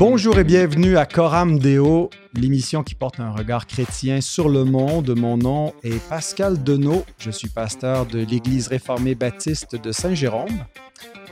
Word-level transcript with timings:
Bonjour 0.00 0.38
et 0.38 0.44
bienvenue 0.44 0.96
à 0.96 1.04
Coram 1.04 1.58
Deo, 1.58 2.08
l'émission 2.32 2.82
qui 2.82 2.94
porte 2.94 3.20
un 3.20 3.32
regard 3.32 3.66
chrétien 3.66 4.22
sur 4.22 4.48
le 4.48 4.64
monde. 4.64 5.14
Mon 5.14 5.36
nom 5.36 5.74
est 5.82 6.02
Pascal 6.08 6.62
Denot, 6.62 7.04
je 7.18 7.30
suis 7.30 7.50
pasteur 7.50 8.06
de 8.06 8.20
l'Église 8.20 8.68
réformée 8.68 9.14
baptiste 9.14 9.76
de 9.76 9.92
Saint-Jérôme. 9.92 10.64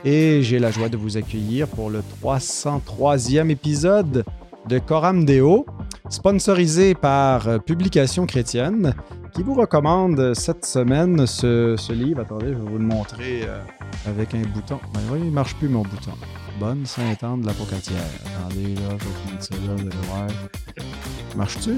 Et 0.05 0.43
j'ai 0.43 0.59
la 0.59 0.69
joie 0.69 0.87
de 0.87 0.97
vous 0.97 1.17
accueillir 1.17 1.67
pour 1.67 1.89
le 1.89 2.03
303e 2.23 3.49
épisode 3.49 4.23
de 4.67 4.77
Coram 4.77 5.25
Deo, 5.25 5.65
sponsorisé 6.11 6.93
par 6.93 7.63
Publication 7.63 8.27
chrétienne, 8.27 8.93
qui 9.33 9.43
vous 9.43 9.53
recommande 9.53 10.33
cette 10.33 10.65
semaine 10.65 11.25
ce, 11.27 11.91
livre? 11.91 12.21
Attendez, 12.21 12.47
je 12.47 12.53
vais 12.53 12.69
vous 12.69 12.77
le 12.77 12.85
montrer 12.85 13.43
euh, 13.43 13.59
avec 14.07 14.33
un 14.33 14.41
bouton. 14.41 14.79
Ben 14.93 15.01
oui, 15.11 15.19
il 15.23 15.31
marche 15.31 15.55
plus 15.55 15.69
mon 15.69 15.81
bouton. 15.81 16.11
Bonne 16.59 16.85
Sainte-Anne 16.85 17.41
de 17.41 17.47
la 17.47 17.53
Pocatière. 17.53 17.97
Attendez, 18.25 18.75
là, 18.75 18.97
je 18.99 19.05
vais 19.05 19.15
finir 19.25 19.43
ça 19.43 19.55
là, 19.55 19.73
vous 19.75 19.81
allez 19.81 20.07
voir. 20.07 20.27
Marche-tu? 21.35 21.75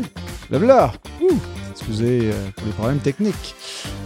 Le 0.49 0.57
là! 0.59 0.91
Ouh! 1.21 1.37
Excusez 1.71 2.31
euh, 2.31 2.49
pour 2.55 2.67
les 2.67 2.73
problèmes 2.73 2.99
techniques. 2.99 3.55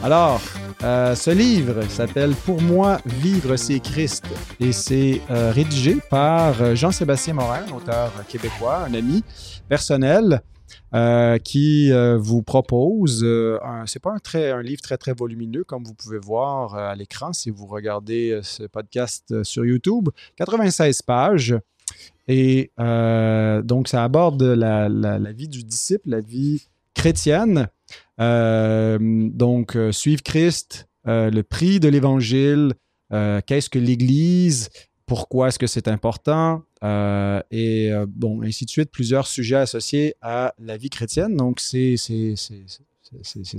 Alors, 0.04 0.42
euh, 0.84 1.16
ce 1.16 1.32
livre 1.32 1.84
s'appelle 1.90 2.34
Pour 2.46 2.62
moi, 2.62 3.00
vivre 3.06 3.56
c'est 3.58 3.80
Christ 3.80 4.26
et 4.60 4.72
c'est 4.72 5.22
euh, 5.30 5.52
rédigé 5.52 5.98
par 6.10 6.76
Jean-Sébastien 6.76 7.34
Morin, 7.34 7.64
auteur 7.76 8.12
québécois, 8.28 8.86
un 8.88 8.94
ami 8.94 9.24
personnel. 9.68 10.42
Euh, 10.96 11.40
qui 11.40 11.92
euh, 11.92 12.18
vous 12.18 12.42
propose, 12.42 13.22
euh, 13.22 13.60
c'est 13.86 14.02
pas 14.02 14.16
un, 14.34 14.62
livre 14.62 14.82
très 14.82 14.98
très 14.98 15.12
volumineux 15.12 15.66
comme 15.66 15.84
vous 15.84 15.94
pouvez 15.94 16.20
voir 16.20 16.76
à 16.76 16.96
l'écran 16.96 17.34
si 17.34 17.50
vous 17.50 17.66
regardez 17.66 18.40
ce 18.44 18.64
podcast 18.64 19.44
sur 19.44 19.66
YouTube, 19.66 20.08
96 20.38 21.02
pages. 21.02 21.56
Et 22.30 22.72
donc 22.78 23.90
ça 23.90 24.06
aborde 24.06 24.42
la, 24.42 24.88
la, 24.88 25.32
vie 25.34 25.50
du 25.50 25.64
disciple, 25.64 26.10
la 26.10 26.22
vie 26.22 26.66
chrétienne. 26.94 27.68
donc 28.18 29.78
suivre 29.92 30.24
Christ, 30.24 30.88
le 31.06 31.42
prix 31.42 31.82
de 31.82 31.90
l'Évangile, 31.90 32.74
qu'est-ce 33.10 33.70
que 33.70 33.80
l'Église, 33.80 34.70
pourquoi 35.06 35.50
est-ce 35.50 35.60
que 35.60 35.68
c'est 35.68 35.90
important, 35.90 36.64
euh, 36.86 37.42
et 37.52 37.92
euh, 37.92 38.06
bon, 38.08 38.44
ainsi 38.44 38.66
de 38.66 38.70
suite, 38.70 38.92
plusieurs 38.92 39.28
sujets 39.28 39.56
associés 39.56 40.16
à 40.22 40.54
la 40.60 40.78
vie 40.78 40.90
chrétienne. 40.90 41.36
Donc, 41.36 41.60
c'est 41.60 41.96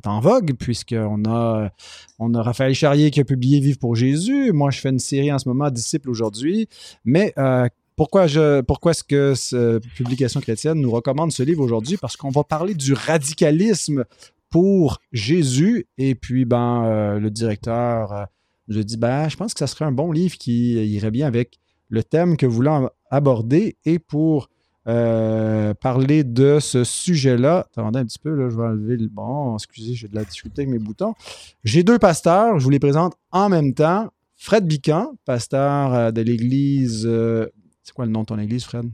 en 0.04 0.20
vogue 0.20 0.54
puisqu'on 0.54 1.24
a, 1.26 1.70
on 2.18 2.34
a 2.34 2.42
Raphaël 2.42 2.74
Charrier 2.74 3.10
qui 3.10 3.20
a 3.20 3.24
publié 3.24 3.60
Vivre 3.60 3.78
pour 3.78 3.96
Jésus. 3.96 4.52
Moi, 4.52 4.70
je 4.70 4.80
fais 4.80 4.90
une 4.90 4.98
série 4.98 5.32
en 5.32 5.38
ce 5.38 5.48
moment, 5.48 5.70
Disciples 5.70 6.10
aujourd'hui. 6.10 6.68
Mais 7.04 7.32
euh, 7.38 7.68
pourquoi, 7.96 8.26
je, 8.26 8.60
pourquoi 8.60 8.92
est-ce 8.92 9.04
que 9.04 9.34
cette 9.34 9.86
publication 9.94 10.40
chrétienne 10.40 10.80
nous 10.80 10.90
recommande 10.90 11.32
ce 11.32 11.42
livre 11.42 11.62
aujourd'hui? 11.62 11.96
Parce 11.96 12.16
qu'on 12.16 12.30
va 12.30 12.44
parler 12.44 12.74
du 12.74 12.92
radicalisme 12.92 14.04
pour 14.50 14.98
Jésus. 15.12 15.86
Et 15.98 16.14
puis, 16.14 16.44
ben, 16.44 17.18
le 17.18 17.30
directeur 17.30 18.28
je 18.68 18.80
dis, 18.80 18.96
ben, 18.96 19.28
je 19.28 19.36
pense 19.36 19.54
que 19.54 19.60
ça 19.60 19.66
serait 19.66 19.84
un 19.84 19.92
bon 19.92 20.10
livre 20.10 20.36
qui 20.36 20.74
irait 20.74 21.10
bien 21.10 21.26
avec 21.26 21.58
le 21.88 22.02
thème 22.02 22.36
que 22.36 22.46
vous 22.46 22.56
voulez 22.56 22.86
aborder. 23.10 23.76
Et 23.84 23.98
pour 23.98 24.48
euh, 24.88 25.74
parler 25.74 26.22
de 26.22 26.58
ce 26.60 26.84
sujet-là, 26.84 27.66
attendez 27.70 27.98
un 27.98 28.04
petit 28.04 28.18
peu, 28.18 28.34
là, 28.34 28.48
je 28.48 28.56
vais 28.56 28.64
enlever 28.64 28.96
le 28.96 29.08
bon. 29.08 29.56
Excusez, 29.56 29.94
j'ai 29.94 30.08
de 30.08 30.14
la 30.14 30.24
difficulté 30.24 30.62
avec 30.62 30.72
mes 30.72 30.78
boutons. 30.78 31.14
J'ai 31.64 31.82
deux 31.82 31.98
pasteurs, 31.98 32.58
je 32.58 32.64
vous 32.64 32.70
les 32.70 32.78
présente 32.78 33.14
en 33.32 33.48
même 33.48 33.74
temps. 33.74 34.08
Fred 34.36 34.66
Bican, 34.66 35.14
pasteur 35.24 35.94
euh, 35.94 36.10
de 36.12 36.20
l'église. 36.20 37.04
Euh, 37.06 37.48
c'est 37.82 37.94
quoi 37.94 38.04
le 38.06 38.12
nom 38.12 38.20
de 38.20 38.26
ton 38.26 38.38
église, 38.38 38.64
Fred? 38.64 38.88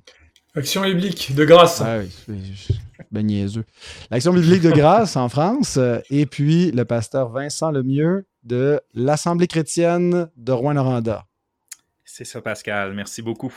Action 0.54 0.82
biblique 0.82 1.34
de 1.34 1.44
grâce. 1.44 1.80
Ah 1.80 1.98
oui, 1.98 2.76
ben 3.10 3.26
niaiseux. 3.26 3.64
L'Action 4.10 4.34
biblique 4.34 4.62
de 4.62 4.70
grâce 4.70 5.16
en 5.16 5.30
France. 5.30 5.78
Et 6.10 6.26
puis 6.26 6.70
le 6.72 6.84
pasteur 6.84 7.30
Vincent 7.30 7.70
Lemieux 7.70 8.26
de 8.42 8.80
l'Assemblée 8.92 9.46
chrétienne 9.46 10.28
de 10.36 10.52
Rouen-Noranda. 10.52 11.24
C'est 12.04 12.24
ça, 12.24 12.42
Pascal. 12.42 12.92
Merci 12.92 13.22
beaucoup. 13.22 13.52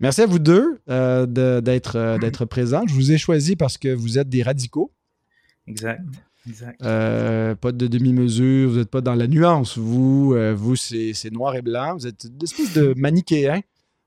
Merci 0.00 0.22
à 0.22 0.26
vous 0.26 0.38
deux 0.38 0.80
euh, 0.88 1.26
euh, 1.36 1.60
d'être 1.60 2.44
présents. 2.44 2.84
Je 2.86 2.94
vous 2.94 3.12
ai 3.12 3.18
choisi 3.18 3.56
parce 3.56 3.78
que 3.78 3.92
vous 3.92 4.18
êtes 4.18 4.28
des 4.28 4.42
radicaux. 4.42 4.92
Exact. 5.66 6.02
Exact. 6.48 6.82
Euh, 6.82 7.54
pas 7.54 7.70
de 7.70 7.86
demi-mesure, 7.86 8.70
vous 8.70 8.78
n'êtes 8.78 8.90
pas 8.90 9.00
dans 9.00 9.14
la 9.14 9.28
nuance. 9.28 9.78
Vous, 9.78 10.34
vous 10.54 10.76
c'est 10.76 11.30
noir 11.30 11.54
et 11.54 11.62
blanc. 11.62 11.94
Vous 11.94 12.06
êtes 12.06 12.24
une 12.24 12.42
espèce 12.42 12.72
de 12.72 12.94
manichéen. 12.96 13.60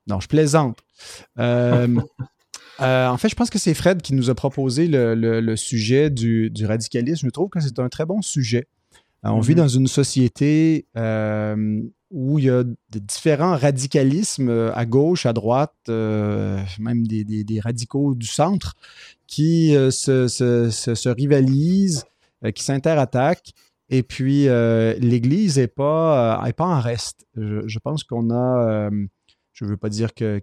Non, 0.06 0.20
je 0.20 0.28
plaisante. 0.28 0.78
en 1.36 3.16
fait, 3.16 3.28
je 3.28 3.34
pense 3.34 3.48
que 3.48 3.58
c'est 3.58 3.74
Fred 3.74 4.02
qui 4.02 4.14
nous 4.14 4.28
a 4.28 4.34
proposé 4.34 4.86
le, 4.86 5.56
sujet 5.56 6.10
du, 6.10 6.50
du, 6.50 6.66
radicalisme. 6.66 7.26
Je 7.26 7.30
trouve 7.30 7.48
que 7.48 7.60
c'est 7.60 7.78
un 7.78 7.88
très 7.88 8.04
bon 8.04 8.20
sujet. 8.20 8.68
On 9.22 9.40
vit 9.40 9.52
mhm. 9.52 9.58
dans 9.58 9.68
une 9.68 9.86
société 9.86 10.86
où 12.10 12.38
il 12.38 12.44
y 12.44 12.50
a 12.50 12.62
de 12.62 12.98
différents 12.98 13.56
radicalismes 13.56 14.48
euh, 14.48 14.74
à 14.74 14.86
gauche, 14.86 15.26
à 15.26 15.32
droite, 15.32 15.74
euh, 15.88 16.62
même 16.78 17.06
des, 17.06 17.60
radicaux 17.60 18.14
du 18.14 18.26
centre, 18.26 18.74
qui 19.26 19.74
euh, 19.74 19.90
se, 19.90 21.08
rivalisent, 21.08 22.04
qui 22.54 22.62
s'interattaquent. 22.62 23.52
Et 23.88 24.02
puis, 24.02 24.44
l'Église 24.46 25.58
n'est 25.58 25.68
pas, 25.68 26.42
pas 26.56 26.64
en 26.64 26.80
reste. 26.80 27.26
je 27.36 27.78
pense 27.78 28.02
qu'on 28.02 28.30
a 28.30 28.90
je 29.56 29.64
ne 29.64 29.70
veux 29.70 29.78
pas 29.78 29.88
dire 29.88 30.12
que, 30.12 30.42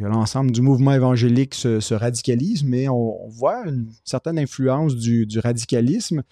l'ensemble 0.00 0.50
du 0.50 0.62
mouvement 0.62 0.94
évangélique 0.94 1.54
se, 1.54 1.92
radicalise, 1.92 2.64
mais 2.64 2.88
on, 2.88 3.28
voit 3.28 3.66
une 3.66 3.90
certaine 4.04 4.38
influence 4.38 4.96
du, 4.96 5.28
radicalisme. 5.38 6.22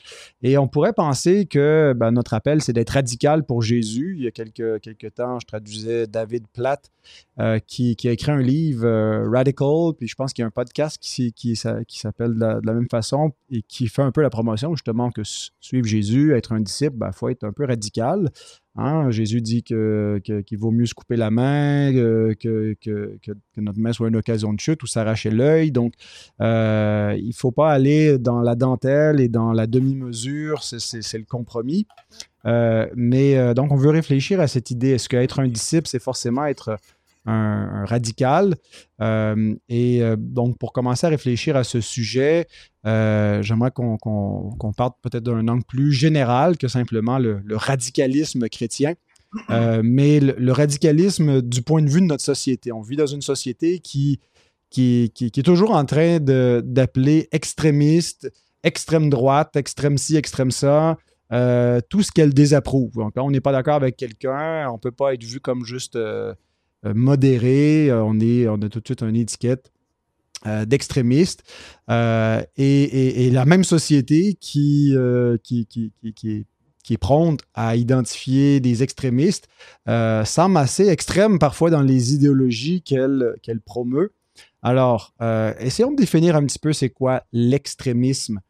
Et 0.42 0.56
on 0.56 0.66
pourrait 0.66 0.94
penser 0.94 1.44
que 1.44 1.92
ben, 1.94 2.10
notre 2.10 2.32
appel, 2.32 2.62
c'est 2.62 2.72
d'être 2.72 2.90
radical 2.90 3.44
pour 3.44 3.60
Jésus. 3.60 4.14
Il 4.16 4.24
y 4.24 4.26
a 4.26 4.30
quelques, 4.30 5.14
temps, 5.14 5.40
je 5.40 5.46
traduisais 5.46 6.06
David 6.06 6.46
Platt, 6.54 6.90
euh, 7.38 7.58
qui, 7.58 7.96
a 8.04 8.12
écrit 8.12 8.32
un 8.32 8.40
livre, 8.40 8.86
euh, 8.86 9.28
Radical, 9.28 9.92
puis 9.98 10.08
je 10.08 10.14
pense 10.14 10.32
qu'il 10.32 10.42
y 10.42 10.44
a 10.44 10.46
un 10.46 10.50
podcast 10.50 10.96
qui, 11.02 11.34
qui, 11.34 11.54
s'appelle 11.54 12.34
de, 12.34 12.66
la 12.66 12.72
même 12.72 12.88
façon 12.88 13.32
et 13.50 13.60
qui 13.60 13.88
fait 13.88 14.02
un 14.02 14.10
peu 14.10 14.22
la 14.22 14.30
promotion, 14.30 14.74
justement, 14.74 15.10
que 15.10 15.20
suivre 15.60 15.86
Jésus, 15.86 16.34
être 16.34 16.52
un 16.52 16.60
disciple, 16.60 16.94
il 16.94 17.00
ben, 17.00 17.12
faut 17.12 17.28
être 17.28 17.44
un 17.44 17.52
peu 17.52 17.66
radical. 17.66 18.30
Hein, 18.74 19.10
Jésus 19.10 19.42
dit 19.42 19.62
que, 19.62 20.18
qu'il 20.24 20.58
vaut 20.58 20.70
mieux 20.70 20.86
se 20.86 20.94
couper 20.94 21.16
la 21.16 21.30
main, 21.30 21.92
que, 21.92 22.34
que, 22.80 23.18
notre 23.58 23.78
main 23.78 23.92
soit 23.92 24.08
une 24.08 24.16
occasion 24.16 24.54
de 24.54 24.60
chute 24.60 24.82
ou 24.82 24.86
s'arracher 24.86 25.30
l'œil. 25.30 25.72
Donc, 25.72 25.92
euh, 26.40 27.14
il 27.18 27.28
ne 27.28 27.34
faut 27.34 27.50
pas 27.50 27.70
aller 27.70 28.18
dans 28.18 28.40
la 28.40 28.54
dentelle 28.54 29.20
et 29.20 29.28
dans 29.28 29.52
la 29.52 29.66
demi-mesure, 29.66 30.62
c'est, 30.62 31.18
le 31.18 31.24
compromis. 31.24 31.86
Euh, 32.46 32.88
mais 32.96 33.36
euh, 33.36 33.52
donc, 33.52 33.72
on 33.72 33.76
veut 33.76 33.90
réfléchir 33.90 34.40
à 34.40 34.46
cette 34.46 34.70
idée. 34.70 34.92
Est-ce 34.92 35.08
qu'être 35.08 35.40
un 35.40 35.48
disciple, 35.48 35.86
c'est 35.86 36.02
forcément 36.02 36.46
être 36.46 36.78
un, 37.26 37.84
radical. 37.84 38.56
Euh, 39.00 39.54
et 39.68 40.02
euh, 40.02 40.16
donc, 40.18 40.58
pour 40.58 40.72
commencer 40.72 41.06
à 41.06 41.10
réfléchir 41.10 41.56
à 41.56 41.64
ce 41.64 41.80
sujet, 41.80 42.46
euh, 42.86 43.42
j'aimerais 43.42 43.70
qu'on 43.70 44.48
parte 44.76 44.96
peut-être 45.02 45.24
d'un 45.24 45.46
angle 45.48 45.64
plus 45.64 45.92
général 45.92 46.56
que 46.56 46.68
simplement 46.68 47.18
le, 47.18 47.42
radicalisme 47.52 48.48
chrétien. 48.48 48.94
mais 49.82 50.20
le, 50.20 50.52
radicalisme 50.52 51.42
du 51.42 51.62
point 51.62 51.82
de 51.82 51.88
vue 51.88 52.00
de 52.00 52.06
notre 52.06 52.24
société. 52.24 52.72
On 52.72 52.82
vit 52.82 52.96
dans 52.96 53.06
une 53.06 53.22
société 53.22 53.78
qui, 53.78 54.20
qui, 54.70 55.10
qui, 55.14 55.26
est 55.26 55.42
toujours 55.42 55.74
en 55.74 55.84
train 55.84 56.18
d'appeler 56.20 57.28
extrémiste, 57.32 58.30
extrême 58.62 59.10
droite, 59.10 59.56
extrême 59.56 59.96
ci, 59.96 60.16
extrême 60.16 60.50
ça, 60.50 60.98
tout 61.88 62.02
ce 62.02 62.12
qu'elle 62.12 62.34
désapprouve. 62.34 62.92
Donc, 62.94 63.14
quand 63.14 63.24
on 63.24 63.30
n'est 63.30 63.40
pas 63.40 63.52
d'accord 63.52 63.76
avec 63.76 63.96
quelqu'un, 63.96 64.68
on 64.68 64.74
ne 64.74 64.78
peut 64.78 64.92
pas 64.92 65.14
être 65.14 65.24
vu 65.24 65.40
comme 65.40 65.64
juste 65.64 65.96
modéré. 66.84 67.90
Euh, 67.90 68.02
on, 68.04 68.18
est, 68.20 68.46
a 68.46 68.56
tout 68.68 68.80
de 68.80 68.84
suite 68.84 69.02
une 69.02 69.16
étiquette 69.16 69.72
euh, 70.46 70.64
d'extrémiste. 70.64 71.42
et, 71.88 73.30
la 73.32 73.44
même 73.44 73.64
société 73.64 74.34
qui, 74.34 74.94
qui, 75.42 75.66
qui, 75.66 75.92
qui, 76.14 76.46
est 76.90 76.98
prompte 76.98 77.42
à 77.54 77.76
identifier 77.76 78.60
des 78.60 78.82
extrémistes, 78.82 79.46
semble 79.86 80.56
assez 80.56 80.88
extrême 80.88 81.38
parfois 81.38 81.70
dans 81.70 81.82
les 81.82 82.14
idéologies 82.14 82.82
qu'elle 82.82 83.60
promeut. 83.64 84.12
Alors, 84.62 85.14
essayons 85.60 85.92
de 85.92 85.96
définir 85.96 86.36
un 86.36 86.44
petit 86.44 86.58
peu 86.58 86.72
c'est 86.72 86.90
quoi 86.90 87.22
l'extrémisme, 87.32 88.40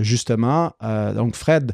justement. 0.00 0.72
donc, 1.14 1.36
Fred, 1.36 1.72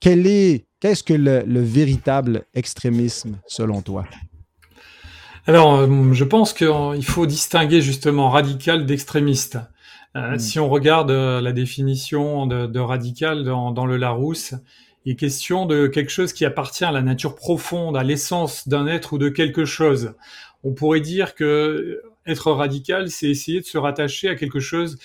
qu'est-ce 0.00 1.02
que 1.04 1.14
le 1.14 1.60
véritable 1.60 2.44
extrémisme 2.54 3.38
selon 3.46 3.80
toi? 3.80 4.04
Alors, 5.46 5.74
euh, 5.74 6.12
je 6.12 6.24
pense 6.24 6.52
qu'il 6.52 7.04
faut 7.04 7.26
distinguer 7.26 7.80
justement 7.80 8.30
radical 8.30 8.86
d'extrémiste. 8.86 9.58
Euh, 10.16 10.34
hmm. 10.34 10.38
Si 10.38 10.60
on 10.60 10.68
regarde 10.68 11.10
euh, 11.10 11.40
la 11.40 11.52
définition 11.52 12.46
de, 12.46 12.78
radical 12.78 13.44
dans, 13.44 13.86
le 13.86 13.96
Larousse, 13.96 14.54
il 15.04 15.12
est 15.12 15.16
question 15.16 15.66
de 15.66 15.88
quelque 15.88 16.10
chose 16.10 16.32
qui 16.32 16.44
appartient 16.44 16.84
à 16.84 16.92
la 16.92 17.02
nature 17.02 17.34
profonde, 17.34 17.96
à 17.96 18.04
l'essence 18.04 18.68
d'un 18.68 18.86
être 18.86 19.14
ou 19.14 19.18
de 19.18 19.28
quelque 19.28 19.64
chose. 19.64 20.14
On 20.62 20.74
pourrait 20.74 21.00
dire 21.00 21.34
que 21.34 22.00
être 22.24 22.52
radical, 22.52 23.10
c'est 23.10 23.28
essayer 23.28 23.60
de 23.60 23.66
se 23.66 23.78
rattacher 23.78 24.28
à 24.28 24.36
quelque 24.36 24.60
chose 24.60 24.96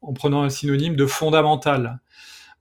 en 0.00 0.14
prenant 0.14 0.44
un 0.44 0.48
synonyme 0.48 0.96
de 0.96 1.04
fondamental. 1.04 2.00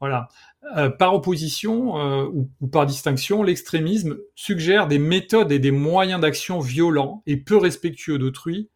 Voilà. 0.01 0.27
Euh, 0.75 0.89
par 0.89 1.13
opposition 1.13 1.99
euh, 1.99 2.27
ou, 2.59 2.67
par 2.67 2.87
distinction, 2.87 3.43
l'extrémisme 3.43 4.17
suggère 4.33 4.87
des 4.87 4.97
méthodes 4.97 5.51
et 5.51 5.59
des 5.59 5.69
moyens 5.69 6.19
d'action 6.19 6.59
violents 6.59 7.21
et 7.27 7.37
peu 7.37 7.55
respectueux 7.55 8.17
d'autrui, 8.17 8.71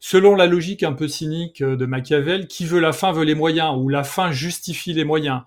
selon 0.00 0.34
la 0.34 0.46
logique 0.46 0.82
un 0.82 0.94
peu 0.94 1.08
cynique 1.08 1.60
euh, 1.60 1.76
de 1.76 1.84
Machiavel, 1.84 2.46
qui 2.46 2.64
veut 2.64 2.80
la 2.80 2.94
fin 2.94 3.12
veut 3.12 3.24
les 3.24 3.34
moyens, 3.34 3.76
ou 3.76 3.90
la 3.90 4.02
fin 4.02 4.32
justifie 4.32 4.94
les 4.94 5.04
moyens. 5.04 5.42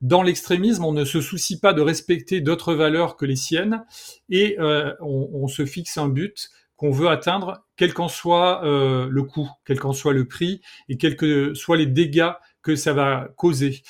Dans 0.00 0.22
l'extrémisme, 0.22 0.84
on 0.84 0.92
ne 0.92 1.04
se 1.04 1.20
soucie 1.20 1.60
pas 1.60 1.72
de 1.72 1.82
respecter 1.82 2.40
d'autres 2.40 2.74
valeurs 2.74 3.16
que 3.16 3.24
les 3.24 3.36
siennes, 3.36 3.84
et 4.28 4.56
on, 5.00 5.48
se 5.48 5.66
fixe 5.66 5.98
un 5.98 6.08
but 6.08 6.50
qu'on 6.76 6.92
veut 6.92 7.08
atteindre, 7.08 7.64
quel 7.76 7.92
qu'en 7.92 8.06
soit 8.06 8.60
le 8.62 9.22
coût, 9.24 9.50
quel 9.66 9.80
qu'en 9.80 9.92
soit 9.92 10.12
le 10.12 10.28
prix, 10.28 10.60
et 10.88 10.98
quels 10.98 11.16
que 11.16 11.52
soient 11.54 11.76
les 11.76 11.86
dégâts 11.86 12.30
que 12.62 12.76
ça 12.76 12.92
va 12.92 13.26
causer. 13.36 13.82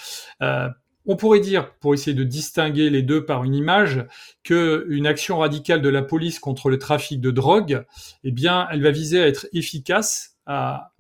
On 1.08 1.16
pourrait 1.16 1.40
dire, 1.40 1.75
pour 1.81 1.94
essayer 1.94 2.14
de 2.14 2.22
distinguer 2.22 2.90
les 2.90 3.02
deux 3.02 3.25
par 3.25 3.43
une 3.43 3.55
image, 3.55 4.05
qu'une 4.44 5.06
action 5.06 5.38
radicale 5.38 5.81
de 5.81 5.88
la 5.88 6.02
police 6.02 6.38
contre 6.38 6.69
le 6.69 6.78
trafic 6.78 7.19
de 7.20 7.31
drogue, 7.31 7.84
eh 8.25 8.31
bien, 8.31 8.69
elle 8.70 8.82
va 8.82 8.90
viser 8.90 9.22
à 9.22 9.26
être 9.26 9.49
efficace, 9.55 10.37
à, 10.46 10.93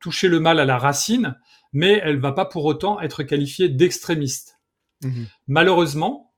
toucher 0.00 0.28
le 0.28 0.38
mal 0.38 0.60
à 0.60 0.64
la 0.64 0.76
racine, 0.76 1.34
mais 1.72 2.00
elle 2.04 2.18
va 2.18 2.32
pas 2.32 2.44
pour 2.44 2.66
autant 2.66 3.00
être 3.00 3.22
qualifiée 3.22 3.68
d'extrémiste. 3.68 4.60
Mmh 5.02 5.24
Malheureusement, 5.48 6.34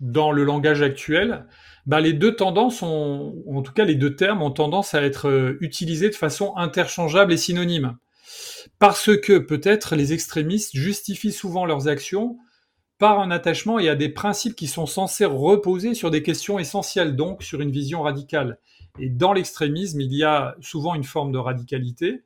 dans 0.00 0.32
le 0.32 0.44
langage 0.44 0.80
actuel, 0.80 1.46
bah, 1.86 2.00
les 2.00 2.14
deux 2.14 2.34
tendances 2.34 2.82
ont, 2.82 3.34
en 3.46 3.62
tout 3.62 3.72
cas 3.72 3.84
les 3.84 3.96
deux 3.96 4.16
termes 4.16 4.40
ont 4.40 4.50
tendance 4.50 4.94
à 4.94 5.02
être 5.02 5.28
euh, 5.28 5.58
utilisés 5.60 6.08
de 6.08 6.14
façon 6.14 6.56
interchangeable 6.56 7.32
et 7.32 7.36
synonyme 7.36 7.98
parce 8.78 9.16
que 9.16 9.38
peut-être 9.38 9.96
les 9.96 10.12
extrémistes 10.12 10.76
justifient 10.76 11.32
souvent 11.32 11.66
leurs 11.66 11.88
actions 11.88 12.38
par 12.98 13.20
un 13.20 13.30
attachement 13.30 13.78
et 13.78 13.88
à 13.88 13.96
des 13.96 14.08
principes 14.08 14.54
qui 14.54 14.66
sont 14.66 14.86
censés 14.86 15.24
reposer 15.24 15.94
sur 15.94 16.10
des 16.10 16.22
questions 16.22 16.58
essentielles, 16.58 17.16
donc 17.16 17.42
sur 17.42 17.60
une 17.60 17.70
vision 17.70 18.02
radicale. 18.02 18.58
Et 19.00 19.08
dans 19.08 19.32
l'extrémisme, 19.32 20.00
il 20.00 20.12
y 20.14 20.22
a 20.22 20.54
souvent 20.60 20.94
une 20.94 21.04
forme 21.04 21.32
de 21.32 21.38
radicalité, 21.38 22.22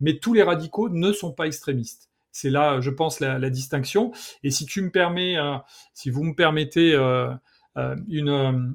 mais 0.00 0.18
tous 0.18 0.32
les 0.32 0.42
radicaux 0.42 0.88
ne 0.88 1.12
sont 1.12 1.32
pas 1.32 1.46
extrémistes. 1.46 2.10
C'est 2.30 2.50
là, 2.50 2.80
je 2.80 2.90
pense, 2.90 3.20
la, 3.20 3.50
distinction. 3.50 4.12
Et 4.42 4.50
si 4.50 4.64
tu 4.64 4.80
me 4.80 4.90
permets, 4.90 5.36
euh, 5.36 5.56
si 5.92 6.08
vous 6.08 6.22
me 6.22 6.34
permettez 6.34 6.94
euh, 6.94 7.30
euh, 7.76 7.96
une, 8.08 8.74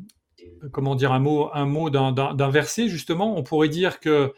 comment 0.71 0.95
dire 0.95 1.11
un 1.11 1.19
mot, 1.19 1.49
un 1.53 1.65
mot 1.65 1.89
d'un 1.89 2.49
verset 2.49 2.87
justement, 2.89 3.35
on 3.35 3.43
pourrait 3.43 3.69
dire 3.69 3.99
que 3.99 4.33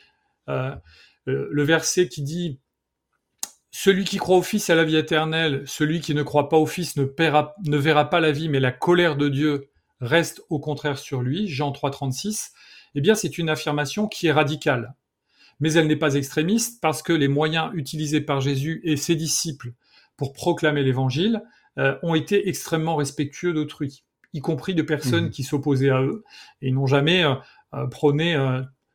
le 1.52 1.64
verset 1.64 2.08
qui 2.08 2.22
dit 2.22 2.60
celui 3.72 4.04
qui 4.04 4.18
croit 4.18 4.38
au 4.38 4.42
Fils 4.42 4.70
a 4.70 4.76
la 4.76 4.84
vie 4.84 4.98
éternelle, 4.98 5.64
celui 5.66 6.02
qui 6.02 6.16
ne 6.16 6.24
croit 6.24 6.50
pas 6.50 6.58
au 6.58 6.66
Fils 6.66 6.96
ne, 6.98 7.04
ne 7.04 7.78
verra 7.78 8.10
pas 8.10 8.20
la 8.20 8.32
vie, 8.32 8.50
mais 8.50 8.60
la 8.60 8.72
colère 8.72 9.16
de 9.16 9.30
Dieu 9.30 9.70
reste 10.02 10.42
au 10.50 10.60
contraire 10.60 10.98
sur 10.98 11.22
lui, 11.22 11.48
Jean 11.48 11.72
3,36, 11.72 12.50
eh 12.96 13.02
bien 13.02 13.16
c'est 13.16 13.38
une 13.38 13.50
affirmation 13.50 14.08
qui 14.08 14.28
est 14.28 14.32
radicale. 14.32 14.96
Mais 15.60 15.74
elle 15.74 15.88
n'est 15.88 15.96
pas 15.96 16.16
extrémiste 16.16 16.82
parce 16.82 17.04
que 17.04 17.14
les 17.14 17.28
moyens 17.28 17.70
utilisés 17.74 18.22
par 18.22 18.42
Jésus 18.42 18.82
et 18.84 18.98
ses 18.98 19.16
disciples 19.16 19.74
pour 20.18 20.34
proclamer 20.34 20.84
l'Évangile 20.84 21.42
euh, 21.78 21.98
ont 22.02 22.16
été 22.16 22.50
extrêmement 22.50 22.96
respectueux 22.96 23.54
d'autrui, 23.54 24.04
y 24.34 24.40
compris 24.40 24.74
de 24.74 24.82
personnes 24.82 25.28
mmh. 25.28 25.32
qui 25.32 25.44
s'opposaient 25.44 25.90
à 25.90 26.02
eux 26.02 26.24
et 26.62 26.72
n'ont 26.72 26.88
jamais 26.88 27.24
euh, 27.24 27.36
euh, 27.76 27.88
prôné 27.88 28.36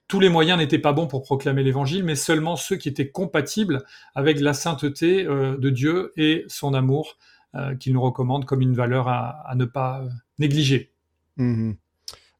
tous 0.08 0.20
les 0.20 0.28
moyens 0.28 0.58
n'étaient 0.58 0.78
pas 0.78 0.92
bons 0.92 1.06
pour 1.06 1.22
proclamer 1.22 1.62
l'évangile, 1.62 2.04
mais 2.04 2.14
seulement 2.14 2.56
ceux 2.56 2.76
qui 2.76 2.88
étaient 2.88 3.08
compatibles 3.08 3.84
avec 4.14 4.40
la 4.40 4.52
sainteté 4.52 5.24
euh, 5.26 5.56
de 5.56 5.70
Dieu 5.70 6.12
et 6.16 6.44
son 6.48 6.74
amour 6.74 7.16
euh, 7.54 7.74
qu'il 7.76 7.92
nous 7.94 8.02
recommande 8.02 8.44
comme 8.44 8.60
une 8.60 8.74
valeur 8.74 9.08
à, 9.08 9.52
ne 9.56 9.64
pas 9.64 10.02
euh, 10.02 10.08
négliger. 10.38 10.92
Mhm. 11.36 11.76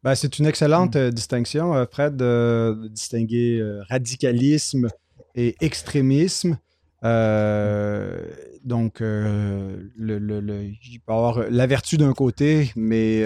Ben, 0.03 0.15
c'est 0.15 0.39
une 0.39 0.45
excellente 0.45 0.99
distinction, 0.99 1.87
Fred, 1.91 2.15
de, 2.15 2.89
distinguer 2.91 3.63
radicalisme 3.89 4.89
et 5.35 5.57
extrémisme. 5.63 6.59
donc, 7.03 8.97
il 9.01 9.91
peut 9.97 11.09
y 11.09 11.11
avoir 11.11 11.45
la 11.49 11.67
vertu 11.67 11.97
d'un 11.97 12.13
côté, 12.13 12.71
mais 12.77 13.25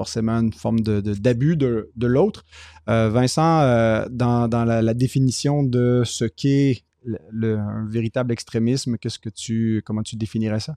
forcément 0.00 0.40
une 0.40 0.54
forme 0.54 0.80
d'abus 0.80 1.58
de, 1.58 1.90
de, 1.94 2.06
l'autre. 2.06 2.46
Euh, 2.88 3.10
Vincent, 3.10 3.60
euh, 3.60 4.06
dans, 4.08 4.48
la, 4.48 4.94
définition 4.94 5.62
de 5.62 6.04
ce 6.06 6.24
qu'est 6.24 6.84
un 7.06 7.86
véritable 7.86 8.32
extrémisme, 8.32 8.96
qu'est-ce 8.96 9.18
que 9.18 9.28
tu, 9.28 9.82
comment 9.84 10.02
tu 10.02 10.16
définirais 10.16 10.60
ça? 10.60 10.76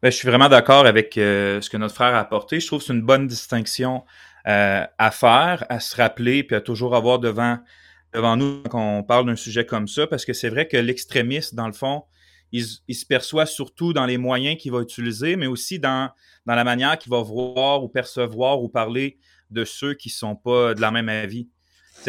Ben, 0.00 0.10
je 0.10 0.16
suis 0.16 0.26
vraiment 0.26 0.48
d'accord 0.48 0.86
avec 0.86 1.18
euh, 1.18 1.60
ce 1.60 1.68
que 1.68 1.76
notre 1.76 1.94
frère 1.94 2.14
a 2.14 2.20
apporté. 2.20 2.60
Je 2.60 2.66
trouve 2.66 2.78
que 2.78 2.86
c'est 2.86 2.94
une 2.94 3.02
bonne 3.02 3.26
distinction 3.26 4.04
à 4.46 5.10
faire, 5.10 5.66
à 5.68 5.78
se 5.78 5.94
rappeler, 5.94 6.44
puis 6.44 6.56
à 6.56 6.62
toujours 6.62 6.96
avoir 6.96 7.18
devant, 7.18 7.58
devant 8.14 8.38
nous 8.38 8.62
quand 8.70 9.00
on 9.00 9.02
parle 9.02 9.26
d'un 9.26 9.36
sujet 9.36 9.66
comme 9.66 9.86
ça, 9.86 10.06
parce 10.06 10.24
que 10.24 10.32
c'est 10.32 10.48
vrai 10.48 10.66
que 10.66 10.78
l'extrémiste, 10.78 11.54
dans 11.54 11.66
le 11.66 11.74
fond, 11.74 12.04
il, 12.52 12.94
se 12.94 13.06
perçoit 13.06 13.46
surtout 13.46 13.92
dans 13.92 14.04
les 14.04 14.18
moyens 14.18 14.60
qu'il 14.60 14.72
va 14.72 14.80
utiliser, 14.80 15.36
mais 15.36 15.46
aussi 15.46 15.78
dans, 15.78 16.10
dans 16.46 16.54
la 16.54 16.64
manière 16.64 16.98
qu'il 16.98 17.10
va 17.10 17.22
voir 17.22 17.82
ou 17.82 17.88
percevoir 17.88 18.62
ou 18.62 18.68
parler 18.68 19.18
de 19.50 19.64
ceux 19.64 19.94
qui 19.94 20.08
ne 20.08 20.12
sont 20.12 20.36
pas 20.36 20.74
de 20.74 20.80
la 20.80 20.90
même 20.90 21.08
avis. 21.08 21.48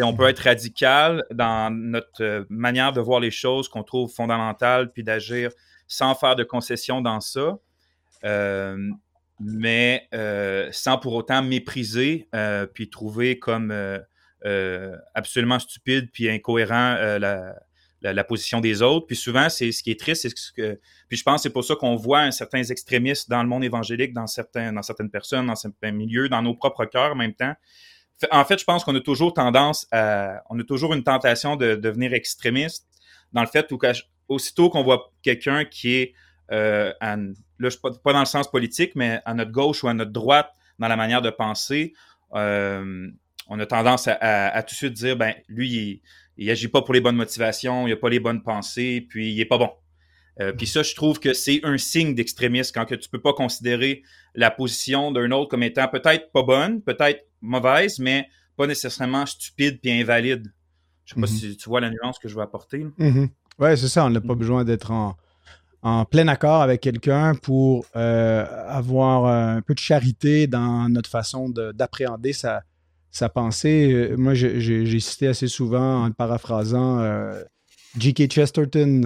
on 0.00 0.14
peut 0.14 0.28
être 0.28 0.40
radical 0.40 1.24
dans 1.30 1.74
notre 1.74 2.22
euh, 2.22 2.44
manière 2.48 2.92
de 2.92 3.00
voir 3.00 3.20
les 3.20 3.30
choses 3.30 3.68
qu'on 3.68 3.82
trouve 3.82 4.12
fondamentale, 4.12 4.92
puis 4.92 5.02
d'agir 5.02 5.50
sans 5.86 6.14
faire 6.14 6.36
de 6.36 6.44
concessions 6.44 7.00
dans 7.00 7.20
ça, 7.20 7.58
euh, 8.24 8.90
mais 9.40 10.08
euh, 10.14 10.68
sans 10.72 10.98
pour 10.98 11.14
autant 11.14 11.42
mépriser, 11.42 12.28
puis 12.72 12.88
trouver 12.88 13.38
comme 13.38 13.72
absolument 15.14 15.58
stupide, 15.58 16.10
puis 16.12 16.28
incohérent 16.28 17.18
la, 17.18 17.54
la, 18.12 18.24
position 18.24 18.60
des 18.60 18.82
autres. 18.82 19.06
Puis 19.06 19.16
souvent, 19.16 19.48
c'est 19.48 19.72
ce 19.72 19.82
qui 19.82 19.90
est 19.90 19.98
triste, 19.98 20.22
c'est 20.22 20.36
ce 20.36 20.52
que. 20.52 20.78
Puis 21.08 21.16
je 21.16 21.22
pense 21.22 21.36
que 21.36 21.42
c'est 21.44 21.52
pour 21.52 21.64
ça 21.64 21.74
qu'on 21.74 21.96
voit 21.96 22.30
certains 22.30 22.62
extrémistes 22.62 23.30
dans 23.30 23.42
le 23.42 23.48
monde 23.48 23.64
évangélique, 23.64 24.12
dans, 24.12 24.26
certaines 24.26 25.10
personnes, 25.10 25.46
dans 25.46 25.56
certains 25.56 25.92
milieux, 25.92 26.28
dans 26.28 26.42
nos 26.42 26.54
propres 26.54 26.84
cœurs 26.84 27.12
en 27.12 27.16
même 27.16 27.34
temps. 27.34 27.54
En 28.30 28.44
fait, 28.44 28.58
je 28.58 28.64
pense 28.64 28.84
qu'on 28.84 28.94
a 28.94 29.00
toujours 29.00 29.32
tendance 29.32 29.86
à. 29.90 30.42
On 30.50 30.58
a 30.58 30.64
toujours 30.64 30.94
une 30.94 31.02
tentation 31.02 31.56
de, 31.56 31.74
devenir 31.74 32.12
extrémiste 32.12 32.86
dans 33.32 33.40
le 33.40 33.48
fait 33.48 33.70
où, 33.72 33.78
aussitôt 34.28 34.70
qu'on 34.70 34.82
voit 34.82 35.12
quelqu'un 35.22 35.64
qui 35.64 35.94
est. 35.94 36.14
Euh, 36.52 36.92
là, 37.00 37.68
pas, 37.82 38.12
dans 38.12 38.20
le 38.20 38.26
sens 38.26 38.50
politique, 38.50 38.92
mais 38.94 39.20
à 39.24 39.32
notre 39.32 39.50
gauche 39.50 39.82
ou 39.82 39.88
à 39.88 39.94
notre 39.94 40.12
droite 40.12 40.50
dans 40.78 40.88
la 40.88 40.96
manière 40.96 41.22
de 41.22 41.30
penser, 41.30 41.94
euh, 42.34 43.08
on 43.48 43.58
a 43.60 43.66
tendance 43.66 44.08
à, 44.08 44.14
à, 44.48 44.62
tout 44.62 44.74
de 44.74 44.76
suite 44.76 44.92
dire, 44.92 45.16
ben, 45.16 45.34
lui, 45.48 45.68
il, 45.68 46.02
il 46.36 46.50
agit 46.50 46.68
pas 46.68 46.82
pour 46.82 46.94
les 46.94 47.00
bonnes 47.00 47.16
motivations, 47.16 47.86
il 47.86 47.92
a 47.92 47.96
pas 47.96 48.08
les 48.08 48.20
bonnes 48.20 48.42
pensées, 48.42 49.06
puis 49.08 49.32
il 49.32 49.40
est 49.40 49.46
pas 49.46 49.58
bon. 49.58 49.70
Euh, 50.40 50.52
puis 50.52 50.66
ça, 50.66 50.82
je 50.82 50.94
trouve 50.94 51.20
que 51.20 51.32
c'est 51.32 51.60
un 51.62 51.78
signe 51.78 52.14
d'extrémisme 52.14 52.72
quand 52.74 52.86
que 52.86 52.94
tu 52.94 53.08
peux 53.08 53.20
pas 53.20 53.32
considérer 53.32 54.02
la 54.34 54.50
position 54.50 55.12
d'un 55.12 55.30
autre 55.30 55.50
comme 55.50 55.62
étant 55.62 55.86
peut-être 55.88 56.32
pas 56.32 56.42
bonne, 56.42 56.82
peut-être 56.82 57.24
mauvaise, 57.40 57.98
mais 57.98 58.26
pas 58.56 58.66
nécessairement 58.66 59.26
stupide 59.26 59.80
puis 59.80 59.92
invalide. 59.92 60.52
Je 61.04 61.14
sais 61.14 61.20
pas 61.20 61.26
mhm. 61.26 61.32
si 61.32 61.56
tu 61.56 61.68
vois 61.68 61.80
la 61.80 61.90
nuance 61.90 62.18
que 62.18 62.28
je 62.28 62.34
veux 62.34 62.42
apporter. 62.42 62.86
Mhm. 62.98 63.28
Oui, 63.58 63.78
c'est 63.78 63.88
ça. 63.88 64.04
On 64.04 64.10
n'a 64.10 64.20
pas 64.20 64.32
mhm. 64.32 64.38
besoin 64.38 64.64
d'être 64.64 64.90
en, 64.90 65.16
plein 66.06 66.26
accord 66.28 66.62
avec 66.62 66.80
quelqu'un 66.80 67.34
pour 67.34 67.84
euh, 67.94 68.46
avoir 68.68 69.26
un 69.26 69.60
peu 69.60 69.74
de 69.74 69.78
charité 69.78 70.46
dans 70.46 70.88
notre 70.88 71.10
façon 71.10 71.50
d'appréhender 71.50 72.32
sa, 72.32 72.62
sa 73.14 73.28
pensée. 73.28 73.92
Euh, 73.92 74.16
moi, 74.16 74.34
j'ai 74.34 75.00
cité 75.00 75.28
assez 75.28 75.48
souvent, 75.48 76.04
en 76.04 76.10
paraphrasant, 76.10 76.98
euh, 76.98 77.42
G.K. 77.98 78.30
Chesterton, 78.30 79.02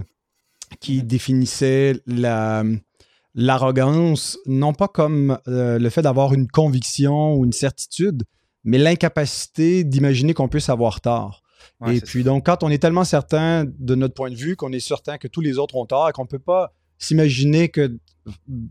qui 0.80 1.02
définissait 1.02 2.00
l'arrogance, 3.34 4.38
non 4.46 4.72
pas 4.72 4.88
comme 4.88 5.38
euh, 5.46 5.78
le 5.78 5.90
fait 5.90 6.02
d'avoir 6.02 6.32
une 6.32 6.48
conviction 6.48 7.34
ou 7.34 7.44
une 7.44 7.52
certitude, 7.52 8.24
mais 8.64 8.78
l'incapacité 8.78 9.84
d'imaginer 9.84 10.32
qu'on 10.34 10.48
puisse 10.48 10.70
avoir 10.70 11.00
tort. 11.00 11.42
et 11.86 12.00
puis, 12.00 12.24
donc, 12.24 12.46
quand 12.46 12.62
on 12.62 12.70
est 12.70 12.78
tellement 12.78 13.04
certain 13.04 13.66
de 13.66 13.94
notre 13.94 14.14
point 14.14 14.30
de 14.30 14.36
vue, 14.36 14.56
qu'on 14.56 14.72
est 14.72 14.80
certain 14.80 15.18
que 15.18 15.28
tous 15.28 15.42
les 15.42 15.58
autres 15.58 15.76
ont 15.76 15.86
tort 15.86 16.08
et 16.08 16.12
qu'on 16.12 16.24
ne 16.24 16.28
peut 16.28 16.38
pas 16.38 16.72
s'imaginer 16.98 17.68
que 17.68 17.98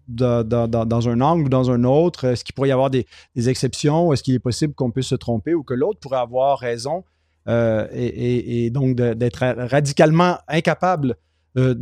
dans, 0.07 1.09
un 1.09 1.21
angle 1.21 1.45
ou 1.45 1.49
dans 1.49 1.71
un 1.71 1.83
autre, 1.83 2.25
est-ce 2.25 2.43
qu'il 2.43 2.53
pourrait 2.53 2.69
y 2.69 2.71
avoir 2.71 2.89
des, 2.89 3.05
exceptions? 3.35 4.13
Est-ce 4.13 4.23
qu'il 4.23 4.35
est 4.35 4.39
possible 4.39 4.73
qu'on 4.73 4.91
puisse 4.91 5.07
se 5.07 5.15
tromper 5.15 5.53
ou 5.53 5.63
que 5.63 5.73
l'autre 5.73 5.99
pourrait 5.99 6.19
avoir 6.19 6.59
raison? 6.59 7.03
Euh, 7.47 7.87
et, 7.93 8.69
donc 8.71 8.95
d'être 8.95 9.39
radicalement 9.69 10.37
incapable 10.49 11.15
euh, 11.57 11.73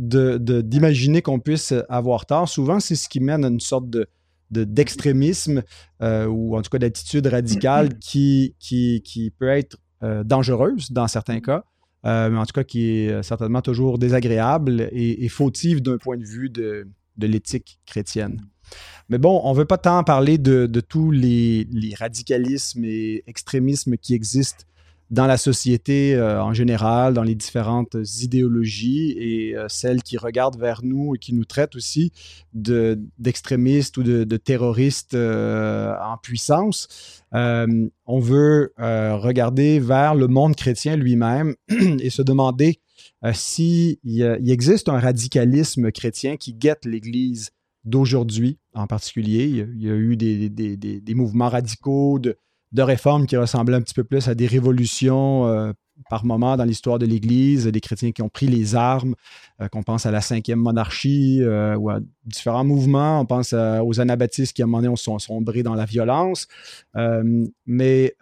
d'imaginer 0.62 1.22
qu'on 1.22 1.40
puisse 1.40 1.74
avoir 1.88 2.26
tort? 2.26 2.48
Souvent, 2.48 2.80
c'est 2.80 2.94
ce 2.94 3.08
qui 3.08 3.20
mène 3.20 3.44
à 3.44 3.48
une 3.48 3.60
sorte 3.60 3.90
de, 3.90 4.06
d'extrémisme 4.50 5.62
euh, 6.02 6.26
ou 6.26 6.56
en 6.56 6.62
tout 6.62 6.70
cas 6.70 6.78
d'attitude 6.78 7.26
radicale 7.26 7.98
qui, 8.00 8.54
qui, 8.58 9.02
qui 9.04 9.30
peut 9.30 9.48
être 9.48 9.76
dangereuse 10.24 10.92
dans 10.92 11.08
certains 11.08 11.40
cas, 11.40 11.64
mais 12.04 12.36
en 12.36 12.44
tout 12.46 12.52
cas 12.52 12.64
qui 12.64 12.90
est 12.90 13.22
certainement 13.22 13.62
toujours 13.62 13.98
désagréable 13.98 14.88
et, 14.92 15.28
fautive 15.28 15.82
d'un 15.82 15.98
point 15.98 16.16
de 16.16 16.24
vue 16.24 16.50
de, 16.50 16.86
l'éthique 17.18 17.80
chrétienne. 17.86 18.40
Mais 19.08 19.18
bon, 19.18 19.40
on 19.44 19.52
ne 19.52 19.58
veut 19.58 19.64
pas 19.64 19.78
tant 19.78 20.02
parler 20.04 20.38
de, 20.38 20.66
tous 20.80 21.10
les, 21.10 21.66
radicalismes 21.98 22.84
et 22.84 23.24
extrémismes 23.26 23.96
qui 23.96 24.14
existent 24.14 24.64
dans 25.10 25.26
la 25.26 25.36
société 25.36 26.14
euh, 26.14 26.42
en 26.42 26.52
général, 26.52 27.14
dans 27.14 27.22
les 27.22 27.34
différentes 27.34 27.96
idéologies 28.20 29.14
et 29.18 29.56
euh, 29.56 29.66
celles 29.68 30.02
qui 30.02 30.16
regardent 30.16 30.58
vers 30.58 30.80
nous 30.82 31.14
et 31.14 31.18
qui 31.18 31.32
nous 31.32 31.44
traitent 31.44 31.76
aussi 31.76 32.12
d'extrémistes 32.52 33.96
ou 33.98 34.02
de, 34.02 34.36
terroristes 34.36 35.14
euh, 35.14 35.94
en 36.02 36.16
puissance. 36.16 37.22
on 37.32 38.20
veut 38.20 38.72
regarder 38.78 39.78
vers 39.78 40.14
le 40.14 40.26
monde 40.26 40.56
chrétien 40.56 40.96
lui-même 40.96 41.54
et 41.68 42.10
se 42.10 42.22
demander 42.22 42.80
s'il 43.32 43.98
il 44.04 44.50
existe 44.50 44.88
un 44.88 44.98
radicalisme 44.98 45.90
chrétien 45.90 46.36
qui 46.36 46.54
guette 46.54 46.84
l'Église 46.84 47.50
d'aujourd'hui 47.84 48.58
en 48.74 48.86
particulier. 48.86 49.44
Il 49.44 49.82
y 49.82 49.90
a, 49.90 49.94
eu 49.94 50.16
des, 50.16 50.48
des, 50.48 50.76
des 50.76 51.14
mouvements 51.14 51.48
radicaux 51.48 52.18
de, 52.18 52.36
de 52.76 52.82
réformes 52.82 53.26
qui 53.26 53.36
ressemblaient 53.38 53.76
un 53.76 53.80
petit 53.80 53.94
peu 53.94 54.04
plus 54.04 54.28
à 54.28 54.34
des 54.34 54.46
révolutions 54.46 55.46
euh, 55.46 55.72
par 56.10 56.26
moment 56.26 56.58
dans 56.58 56.64
l'histoire 56.64 56.98
de 56.98 57.06
l'Église, 57.06 57.66
des 57.66 57.80
chrétiens 57.80 58.12
qui 58.12 58.20
ont 58.20 58.28
pris 58.28 58.46
les 58.46 58.74
armes, 58.74 59.14
euh, 59.62 59.68
qu'on 59.68 59.82
pense 59.82 60.04
à 60.04 60.10
la 60.10 60.20
cinquième 60.20 60.58
monarchie 60.58 61.38
euh, 61.40 61.74
ou 61.76 61.88
à 61.88 62.00
différents 62.26 62.64
mouvements, 62.64 63.18
on 63.18 63.24
pense 63.24 63.54
aux 63.54 63.98
anabaptistes 63.98 64.54
qui 64.54 64.60
à 64.60 64.66
un 64.66 64.68
moment 64.68 64.82
donné 64.82 64.88
ont 65.08 65.18
sombré 65.18 65.62
dans 65.62 65.74
la 65.74 65.86
violence. 65.86 66.48
mais 67.64 68.14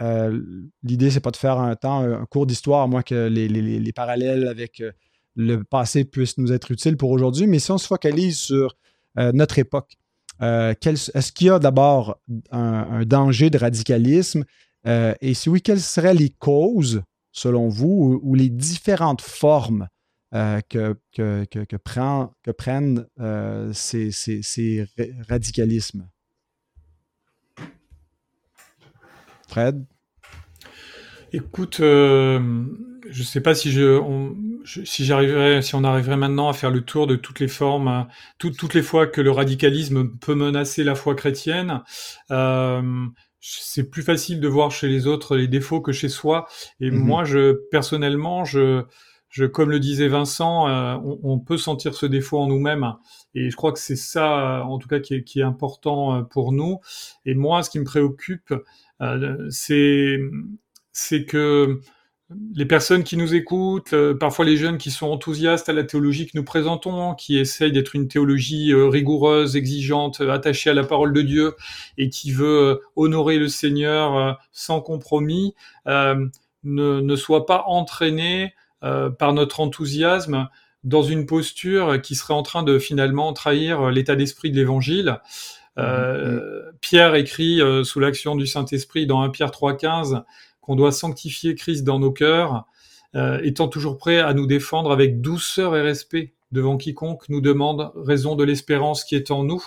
l'idée, 0.85 1.11
c'est 1.11 1.21
pas 1.21 1.33
de 1.33 1.37
faire 1.37 1.59
un 1.59 1.75
temps 1.75 2.01
un 2.03 2.25
cours 2.27 2.47
d'histoire, 2.47 2.83
à 2.83 2.87
moins 2.87 3.03
que 3.03 3.29
les, 3.29 3.93
parallèles 3.93 4.47
avec 4.47 4.83
le 5.35 5.65
passé 5.65 6.05
puissent 6.05 6.39
nous 6.39 6.53
être 6.53 6.71
utiles 6.71 6.97
pour 6.97 7.11
aujourd'hui. 7.11 7.49
Mais 7.49 7.59
si 7.59 7.73
on 7.73 7.79
se 7.79 7.89
focalise 7.89 8.39
sur 8.39 8.77
notre 9.17 9.59
époque, 9.59 9.97
euh, 10.43 10.75
est-ce 10.83 11.33
qu'il 11.33 11.47
y 11.47 11.51
a 11.51 11.59
d'abord 11.59 12.21
un, 12.51 13.05
danger 13.05 13.51
de 13.51 13.59
radicalisme? 13.59 14.45
Euh, 14.87 15.15
et 15.21 15.35
si 15.35 15.49
oui, 15.49 15.63
quelles 15.63 15.81
seraient 15.81 16.15
les 16.15 16.31
causes, 16.31 17.03
selon 17.33 17.69
vous, 17.69 18.21
ou, 18.23 18.35
les 18.35 18.49
différentes 18.49 19.23
formes 19.23 19.89
euh, 20.35 20.61
que, 20.69 20.97
prennent 22.53 23.07
ces, 23.73 24.11
ces, 24.11 24.87
radicalismes? 25.29 26.09
Fred? 29.49 29.85
Écoute, 31.33 31.81
je 33.11 33.21
ne 33.21 33.25
sais 33.25 33.41
pas 33.41 33.55
si 33.55 33.71
je, 33.71 34.01
si 34.65 35.05
j'arriverais, 35.05 35.63
si 35.63 35.75
on 35.75 35.85
arriverait 35.85 36.17
maintenant 36.17 36.49
à 36.49 36.53
faire 36.53 36.71
le 36.71 36.81
tour 36.81 37.07
de 37.07 37.17
toutes 37.17 37.41
les 37.41 37.49
formes, 37.49 37.89
hein, 37.89 38.09
toutes 38.39 38.75
les 38.75 38.83
fois 38.83 39.07
que 39.07 39.21
le 39.21 39.31
radicalisme 39.31 40.11
peut 40.19 40.35
menacer 40.35 40.85
la 40.85 40.95
foi 40.95 41.15
chrétienne, 41.15 41.83
euh, 42.31 43.07
c'est 43.41 43.91
plus 43.91 44.03
facile 44.03 44.41
de 44.41 44.49
voir 44.49 44.71
chez 44.71 44.89
les 44.89 45.07
autres 45.07 45.37
les 45.37 45.49
défauts 45.49 45.81
que 45.81 45.93
chez 45.93 46.09
soi. 46.09 46.47
Et 46.81 46.91
mhm. 46.91 46.99
moi, 46.99 47.25
je 47.25 47.53
personnellement, 47.71 48.45
je, 48.45 48.85
je, 49.29 49.45
comme 49.45 49.71
le 49.71 49.81
disait 49.81 50.09
Vincent, 50.09 50.69
euh, 50.69 50.97
on, 51.23 51.39
peut 51.39 51.59
sentir 51.59 51.95
ce 51.95 52.07
défaut 52.07 52.39
en 52.39 52.47
nous-mêmes. 52.47 52.95
Et 53.35 53.51
je 53.51 53.57
crois 53.57 53.73
que 53.73 53.81
c'est 53.81 53.97
ça, 53.97 54.65
en 54.65 54.79
tout 54.79 54.89
cas, 54.89 55.01
qui 55.01 55.15
est, 55.15 55.25
qui 55.25 55.41
est, 55.41 55.45
important 55.45 56.15
euh, 56.15 56.23
pour 56.23 56.53
nous. 56.53 56.79
Et 57.27 57.35
moi, 57.35 57.63
ce 57.63 57.71
qui 57.71 57.79
me 57.81 57.85
préoccupe, 57.85 58.55
euh, 59.03 59.47
c'est 59.51 60.19
c'est 60.93 61.25
que 61.25 61.81
les 62.55 62.65
personnes 62.65 63.05
qui 63.05 63.17
nous 63.17 63.35
écoutent, 63.35 63.93
euh, 63.93 64.15
parfois 64.15 64.45
les 64.45 64.57
jeunes 64.57 64.79
qui 64.79 64.91
sont 64.91 65.07
enthousiastes 65.07 65.69
à 65.69 65.73
la 65.73 65.85
théologie 65.85 66.27
que 66.27 66.33
nous 66.35 66.45
présentons, 66.45 67.15
qui 67.15 67.39
essayent 67.39 67.73
d'être 67.73 67.95
une 67.95 68.09
théologie 68.09 68.73
euh, 68.73 68.89
rigoureuse, 68.89 69.57
exigeante, 69.57 70.21
attachée 70.21 70.71
à 70.71 70.75
la 70.75 70.85
parole 70.85 71.13
de 71.13 71.21
Dieu 71.21 71.55
et 71.99 72.09
qui 72.09 72.33
veut 72.33 72.47
euh, 72.47 72.81
honorer 72.97 73.39
le 73.39 73.49
Seigneur 73.49 74.39
sans 74.53 74.81
compromis, 74.81 75.55
ne, 75.87 76.31
ne 76.65 77.17
soient 77.17 77.47
pas 77.47 77.65
entraînés 77.67 78.55
par 78.81 79.33
notre 79.33 79.61
enthousiasme 79.61 80.49
dans 80.83 81.03
une 81.03 81.27
posture 81.27 82.01
qui 82.03 82.15
serait 82.15 82.35
en 82.35 82.43
train 82.43 82.63
de 82.63 82.79
finalement 82.79 83.33
trahir 83.33 83.91
l'état 83.91 84.17
d'esprit 84.17 84.51
de 84.51 84.57
l'Évangile. 84.57 85.21
Mmh, 85.77 85.83
mmh. 85.83 86.41
Pierre 86.81 87.15
écrit 87.15 87.61
sous 87.85 88.01
l'action 88.01 88.37
du 88.37 88.47
Saint-Esprit 88.47 89.07
dans 89.07 89.23
1 89.23 89.31
Pierre 89.31 89.51
3,15 89.51 90.23
qu'on 90.65 90.77
doit 90.77 90.93
sanctifier 90.93 91.55
Christ 91.55 91.85
dans 91.85 91.99
nos 91.99 92.11
cœurs, 92.11 92.65
euh, 93.15 93.39
étant 93.43 93.69
toujours 93.69 93.99
prêt 93.99 94.19
à 94.19 94.33
nous 94.33 94.47
défendre 94.47 94.91
avec 94.91 95.21
douceur 95.21 95.77
et 95.77 95.83
respect 95.83 96.33
devant 96.53 96.79
quiconque 96.79 97.29
nous 97.29 97.41
demande 97.41 97.93
raison 97.97 98.35
de 98.35 98.45
l'espérance 98.45 99.05
qui 99.05 99.15
est 99.15 99.31
en 99.31 99.45
nous. 99.45 99.63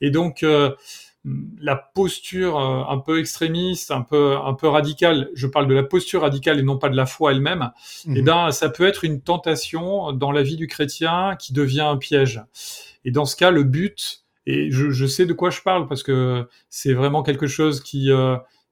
Et 0.00 0.10
donc 0.10 0.42
euh, 0.42 0.70
la 1.60 1.76
posture 1.76 2.58
euh, 2.58 2.82
un 2.88 2.98
peu 2.98 3.20
extrémiste, 3.20 3.90
un 3.90 4.00
peu 4.00 4.36
un 4.36 4.54
peu 4.54 4.68
radicale, 4.68 5.28
je 5.34 5.46
parle 5.46 5.68
de 5.68 5.74
la 5.74 5.82
posture 5.82 6.22
radicale 6.22 6.58
et 6.58 6.62
non 6.62 6.78
pas 6.78 6.88
de 6.88 6.96
la 6.96 7.06
foi 7.06 7.32
elle-même. 7.32 7.70
Et 8.06 8.14
eh 8.16 8.22
ben 8.22 8.50
ça 8.52 8.70
peut 8.70 8.86
être 8.86 9.04
une 9.04 9.20
tentation 9.20 10.12
dans 10.12 10.32
la 10.32 10.42
vie 10.42 10.56
du 10.56 10.66
chrétien 10.66 11.36
qui 11.38 11.52
devient 11.52 11.82
un 11.82 11.98
piège. 11.98 12.42
Et 13.04 13.10
dans 13.10 13.26
ce 13.26 13.36
cas, 13.36 13.50
le 13.50 13.64
but 13.64 14.24
et 14.46 14.70
je, 14.72 14.90
je 14.90 15.06
sais 15.06 15.26
de 15.26 15.34
quoi 15.34 15.50
je 15.50 15.60
parle 15.60 15.86
parce 15.86 16.02
que 16.02 16.48
c'est 16.68 16.94
vraiment 16.94 17.22
quelque 17.22 17.46
chose 17.46 17.80
qui 17.80 18.10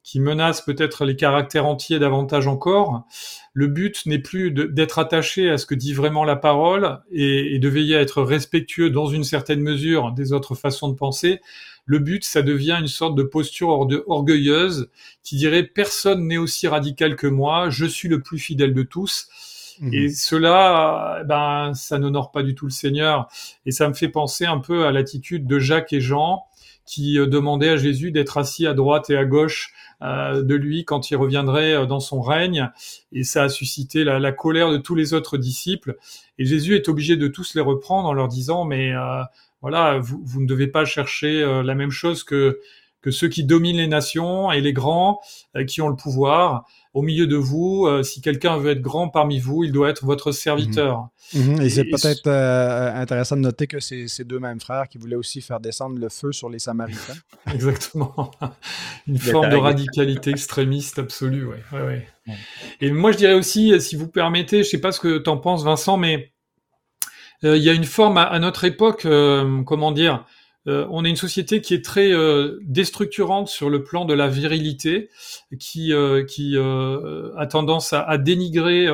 qui 0.03 0.21
menace 0.21 0.63
peut-être 0.63 1.05
les 1.05 1.17
caractères 1.17 1.67
entiers 1.67 1.99
davantage 1.99 2.47
encore. 2.47 3.05
Le 3.53 3.67
but 3.67 4.07
n'est 4.07 4.19
plus 4.19 4.51
d'être 4.51 4.99
attaché 4.99 5.51
à 5.51 5.59
ce 5.59 5.67
que 5.67 5.75
dit 5.75 5.93
vraiment 5.93 6.25
la 6.25 6.37
parole 6.37 7.01
et, 7.11 7.59
de 7.59 7.69
veiller 7.69 7.97
à 7.97 8.01
être 8.01 8.23
respectueux 8.23 8.91
dans 8.91 9.07
une 9.07 9.25
certaine 9.25 9.61
mesure 9.61 10.13
des 10.13 10.33
autres 10.33 10.55
façons 10.55 10.89
de 10.89 10.95
penser. 10.95 11.41
Le 11.85 11.99
but, 11.99 12.25
ça 12.25 12.43
devient 12.43 12.79
une 12.81 12.87
sorte 12.87 13.15
de 13.15 13.23
posture 13.23 13.69
orgueilleuse 14.07 14.91
qui 15.23 15.37
dirait 15.37 15.65
personne 15.65 16.27
n'est 16.27 16.39
aussi 16.39 16.69
radical 16.69 17.17
que 17.17 17.27
moi, 17.27 17.69
je 17.69 17.85
suis 17.85 18.09
le 18.09 18.23
plus 18.23 18.39
fidèle 18.39 18.73
de 18.73 18.83
tous. 18.83 19.29
Mmh. 19.81 19.95
Et 19.95 20.09
cela, 20.11 21.23
ben, 21.27 21.73
ça 21.75 21.99
n'honore 21.99 22.31
pas 22.31 22.43
du 22.43 22.55
tout 22.55 22.67
le 22.67 22.71
Seigneur. 22.71 23.29
Et 23.67 23.71
ça 23.71 23.89
me 23.89 23.95
fait 23.95 24.09
penser 24.09 24.47
un 24.47 24.59
peu 24.59 24.87
à 24.87 24.93
l'attitude 24.93 25.47
de 25.47 25.59
Jacques 25.59 25.93
et 25.93 26.01
Jean 26.01 26.45
qui 26.91 27.21
euh, 27.21 27.27
demandaient 27.27 27.69
à 27.69 27.77
Jésus 27.77 28.11
d'être 28.11 28.37
assis 28.37 28.67
à 28.67 28.75
droite 28.75 29.11
et 29.11 29.17
à 29.17 29.25
gauche 29.25 29.73
euh, 30.03 30.43
de 30.43 30.55
lui 30.57 30.85
quand 30.85 31.11
il 31.11 31.17
reviendrait 31.17 31.75
euh, 31.75 31.87
dans 31.87 32.01
son 32.01 32.21
règne. 32.21 32.69
Et 33.13 33.23
ça 33.23 33.45
a 33.45 33.49
suscité 33.49 34.03
la, 34.03 34.33
colère 34.33 34.73
de 34.73 34.77
tous 34.77 34.97
les 34.97 35.15
autres 35.15 35.39
disciples. 35.39 35.97
Et 36.39 36.45
Jésus 36.45 36.75
est 36.75 36.89
obligé 36.89 37.17
de 37.17 37.29
tous 37.29 37.55
les 37.55 37.61
reprendre 37.61 38.09
en 38.09 38.13
leur 38.13 38.27
disant, 38.27 38.65
mais 38.65 38.93
euh, 38.93 39.23
voilà, 39.63 39.99
vous, 39.99 40.21
vous, 40.25 40.41
ne 40.41 40.47
devez 40.47 40.67
pas 40.67 40.85
chercher 40.85 41.45
la 41.63 41.75
même 41.75 41.91
chose 41.91 42.25
que 42.25 42.61
que 43.03 43.11
ceux 43.11 43.29
qui 43.29 43.45
dominent 43.45 43.79
les 43.79 43.87
nations 43.87 44.53
et 44.53 44.61
les 44.61 44.73
grands 44.73 45.21
qui 45.67 45.81
ont 45.81 45.89
le 45.89 45.97
pouvoir 45.97 46.65
au 46.93 47.03
milieu 47.03 47.27
de 47.27 47.37
vous. 47.37 47.87
Euh, 47.87 48.03
si 48.03 48.21
quelqu'un 48.21 48.57
veut 48.57 48.73
être 48.73 48.81
grand 48.81 49.09
parmi 49.09 49.39
vous, 49.39 49.65
il 49.65 49.73
doit 49.73 49.91
être 49.91 50.05
votre 50.05 50.33
serviteur. 50.33 51.09
Mhm. 51.35 51.55
Mhm. 51.55 51.63
Et, 51.63 51.71
c'est 51.71 51.85
peut-être 51.85 52.27
euh, 52.27 52.93
intéressant 52.95 53.37
de 53.37 53.43
noter 53.43 53.67
que 53.67 53.81
c'est 53.81 54.09
ces 54.09 54.25
deux 54.25 54.41
mêmes 54.41 54.61
frères 54.61 54.89
qui 54.89 54.99
voulaient 54.99 55.17
aussi 55.17 55.41
faire 55.41 55.61
descendre 55.61 55.99
le 55.99 56.09
feu 56.09 56.33
sur 56.33 56.51
les 56.51 56.59
Samaritains. 56.59 57.15
Exactement. 57.55 58.31
Une 59.07 59.19
forme 59.19 59.49
de 59.51 59.57
radicalité 59.57 60.31
extrémiste 60.31 60.99
absolue. 60.99 61.47
Ouais. 61.47 61.63
Ouais, 61.73 62.07
Et 62.81 62.91
moi, 62.91 63.13
je 63.13 63.19
dirais 63.19 63.35
aussi, 63.35 63.81
si 63.81 63.97
vous 63.97 64.09
permettez, 64.09 64.59
je 64.59 64.69
ne 64.69 64.71
sais 64.71 64.81
pas 64.81 64.93
ce 64.93 65.01
que 65.01 65.19
tu 65.19 65.31
en 65.31 65.37
penses, 65.37 65.63
Vincent, 65.63 65.97
mais 65.97 66.33
euh, 67.45 67.57
il 67.57 67.63
y 67.63 67.71
a 67.71 67.73
une 67.73 67.85
forme 67.85 68.19
à, 68.19 68.39
notre 68.39 68.65
époque, 68.65 69.07
comment 69.65 69.93
dire, 69.93 70.27
euh, 70.67 70.87
on 70.91 71.05
est 71.05 71.11
une 71.11 71.17
société 71.17 71.61
qui 71.61 71.75
est 71.75 71.85
très 71.85 72.13
euh, 72.13 72.59
déstructurante 72.63 73.49
sur 73.49 73.71
le 73.71 73.83
plan 73.83 74.05
de 74.05 74.15
la 74.15 74.29
virilité, 74.29 75.09
qui, 75.59 75.93
euh, 75.93 76.25
qui 76.25 76.57
a 76.59 77.47
tendance 77.47 77.93
à, 77.93 78.19
dénigrer 78.19 78.87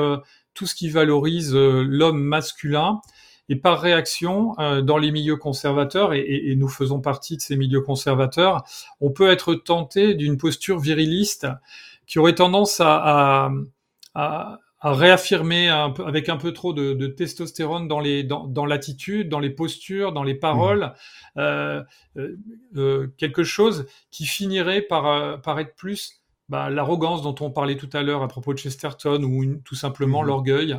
tout 0.55 0.67
ce 0.67 0.75
qui 0.75 0.89
valorise 0.89 1.55
l'homme 1.55 2.23
masculin. 2.23 3.01
Et 3.49 3.57
par 3.57 3.81
réaction, 3.81 4.55
dans 4.83 4.99
les 4.99 5.13
milieux 5.13 5.37
conservateurs, 5.37 6.15
et, 6.15 6.55
nous 6.57 6.69
faisons 6.69 7.01
partie 7.01 7.37
de 7.37 7.43
ces 7.43 7.57
milieux 7.57 7.81
conservateurs, 7.81 8.65
on 9.01 9.11
peut 9.11 9.31
être 9.31 9.55
tenté 9.55 10.15
d'une 10.15 10.37
posture 10.37 10.81
viriliste 10.81 11.47
qui 12.07 12.19
aurait 12.19 12.35
tendance 12.35 12.81
à, 12.81 12.97
à 12.97 13.51
à 14.17 14.59
réaffirmer 14.81 15.69
un 15.69 15.91
peu, 15.91 16.05
avec 16.05 16.29
un 16.29 16.37
peu 16.37 16.53
trop 16.53 16.73
de, 16.73 16.93
de 16.93 17.07
testostérone 17.07 17.89
dans 17.89 18.01
les 18.01 18.23
dans, 18.23 18.47
dans 18.47 18.67
l'attitude, 18.67 19.29
dans 19.29 19.41
les 19.41 19.51
postures, 19.51 20.13
dans 20.13 20.23
les 20.23 20.35
paroles, 20.35 20.93
mmh. 21.35 21.41
euh, 21.41 21.83
euh, 22.19 22.37
euh, 22.77 23.07
quelque 23.17 23.43
chose 23.43 23.87
qui 24.11 24.27
finirait 24.27 24.83
par 24.83 25.41
par 25.41 25.59
être 25.61 25.75
plus 25.77 26.23
bah, 26.49 26.71
l'arrogance 26.71 27.23
dont 27.23 27.35
on 27.41 27.51
parlait 27.51 27.77
tout 27.77 27.91
à 27.93 28.03
l'heure 28.03 28.23
à 28.23 28.29
propos 28.29 28.53
de 28.53 28.59
Chesterton 28.59 29.23
ou 29.23 29.57
tout 29.65 29.75
simplement 29.75 30.23
mmh. 30.23 30.27
l'orgueil, 30.27 30.77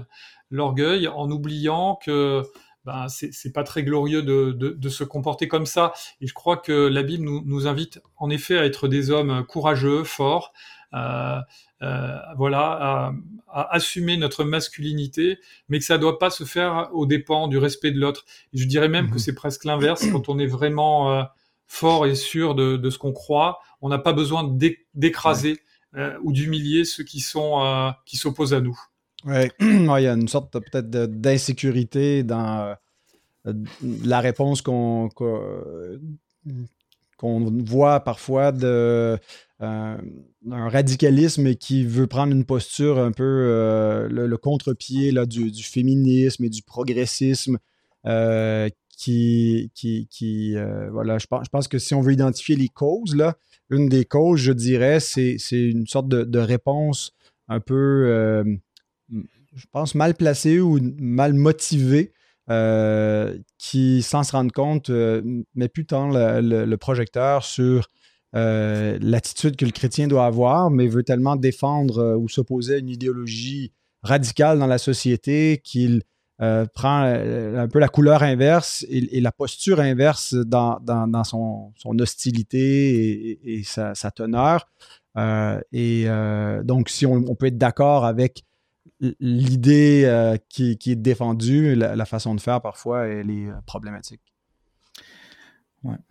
l'orgueil 0.51 1.08
en 1.08 1.30
oubliant 1.32 2.00
que 2.01 2.44
bah, 2.86 3.08
c'est 3.10 3.51
pas 3.51 3.66
très 3.66 3.84
glorieux 3.84 4.24
de, 4.24 4.54
de, 4.54 4.70
de, 4.70 4.89
se 4.89 5.04
comporter 5.04 5.50
comme 5.50 5.66
ça. 5.66 5.92
Et 6.22 6.27
je 6.27 6.34
crois 6.34 6.56
que 6.56 6.72
la 6.72 7.04
Bible 7.04 7.25
nous, 7.25 7.44
nous 7.44 7.68
invite 7.68 8.00
en 8.16 8.30
effet 8.30 8.58
à 8.58 8.63
être 8.63 8.88
des 8.88 9.12
hommes 9.12 9.44
courageux, 9.46 10.06
forts, 10.06 10.54
voilà, 10.91 13.13
à, 13.48 13.75
assumer 13.75 14.17
notre 14.17 14.44
masculinité, 14.44 15.39
mais 15.70 15.79
que 15.79 15.86
ça 15.86 15.96
ne 15.96 16.01
doit 16.01 16.20
pas 16.20 16.29
se 16.29 16.44
faire 16.44 16.89
au 16.94 17.06
dépens 17.06 17.48
du 17.48 17.58
respect 17.58 17.91
de 17.91 18.00
l'autre. 18.00 18.25
Je 18.53 18.65
dirais 18.65 18.89
même 18.89 19.08
que 19.08 19.13
mhm. 19.13 19.20
c'est 19.20 19.36
presque 19.36 19.65
l'inverse 19.65 20.06
quand 20.12 20.29
on 20.29 20.39
est 20.39 20.48
vraiment 20.48 21.27
fort 21.67 22.06
et 22.06 22.15
sûr 22.15 22.56
de, 22.56 22.89
ce 22.89 22.98
qu'on 22.98 23.13
croit. 23.13 23.60
On 23.82 23.89
n'a 23.89 24.00
pas 24.00 24.13
besoin 24.13 24.44
d'écraser 24.94 25.60
ou 26.24 26.32
d'humilier 26.32 26.86
ceux 26.86 27.03
qui 27.03 27.20
sont 27.20 27.94
qui 28.06 28.17
s'opposent 28.17 28.53
à 28.53 28.62
nous. 28.62 28.79
Ouais. 29.25 29.51
il 29.60 29.86
y 29.86 30.08
a 30.08 30.13
une 30.13 30.27
sorte 30.27 30.51
peut-être 30.51 30.89
d'insécurité 30.89 32.24
dans 32.24 32.75
euh, 33.48 33.53
la 34.03 34.20
réponse 34.20 34.62
qu'on 34.62 35.10
qu'on 37.17 37.39
voit 37.65 38.01
parfois 38.01 38.51
de 38.51 38.67
euh, 38.67 39.17
un 39.60 40.00
radicalisme 40.70 41.56
qui 41.56 41.84
veut 41.84 42.08
prendre 42.08 42.34
une 42.34 42.46
posture 42.46 43.00
un 43.00 43.12
peu 43.12 43.24
euh, 43.24 44.08
le, 44.08 44.38
contre-pied 44.38 45.12
du, 45.26 45.52
du, 45.52 45.64
féminisme 45.64 46.44
et 46.46 46.50
du 46.50 46.62
progressisme 46.62 47.58
qui, 48.96 49.72
qui, 49.74 50.08
qui 50.10 50.56
voilà, 50.92 51.18
je 51.18 51.28
pense, 51.28 51.46
je 51.46 51.50
pense 51.50 51.68
que 51.68 51.80
si 51.80 51.94
on 51.94 52.02
veut 52.02 52.14
identifier 52.14 52.56
les 52.56 52.70
causes, 52.70 53.16
là, 53.16 53.36
une 53.70 53.90
des 53.90 54.06
causes, 54.06 54.40
je 54.40 54.54
dirais, 54.54 55.00
c'est 55.00 55.38
une 55.52 55.88
sorte 55.88 56.08
de, 56.08 56.40
réponse 56.40 57.14
un 57.48 57.60
peu 57.60 58.58
je 59.58 59.66
pense, 59.72 59.96
mal 59.96 60.14
placé 60.14 60.60
ou 60.60 60.80
mal 61.00 61.34
motivé, 61.34 62.14
euh, 62.50 63.38
qui, 63.58 64.02
sans 64.02 64.24
se 64.24 64.32
rendre 64.32 64.54
compte, 64.54 64.90
euh, 64.90 65.22
met 65.56 65.68
plus 65.68 65.86
tant 65.86 66.10
le, 66.10 66.76
projecteur 66.76 67.44
sur 67.44 67.90
euh, 68.38 68.98
l'attitude 69.01 69.56
que 69.56 69.65
le 69.65 69.72
chrétien 69.72 70.08
doit 70.08 70.25
avoir, 70.25 70.70
mais 70.70 70.88
veut 70.88 71.03
tellement 71.03 71.36
défendre 71.36 72.15
ou 72.15 72.29
s'opposer 72.29 72.75
à 72.75 72.77
une 72.77 72.89
idéologie 72.89 73.74
radicale 74.03 74.60
dans 74.60 74.67
la 74.67 74.77
société 74.77 75.60
qu'il 75.63 76.03
prend 76.39 77.01
un 77.01 77.67
peu 77.67 77.79
la 77.79 77.88
couleur 77.88 78.22
inverse 78.22 78.86
et, 78.89 79.20
la 79.22 79.32
posture 79.32 79.79
inverse 79.79 80.36
dans, 80.36 80.79
son, 81.24 81.74
hostilité 82.00 83.39
et, 83.44 83.63
sa, 83.63 83.96
teneur. 84.12 84.70
et 85.72 86.06
donc, 86.63 86.89
si 86.89 87.08
on 87.08 87.34
peut 87.34 87.48
être 87.48 87.58
d'accord 87.58 88.06
avec 88.06 88.46
l'idée 89.00 90.03
euh, 90.06 90.38
qui, 90.50 90.77
est 90.86 90.96
défendue, 90.96 91.75
la, 91.75 92.06
façon 92.06 92.36
de 92.36 92.41
faire 92.41 92.62
parfois, 92.62 93.08
elle 93.08 93.29
est 93.29 93.48
euh, 93.48 93.53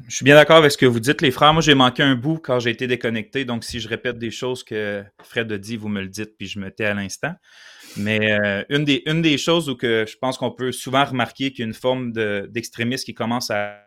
Je 0.09 0.15
suis 0.15 0.25
bien 0.25 0.35
d'accord 0.35 0.57
avec 0.57 0.71
ce 0.71 0.79
que 0.79 0.87
vous 0.87 1.01
dites, 1.01 1.21
les 1.21 1.31
frères. 1.31 1.53
Moi, 1.53 1.63
j'ai 1.63 1.75
manqué 1.75 2.03
un 2.03 2.15
bout 2.15 2.39
quand 2.39 2.61
j'ai 2.61 2.71
été 2.71 2.87
déconnecté. 2.87 3.45
Donc, 3.45 3.65
si 3.65 3.81
je 3.81 3.89
répète 3.89 4.19
des 4.19 4.31
choses 4.31 4.63
que 4.63 5.05
Fred 5.23 5.51
a 5.51 5.59
dit, 5.59 5.77
vous 5.77 5.89
me 5.89 6.01
le 6.01 6.09
dites, 6.09 6.37
puis 6.39 6.47
je 6.47 6.59
me 6.59 6.71
tais 6.71 6.85
à 6.85 6.95
l'instant. 6.95 7.35
Mais 7.97 8.33
euh, 8.33 8.65
une, 8.69 8.85
des, 8.85 9.03
une 9.07 9.23
des 9.23 9.39
choses 9.39 9.69
où 9.69 9.77
que 9.77 10.05
je 10.07 10.17
pense 10.19 10.39
qu'on 10.39 10.51
peut 10.51 10.73
souvent 10.73 11.05
remarquer 11.05 11.51
qu'il 11.51 11.61
y 11.61 11.63
a 11.63 11.67
une 11.67 11.75
forme 11.75 12.13
d'extrémisme 12.13 13.05
qui 13.05 13.15
commence 13.15 13.51
à, 13.51 13.87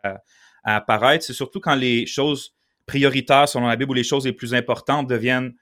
apparaître, 0.64 1.24
c'est 1.24 1.34
surtout 1.34 1.60
quand 1.60 1.76
les 1.76 2.06
choses 2.06 2.56
prioritaires 2.86 3.48
selon 3.48 3.68
la 3.68 3.76
Bible 3.76 3.92
ou 3.92 3.94
les 3.94 4.04
choses 4.04 4.26
les 4.26 4.34
plus 4.34 4.54
importantes 4.54 5.08
deviennent 5.08 5.54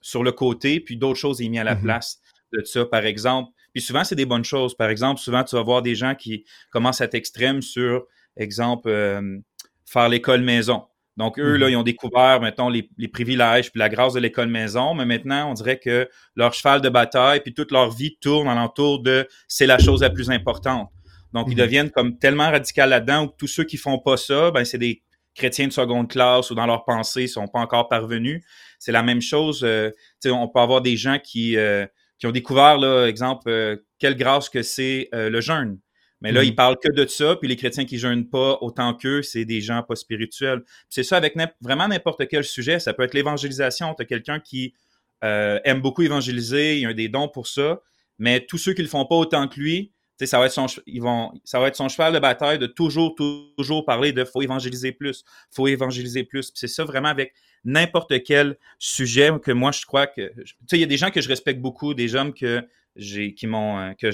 sur 0.00 0.24
le 0.24 0.32
côté, 0.32 0.80
puis 0.80 0.96
d'autres 0.96 1.18
choses 1.18 1.40
est 1.40 1.48
mis 1.48 1.58
à 1.58 1.64
la 1.64 1.74
mhm. 1.76 1.82
place 1.82 2.20
de 2.52 2.64
ça, 2.64 2.84
par 2.84 3.04
exemple. 3.04 3.50
Puis 3.72 3.82
souvent, 3.82 4.02
c'est 4.02 4.16
des 4.16 4.26
bonnes 4.26 4.44
choses. 4.44 4.74
Par 4.76 4.90
exemple, 4.90 5.20
souvent, 5.20 5.44
tu 5.44 5.54
vas 5.54 5.62
voir 5.62 5.82
des 5.82 5.94
gens 5.94 6.14
qui 6.14 6.44
commencent 6.70 7.00
à 7.00 7.04
être 7.04 7.14
extrêmes 7.14 7.62
sur, 7.62 8.06
exemple, 8.40 8.88
euh, 8.88 9.38
faire 9.84 10.08
l'école 10.08 10.42
maison. 10.42 10.84
Donc, 11.16 11.38
eux, 11.38 11.56
là, 11.56 11.66
mhm. 11.66 11.72
ils 11.72 11.76
ont 11.76 11.82
découvert, 11.82 12.40
mettons, 12.40 12.68
les, 12.68 12.88
privilèges 13.12 13.70
puis 13.70 13.78
la 13.78 13.88
grâce 13.88 14.14
de 14.14 14.20
l'école 14.20 14.48
maison, 14.48 14.94
mais 14.94 15.04
maintenant, 15.04 15.50
on 15.50 15.54
dirait 15.54 15.78
que 15.78 16.08
leur 16.34 16.54
cheval 16.54 16.80
de 16.80 16.88
bataille 16.88 17.40
puis 17.40 17.52
toute 17.52 17.72
leur 17.72 17.90
vie 17.90 18.16
tourne 18.20 18.48
alentour 18.48 19.02
de 19.02 19.28
c'est 19.46 19.66
la 19.66 19.78
chose 19.78 20.00
la 20.00 20.10
plus 20.10 20.30
importante. 20.30 20.88
Donc, 21.32 21.46
ils 21.48 21.56
mhm. 21.56 21.60
deviennent 21.60 21.90
comme 21.90 22.18
tellement 22.18 22.50
radicaux 22.50 22.86
là-dedans 22.86 23.26
où 23.26 23.28
tous 23.36 23.48
ceux 23.48 23.64
qui 23.64 23.76
font 23.76 23.98
pas 23.98 24.16
ça, 24.16 24.50
ben, 24.50 24.64
c'est 24.64 24.78
des 24.78 25.02
chrétiens 25.34 25.68
de 25.68 25.72
seconde 25.72 26.08
classe 26.08 26.50
ou 26.50 26.54
dans 26.54 26.66
leur 26.66 26.84
pensée 26.84 27.26
sont 27.26 27.46
pas 27.46 27.60
encore 27.60 27.88
parvenus. 27.88 28.42
C'est 28.78 28.92
la 28.92 29.02
même 29.02 29.20
chose. 29.20 29.62
Euh, 29.64 29.90
on 30.24 30.48
peut 30.48 30.60
avoir 30.60 30.80
des 30.80 30.96
gens 30.96 31.18
qui, 31.18 31.56
euh, 31.56 31.86
qui 32.18 32.26
ont 32.26 32.32
découvert, 32.32 32.78
là, 32.78 33.06
exemple, 33.06 33.48
euh, 33.48 33.76
quelle 33.98 34.16
grâce 34.16 34.48
que 34.48 34.62
c'est 34.62 35.08
le 35.12 35.40
jeûne. 35.40 35.78
Mais 36.20 36.32
là, 36.32 36.44
ils 36.44 36.52
mm-hmm. 36.52 36.54
parlent 36.54 36.78
que 36.78 36.92
de 36.92 37.06
ça, 37.06 37.36
puis 37.36 37.48
les 37.48 37.56
chrétiens 37.56 37.84
qui 37.84 37.98
jeûnent 37.98 38.28
pas 38.28 38.58
autant 38.60 38.94
qu'eux, 38.94 39.22
c'est 39.22 39.44
des 39.44 39.60
gens 39.60 39.82
pas 39.82 39.96
spirituels. 39.96 40.62
C'est 40.88 41.02
ça 41.02 41.16
avec 41.16 41.34
vraiment 41.60 41.88
n'importe 41.88 42.28
quel 42.28 42.44
sujet. 42.44 42.78
Ça 42.78 42.92
peut 42.92 43.04
être 43.04 43.14
l'évangélisation. 43.14 43.94
Tu 43.94 44.02
as 44.02 44.04
quelqu'un 44.04 44.38
qui 44.40 44.74
aime 45.22 45.80
beaucoup 45.80 46.02
évangéliser, 46.02 46.78
il 46.78 46.86
a 46.86 46.94
des 46.94 47.08
dons 47.08 47.28
pour 47.28 47.46
ça, 47.46 47.80
mais 48.18 48.44
tous 48.46 48.58
ceux 48.58 48.72
qui 48.72 48.82
le 48.82 48.88
font 48.88 49.04
pas 49.04 49.16
autant 49.16 49.48
que 49.48 49.60
lui, 49.60 49.92
ça 50.26 50.38
va 50.38 50.46
être 50.46 50.52
son 50.52 50.66
ils 50.86 51.00
vont 51.00 51.32
ça 51.44 51.60
va 51.60 51.68
être 51.68 51.76
son 51.76 51.88
cheval 51.88 52.12
de 52.12 52.18
bataille 52.18 52.58
de 52.58 52.66
toujours 52.66 53.14
toujours 53.14 53.84
parler 53.84 54.12
de 54.12 54.24
faut 54.24 54.42
évangéliser 54.42 54.92
plus, 54.92 55.24
faut 55.50 55.66
évangéliser 55.66 56.24
plus. 56.24 56.50
C'est 56.54 56.68
ça 56.68 56.84
vraiment 56.84 57.08
avec 57.08 57.34
n'importe 57.64 58.22
quel 58.22 58.56
sujet 58.78 59.30
que 59.42 59.52
moi 59.52 59.72
je 59.72 59.84
crois 59.84 60.06
que 60.06 60.32
tu 60.36 60.44
sais 60.68 60.76
il 60.76 60.80
y 60.80 60.84
a 60.84 60.86
des 60.86 60.96
gens 60.96 61.10
que 61.10 61.20
je 61.20 61.28
respecte 61.28 61.60
beaucoup, 61.60 61.94
des 61.94 62.14
hommes 62.14 62.34
que 62.34 62.66
qui 62.96 63.46
m'ont 63.46 63.78
euh, 63.78 64.10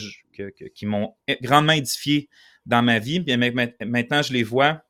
qui 0.75 0.87
m'ont 0.87 1.15
grandement 1.43 1.73
édifié 1.73 2.29
dans 2.67 2.83
ma 2.83 2.99
vie, 2.99 3.25
maintenant 3.81 4.23
je 4.23 4.33
les 4.33 4.43
vois. 4.43 4.83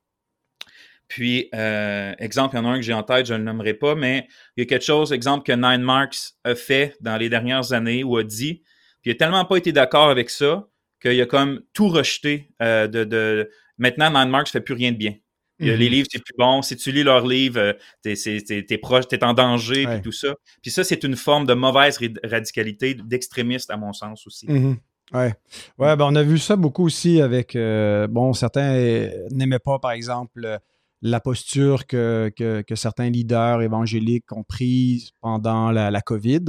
Puis, 1.08 1.48
euh, 1.54 2.14
exemple, 2.18 2.56
il 2.56 2.58
y 2.58 2.60
en 2.62 2.64
a 2.64 2.68
un 2.70 2.76
que 2.76 2.82
j'ai 2.82 2.92
en 2.92 3.02
tête, 3.02 3.26
je 3.26 3.34
ne 3.34 3.38
le 3.38 3.44
nommerai 3.44 3.74
pas, 3.74 3.94
mais 3.94 4.26
il 4.56 4.60
y 4.60 4.62
a 4.62 4.66
quelque 4.66 4.84
chose, 4.84 5.12
exemple, 5.12 5.44
que 5.44 5.52
Nine 5.52 5.82
Marks 5.82 6.34
a 6.42 6.54
fait 6.54 6.96
dans 7.00 7.16
les 7.16 7.28
dernières 7.28 7.72
années 7.72 8.02
ou 8.02 8.16
a 8.16 8.24
dit, 8.24 8.62
puis 9.02 9.10
il 9.10 9.14
n'a 9.14 9.18
tellement 9.18 9.44
pas 9.44 9.56
été 9.56 9.70
d'accord 9.72 10.10
avec 10.10 10.30
ça 10.30 10.68
qu'il 11.00 11.20
a 11.20 11.26
comme 11.26 11.62
tout 11.72 11.88
rejeté 11.88 12.50
euh, 12.60 12.88
de, 12.88 13.48
Maintenant, 13.78 14.10
Nine 14.10 14.30
Marks 14.30 14.48
fait 14.48 14.60
plus 14.60 14.74
rien 14.74 14.90
de 14.90 14.96
bien. 14.96 15.14
Les 15.58 15.72
mhm. 15.72 15.92
livres, 15.92 16.08
c'est 16.10 16.22
plus 16.22 16.34
bon. 16.38 16.62
Si 16.62 16.76
tu 16.76 16.92
lis 16.92 17.02
leurs 17.02 17.26
livres, 17.26 17.58
euh, 17.58 17.72
t'es, 18.02 18.14
es, 18.14 18.78
proche, 18.78 19.08
t'es 19.08 19.24
en 19.24 19.32
danger, 19.32 19.86
puis 19.86 20.02
tout 20.02 20.12
ça. 20.12 20.34
Puis 20.62 20.70
ça, 20.70 20.84
c'est 20.84 21.02
une 21.02 21.16
forme 21.16 21.46
de 21.46 21.54
mauvaise 21.54 21.98
radicalité, 22.24 22.94
d'extrémiste, 22.94 23.70
à 23.70 23.76
mon 23.76 23.92
sens 23.92 24.26
aussi. 24.26 24.46
Mhm. 24.50 24.76
Ouais. 25.12 25.32
Ouais, 25.78 25.96
ben 25.96 26.04
on 26.04 26.16
a 26.16 26.22
vu 26.22 26.38
ça 26.38 26.56
beaucoup 26.56 26.84
aussi 26.84 27.20
avec. 27.20 27.54
Euh, 27.54 28.06
bon, 28.08 28.32
certains 28.32 29.08
n'aimaient 29.30 29.60
pas, 29.60 29.78
par 29.78 29.92
exemple, 29.92 30.58
la 31.00 31.20
posture 31.20 31.86
que, 31.86 32.30
que, 32.36 32.74
certains 32.74 33.08
leaders 33.08 33.62
évangéliques 33.62 34.32
ont 34.32 34.42
prise 34.42 35.12
pendant 35.20 35.70
la, 35.70 35.90
la 35.90 36.00
COVID. 36.00 36.46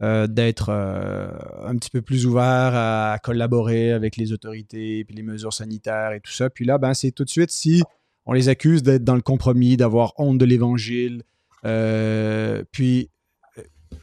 Euh, 0.00 0.28
d'être 0.28 0.68
euh, 0.68 1.28
un 1.66 1.74
petit 1.74 1.90
peu 1.90 2.02
plus 2.02 2.24
ouvert 2.24 2.70
à, 2.72 3.18
collaborer 3.20 3.90
avec 3.90 4.16
les 4.16 4.32
autorités, 4.32 5.04
puis 5.04 5.16
les 5.16 5.24
mesures 5.24 5.52
sanitaires 5.52 6.12
et 6.12 6.20
tout 6.20 6.30
ça. 6.30 6.48
Puis 6.50 6.64
là, 6.64 6.78
ben, 6.78 6.94
c'est 6.94 7.10
tout 7.10 7.24
de 7.24 7.28
suite 7.28 7.50
si 7.50 7.82
on 8.28 8.32
les 8.34 8.48
accuse 8.48 8.84
d'être 8.84 9.02
dans 9.02 9.16
le 9.16 9.22
compromis, 9.22 9.76
d'avoir 9.76 10.12
honte 10.18 10.38
de 10.38 10.44
l'Évangile. 10.44 11.24
Euh, 11.64 12.62
puis, 12.70 13.10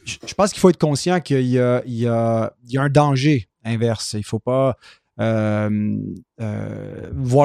je 0.04 0.34
pense 0.34 0.52
qu'il 0.52 0.60
faut 0.60 0.68
être 0.68 0.78
conscient 0.78 1.20
qu'il 1.20 1.46
y, 1.46 1.58
a, 1.58 2.52
un 2.76 2.88
danger 2.90 3.48
inverse. 3.64 4.12
Il 4.12 4.18
ne 4.18 4.22
faut 4.24 4.38
pas 4.38 4.76
voir 5.18 5.70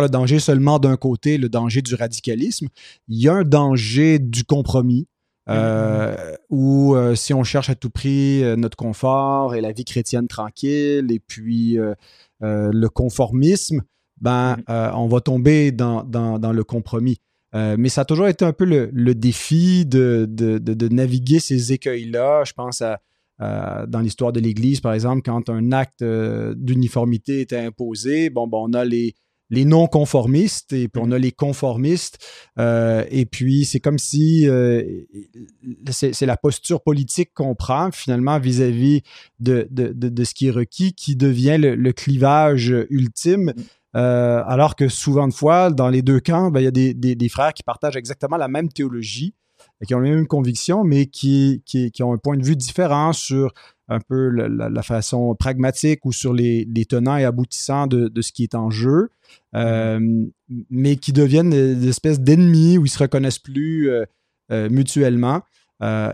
le 0.02 0.10
danger 0.10 0.39
seulement 0.39 0.80
d'un 0.80 0.98
côté, 0.98 1.38
le 1.38 1.48
danger 1.48 1.82
du 1.82 1.96
radicalisme. 1.96 2.67
Il 3.08 3.22
y 3.22 3.30
a 3.30 3.34
un 3.36 3.44
danger 3.44 4.20
du 4.20 4.44
compromis. 4.44 5.08
Euh, 5.50 6.36
ou 6.50 6.96
euh, 6.96 7.15
si 7.15 7.34
on 7.34 7.44
cherche 7.44 7.70
à 7.70 7.76
tout 7.76 7.89
prix 7.89 8.44
euh, 8.44 8.56
notre 8.56 8.78
confort 8.78 9.56
et 9.56 9.62
la 9.62 9.72
vie 9.72 9.86
chrétienne 9.86 10.28
tranquille 10.28 11.12
et 11.12 11.20
puis 11.20 11.78
le 12.39 12.88
conformisme, 12.88 13.82
ben, 14.22 14.58
on 14.68 15.08
va 15.08 15.22
tomber 15.22 15.72
dans, 15.72 16.04
le 16.06 16.64
compromis. 16.64 17.20
mais 17.54 17.90
ça 17.90 18.02
a 18.02 18.06
toujours 18.06 18.28
été 18.28 18.46
un 18.46 18.54
peu 18.54 18.66
le, 18.66 19.16
défi 19.16 19.86
de, 19.86 20.28
naviguer 20.90 21.40
ces 21.40 21.74
écueils-là. 21.74 22.44
Je 22.46 22.54
pense 22.54 22.82
à, 22.82 23.00
dans 23.88 24.00
l'histoire 24.00 24.32
de 24.32 24.40
l'Église, 24.40 24.82
par 24.82 24.94
exemple, 24.94 25.22
quand 25.24 25.50
un 25.50 25.72
acte 25.72 26.04
d'uniformité 26.04 27.42
était 27.42 27.60
imposé, 27.60 28.30
bon, 28.30 28.48
bon, 28.48 28.70
on 28.70 28.74
a 28.74 28.86
les, 28.86 29.16
les 29.52 29.66
non-conformistes 29.66 30.74
et 30.74 30.88
puis 30.88 31.02
on 31.06 31.12
a 31.12 31.20
les 31.20 31.32
conformistes. 31.32 32.18
Euh, 32.58 33.06
et 33.12 33.26
puis 33.26 33.66
c'est 33.66 33.82
comme 33.82 34.00
si 34.00 34.48
euh, 34.48 34.82
c'est 35.92 36.26
la 36.26 36.38
posture 36.38 36.82
politique 36.82 37.32
qu'on 37.36 37.54
prend 37.54 37.92
finalement 37.92 38.40
vis-à-vis 38.40 39.02
de, 39.40 39.68
de, 39.70 40.24
ce 40.24 40.34
qui 40.34 40.48
est 40.48 40.52
requis 40.52 40.94
qui 40.94 41.16
devient 41.16 41.58
le, 41.60 41.92
clivage 41.92 42.74
ultime. 42.90 43.54
Euh, 43.96 44.42
alors 44.46 44.76
que 44.76 44.88
souvent 44.88 45.28
de 45.28 45.34
fois, 45.34 45.70
dans 45.70 45.90
les 45.90 46.02
deux 46.02 46.20
camps, 46.20 46.50
ben, 46.50 46.62
il 46.62 46.64
y 46.64 46.68
a 46.68 47.16
des, 47.16 47.30
frères 47.30 47.54
qui 47.54 47.64
partagent 47.64 47.98
exactement 47.98 48.38
la 48.38 48.48
même 48.48 48.70
théologie, 48.70 49.34
qui 49.86 49.94
ont 49.96 50.00
les 50.00 50.12
mêmes 50.12 50.28
convictions, 50.28 50.84
mais 50.84 51.08
qui, 51.08 51.62
ont 52.02 52.14
un 52.14 52.18
point 52.18 52.38
de 52.38 52.46
vue 52.46 52.56
différent 52.56 53.14
sur 53.14 53.54
un 53.90 54.00
peu 54.00 54.30
la, 54.30 54.84
façon 54.84 55.36
pragmatique 55.36 56.06
ou 56.06 56.14
sur 56.14 56.34
les, 56.34 56.66
tenants 56.88 57.18
et 57.18 57.26
aboutissants 57.26 57.88
de, 57.88 58.22
ce 58.22 58.32
qui 58.32 58.44
est 58.44 58.56
en 58.56 58.70
jeu, 58.70 59.10
euh, 59.56 60.00
mais 60.70 60.96
qui 60.96 61.12
deviennent 61.12 61.50
des 61.50 61.90
espèces 61.90 62.20
d'ennemis 62.20 62.78
où 62.78 62.86
ils 62.86 62.90
se 62.90 63.00
reconnaissent 63.00 63.40
plus 63.40 63.90
euh, 63.90 64.70
mutuellement. 64.70 65.42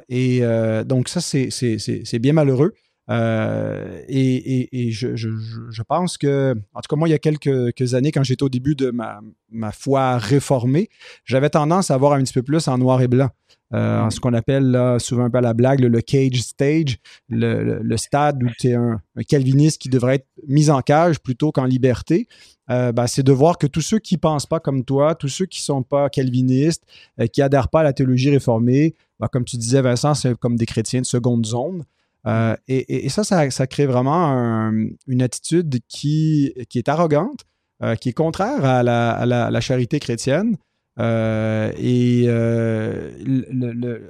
et 0.10 0.42
donc 0.86 1.10
ça, 1.10 1.22
c'est 1.22 2.20
bien 2.20 2.34
malheureux. 2.34 2.74
Euh, 3.10 4.02
et, 4.08 4.92
je, 4.92 5.82
pense 5.84 6.18
que, 6.18 6.56
en 6.74 6.82
tout 6.82 6.88
cas, 6.90 6.96
moi, 6.96 7.08
il 7.08 7.12
y 7.12 7.16
a 7.16 7.20
quelques, 7.20 7.94
années, 7.94 8.12
quand 8.12 8.24
j'étais 8.24 8.44
au 8.44 8.50
début 8.50 8.76
de 8.76 8.92
ma, 8.92 9.72
foi 9.72 10.18
réformée, 10.18 10.90
j'avais 11.24 11.50
tendance 11.50 11.92
à 11.92 11.98
voir 11.98 12.14
un 12.14 12.24
petit 12.24 12.34
peu 12.34 12.44
plus 12.44 12.68
en 12.68 12.78
noir 12.78 13.02
et 13.02 13.08
blanc. 13.08 13.30
Euh, 13.74 14.00
en 14.00 14.10
ce 14.10 14.22
qu'on 14.22 14.34
appelle 14.34 14.96
souvent 15.00 15.26
un 15.26 15.30
peu 15.30 15.42
la 15.42 15.54
blague 15.54 15.82
le, 15.82 16.00
cage 16.00 16.42
stage, 16.42 17.00
le, 17.28 17.98
stade 17.98 18.42
où 18.42 18.48
tu 18.58 18.70
es 18.70 18.76
un, 18.76 19.02
calviniste 19.28 19.82
qui 19.82 19.90
devrait 19.90 20.16
être 20.16 20.28
mis 20.48 20.70
en 20.70 20.82
cage 20.82 21.20
plutôt 21.20 21.52
qu'en 21.52 21.66
liberté. 21.66 22.28
Euh, 22.70 22.92
ben, 22.92 23.08
c'est 23.08 23.24
de 23.24 23.32
voir 23.32 23.58
que 23.58 23.68
tous 23.68 23.82
ceux 23.82 24.00
qui 24.00 24.18
pensent 24.18 24.46
pas 24.46 24.60
comme 24.60 24.84
toi, 24.84 25.16
tous 25.16 25.30
ceux 25.30 25.46
qui 25.46 25.62
sont 25.62 25.84
pas 25.84 26.10
calvinistes, 26.10 26.84
qui 27.32 27.40
n'adhèrent 27.40 27.70
pas 27.70 27.80
à 27.80 27.84
la 27.84 27.94
théologie 27.94 28.30
réformée, 28.30 28.96
ben, 29.20 29.28
comme 29.28 29.46
tu 29.46 29.58
disais, 29.58 29.82
Vincent, 29.82 30.14
c'est 30.14 30.38
comme 30.38 30.58
des 30.58 30.66
chrétiens 30.66 31.02
de 31.02 31.06
seconde 31.06 31.46
zone. 31.46 31.84
Euh, 32.28 32.56
et, 32.68 33.10
ça, 33.10 33.24
ça, 33.24 33.68
crée 33.68 33.86
vraiment 33.86 34.72
une 35.08 35.22
attitude 35.22 35.80
qui, 35.88 36.54
est 36.76 36.90
arrogante, 36.90 37.46
euh, 37.82 37.96
qui 37.96 38.10
est 38.10 38.14
contraire 38.14 38.66
à 38.66 38.84
la, 38.84 39.62
charité 39.62 40.00
chrétienne. 40.00 40.58
Euh, 41.00 41.72
et 41.78 42.28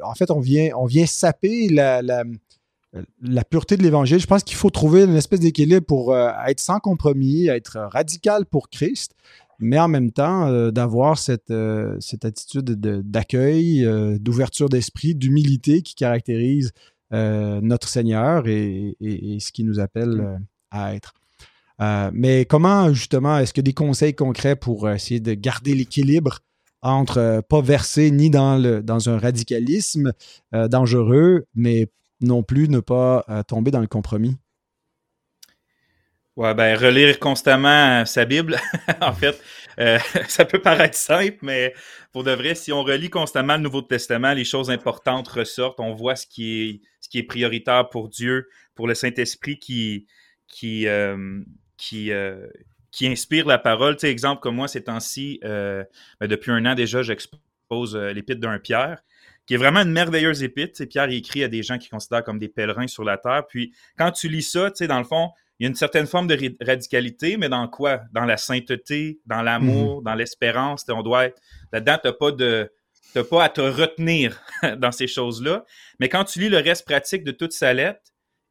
en 0.03 0.15
fait, 0.15 0.31
on 0.31 0.39
vient, 0.39 0.69
on 0.75 0.85
vient 0.85 1.05
saper 1.05 1.69
la, 1.69 2.23
pureté 3.49 3.77
de 3.77 3.83
l'Évangile. 3.83 4.19
Je 4.19 4.27
pense 4.27 4.43
qu'il 4.43 4.57
faut 4.57 4.71
trouver 4.71 5.03
une 5.03 5.15
espèce 5.15 5.41
d'équilibre 5.41 5.85
pour 5.85 6.17
être 6.17 6.59
sans 6.59 6.79
compromis, 6.79 7.47
être 7.47 7.77
radical 7.91 8.47
pour 8.47 8.69
Christ, 8.69 9.13
mais 9.59 9.77
en 9.77 9.89
même 9.89 10.11
temps 10.11 10.71
d'avoir 10.71 11.19
cette 11.19 11.51
attitude 11.51 12.71
d'accueil, 12.71 13.87
d'ouverture 14.19 14.69
d'esprit, 14.69 15.13
d'humilité 15.13 15.83
qui 15.83 15.93
caractérise 15.93 16.71
euh, 17.13 17.59
notre 17.61 17.87
Seigneur 17.87 18.47
et, 18.47 18.97
ce 19.39 19.51
qui 19.51 19.63
nous 19.63 19.79
appelle 19.79 20.09
mm. 20.09 20.19
euh, 20.19 20.37
à 20.71 20.95
être. 20.95 21.13
Euh, 21.79 22.09
mais 22.13 22.45
comment, 22.45 22.91
justement, 22.93 23.37
est-ce 23.37 23.53
que 23.53 23.61
des 23.61 23.73
conseils 23.73 24.13
concrets 24.13 24.55
pour 24.55 24.89
essayer 24.89 25.19
de 25.19 25.33
garder 25.33 25.73
l'équilibre 25.73 26.39
entre 26.81 27.41
pas 27.47 27.61
verser 27.61 28.11
ni 28.11 28.29
dans, 28.29 28.57
le, 28.57 28.81
dans 28.83 29.09
un 29.09 29.17
radicalisme 29.17 30.13
dangereux, 30.51 31.45
mais 31.55 31.87
non 32.21 32.43
plus 32.43 32.69
ne 32.69 32.79
pas 32.79 33.25
tomber 33.47 33.71
dans 33.71 33.81
le 33.81 33.87
compromis? 33.87 34.37
Ouais, 36.35 36.53
ben 36.53 36.77
relire 36.77 37.19
constamment 37.19 38.05
sa 38.05 38.25
Bible, 38.25 38.57
en 39.01 39.11
fait, 39.11 39.41
ça 40.27 40.45
peut 40.45 40.61
paraître 40.61 40.97
simple, 40.97 41.37
mais 41.41 41.73
pour 42.11 42.23
de 42.23 42.31
vrai, 42.31 42.55
si 42.55 42.71
on 42.71 42.83
relit 42.83 43.09
constamment 43.09 43.57
le 43.57 43.61
Nouveau 43.61 43.81
Testament, 43.81 44.33
les 44.33 44.45
choses 44.45 44.71
importantes 44.71 45.27
ressortent. 45.27 45.79
On 45.79 45.93
voit 45.93 46.15
ce 46.15 46.25
qui 46.25 46.61
est, 46.61 46.81
ce 46.99 47.09
qui 47.09 47.19
est 47.19 47.23
prioritaire 47.23 47.89
pour 47.89 48.09
Dieu, 48.09 48.49
pour 48.75 48.87
le 48.87 48.95
Saint-Esprit 48.95 49.59
qui, 49.59 50.07
qui, 50.47 50.87
euh, 50.87 51.41
euh, 51.93 52.47
qui 52.91 53.07
inspire 53.07 53.45
la 53.45 53.57
parole. 53.59 53.97
Tu 53.97 54.07
exemple 54.07 54.41
comme 54.41 54.55
moi, 54.55 54.67
ces 54.67 54.83
temps-ci, 54.83 55.39
euh, 55.43 55.83
ben, 56.19 56.27
depuis 56.27 56.51
un 56.51 56.65
an 56.65 56.73
déjà, 56.73 57.03
j'expose 57.03 57.95
l'épître 57.95 58.41
d'un 58.41 58.59
Pierre 58.59 59.03
qui 59.45 59.53
est 59.53 59.57
vraiment 59.57 59.79
une 59.79 59.91
merveilleuse 59.91 60.43
épître. 60.43 60.83
Pierre 60.85 61.09
écrit 61.09 61.41
à 61.41 61.47
des 61.47 61.63
gens 61.63 61.77
qui 61.77 61.87
considèrent 61.87 62.23
comme 62.23 62.37
des 62.37 62.49
pèlerins 62.49 62.87
sur 62.87 63.05
la 63.05 63.17
terre. 63.17 63.45
Puis 63.47 63.73
quand 63.97 64.11
tu 64.11 64.27
lis 64.27 64.41
ça, 64.41 64.69
tu 64.71 64.79
sais, 64.79 64.87
dans 64.87 64.97
le 64.99 65.05
fond, 65.05 65.31
il 65.59 65.63
y 65.63 65.65
a 65.65 65.69
une 65.69 65.75
certaine 65.75 66.05
forme 66.05 66.27
de 66.27 66.55
radicalité, 66.63 67.37
mais 67.37 67.49
dans 67.49 67.67
quoi? 67.67 68.01
Dans 68.13 68.25
la 68.25 68.37
sainteté, 68.37 69.19
dans 69.25 69.41
l'amour, 69.41 69.97
mhm. 69.97 70.03
dans 70.03 70.15
l'espérance. 70.15 70.85
On 70.89 71.01
doit 71.01 71.25
être 71.25 71.41
là-dedans, 71.71 71.97
tu 72.01 72.07
n'as 72.07 72.13
pas 72.13 72.31
de. 72.31 72.71
pas 73.29 73.43
à 73.43 73.49
te 73.49 73.61
retenir 73.61 74.39
dans 74.77 74.91
ces 74.91 75.07
choses-là. 75.07 75.65
Mais 75.99 76.09
quand 76.09 76.25
tu 76.25 76.39
lis 76.39 76.49
le 76.49 76.57
reste 76.57 76.85
pratique 76.85 77.23
de 77.23 77.31
toute 77.31 77.53
sa 77.53 77.73
lettre, 77.73 78.01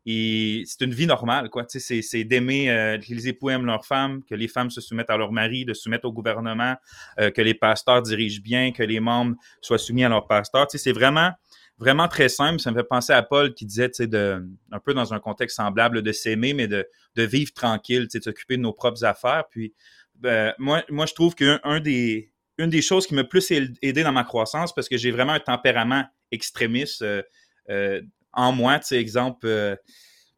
c'est 0.07 0.83
une 0.83 0.95
vie 0.95 1.07
normale, 1.07 1.51
quoi. 1.51 1.65
C'est 1.69 2.25
d'aimer 2.25 2.71
euh, 2.71 2.97
que 2.97 3.13
les 3.13 3.27
époux 3.29 3.51
aiment 3.51 3.67
leurs 3.67 3.85
femmes, 3.85 4.23
que 4.23 4.37
les 4.37 4.47
femmes 4.47 4.71
se 4.71 4.81
soumettent 4.81 5.11
à 5.11 5.17
leur 5.17 5.33
mari, 5.33 5.65
de 5.65 5.75
se 5.75 5.83
soumettre 5.83 6.07
au 6.07 6.13
gouvernement, 6.13 6.77
euh, 7.19 7.31
que 7.31 7.43
les 7.43 7.55
pasteurs 7.55 8.03
dirigent 8.03 8.41
bien, 8.41 8.71
que 8.71 8.85
les 8.85 9.01
membres 9.01 9.35
soient 9.61 9.79
soumis 9.79 10.05
à 10.05 10.09
leur 10.09 10.29
pasteur. 10.29 10.67
C'est 10.71 10.93
vraiment 10.93 11.33
vraiment 11.79 12.09
très 12.09 12.29
simple. 12.29 12.61
Ça 12.61 12.71
me 12.71 12.77
fait 12.77 12.89
penser 12.89 13.13
à 13.13 13.23
Paul 13.23 13.55
qui 13.55 13.67
disait, 13.67 13.91
tu 13.91 14.05
sais, 14.05 14.11
un 14.15 14.81
peu 14.85 14.95
dans 14.95 15.15
un 15.15 15.21
contexte 15.21 15.57
semblable, 15.57 16.03
de 16.03 16.13
s'aimer, 16.13 16.55
mais 16.55 16.69
de, 16.69 16.87
de 17.15 17.23
vivre 17.23 17.53
tranquille, 17.53 18.05
tu 18.05 18.13
sais, 18.13 18.19
de 18.19 18.25
s'occuper 18.25 18.57
de 18.57 18.63
nos 18.63 18.73
propres 18.73 19.05
affaires. 19.05 19.45
Puis, 19.51 19.75
ben, 20.15 20.55
moi, 20.59 20.83
moi, 20.89 21.07
je 21.07 21.15
trouve 21.15 21.35
qu'un 21.35 21.61
un 21.65 21.81
des, 21.81 22.31
une 22.59 22.71
des 22.71 22.83
choses 22.83 23.07
qui 23.07 23.15
m'a 23.15 23.25
plus 23.25 23.51
aidé 23.51 24.03
dans 24.03 24.13
ma 24.13 24.25
croissance, 24.25 24.75
parce 24.75 24.89
que 24.89 24.97
j'ai 24.97 25.11
vraiment 25.11 25.33
un 25.33 25.41
tempérament 25.41 26.05
extrémiste 26.33 27.03
euh, 27.03 27.23
euh, 27.71 28.01
en 28.33 28.53
moi, 28.53 28.79
tu 28.79 28.89
sais, 28.89 28.97
exemple, 28.97 29.47
euh, 29.47 29.77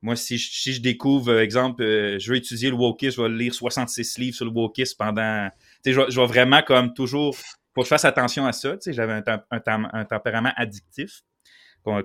moi, 0.03 0.15
si 0.15 0.39
je, 0.39 0.51
si 0.51 0.73
je 0.73 0.81
découvre, 0.81 1.39
exemple, 1.39 1.83
je 1.83 2.31
veux 2.31 2.37
étudier 2.37 2.71
le 2.71 2.77
wokisme, 2.77 3.17
je 3.17 3.23
vais 3.23 3.29
lire 3.37 3.55
66 3.55 4.19
livres 4.19 4.37
sur 4.37 4.45
le 4.45 4.53
wokisme 4.53 4.97
pendant, 4.97 5.49
tu 5.85 5.93
sais, 5.93 5.93
je, 5.93 6.11
je 6.11 6.21
vais 6.21 6.27
vraiment 6.27 6.63
comme 6.63 6.95
toujours 6.95 7.37
faut 7.79 7.83
que 7.83 7.87
je 7.87 7.95
fasse 7.95 8.05
attention 8.05 8.47
à 8.47 8.53
ça. 8.53 8.73
Tu 8.73 8.79
sais, 8.83 8.93
j'avais 8.93 9.13
un, 9.13 9.23
un, 9.51 10.05
tempérament 10.05 10.53
addictif 10.57 11.23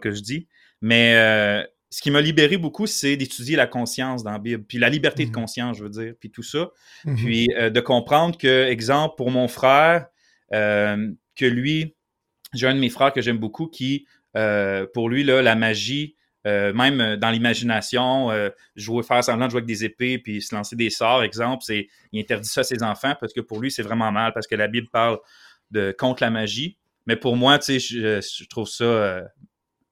que 0.01 0.11
je 0.11 0.21
dis. 0.21 0.47
Mais 0.81 1.15
euh, 1.15 1.63
ce 1.89 2.01
qui 2.01 2.11
m'a 2.11 2.21
libéré 2.21 2.57
beaucoup, 2.57 2.87
c'est 2.87 3.15
d'étudier 3.15 3.55
la 3.55 3.67
conscience 3.67 4.23
dans 4.23 4.31
la 4.31 4.39
Bible, 4.39 4.63
puis 4.63 4.77
la 4.77 4.89
liberté 4.89 5.25
de 5.25 5.29
mmh 5.29 5.33
conscience, 5.33 5.77
je 5.77 5.83
veux 5.83 5.89
dire, 5.89 6.13
puis 6.19 6.31
tout 6.31 6.43
ça. 6.43 6.69
Mmh 7.05 7.15
puis 7.15 7.47
euh, 7.57 7.69
de 7.69 7.79
comprendre 7.79 8.37
que, 8.37 8.65
exemple, 8.67 9.15
pour 9.17 9.31
mon 9.31 9.47
frère, 9.47 10.07
euh, 10.53 11.11
que 11.35 11.45
lui, 11.45 11.95
j'ai 12.53 12.67
un 12.67 12.75
de 12.75 12.79
mes 12.79 12.89
frères 12.89 13.13
que 13.13 13.21
j'aime 13.21 13.37
beaucoup 13.37 13.67
qui, 13.67 14.05
pour 14.93 15.09
lui, 15.09 15.23
là, 15.23 15.41
la 15.41 15.55
magie, 15.55 16.15
même 16.45 17.15
dans 17.15 17.29
l'imagination, 17.29 18.29
jouer, 18.75 19.01
faire 19.01 19.23
semblant 19.23 19.45
de 19.45 19.51
jouer 19.51 19.59
avec 19.59 19.67
des 19.67 19.85
épées 19.85 20.19
puis 20.19 20.41
se 20.41 20.53
lancer 20.53 20.75
des 20.75 20.91
sorts, 20.91 21.23
exemple, 21.23 21.63
c'est 21.65 21.87
il 22.11 22.19
interdit 22.19 22.47
ça 22.47 22.61
à 22.61 22.63
ses 22.63 22.83
enfants 22.83 23.15
parce 23.19 23.33
que 23.33 23.41
pour 23.41 23.59
lui, 23.59 23.71
c'est 23.71 23.81
vraiment 23.81 24.11
mal 24.11 24.33
parce 24.33 24.45
que 24.45 24.55
la 24.55 24.67
Bible 24.67 24.87
parle 24.91 25.17
de 25.73 25.93
contre 25.97 26.23
la 26.23 26.29
magie. 26.29 26.77
Mais 27.05 27.17
pour 27.17 27.35
moi, 27.35 27.59
tu 27.59 27.79
sais, 27.79 27.79
je, 27.79 28.47
trouve 28.47 28.69
ça 28.69 29.23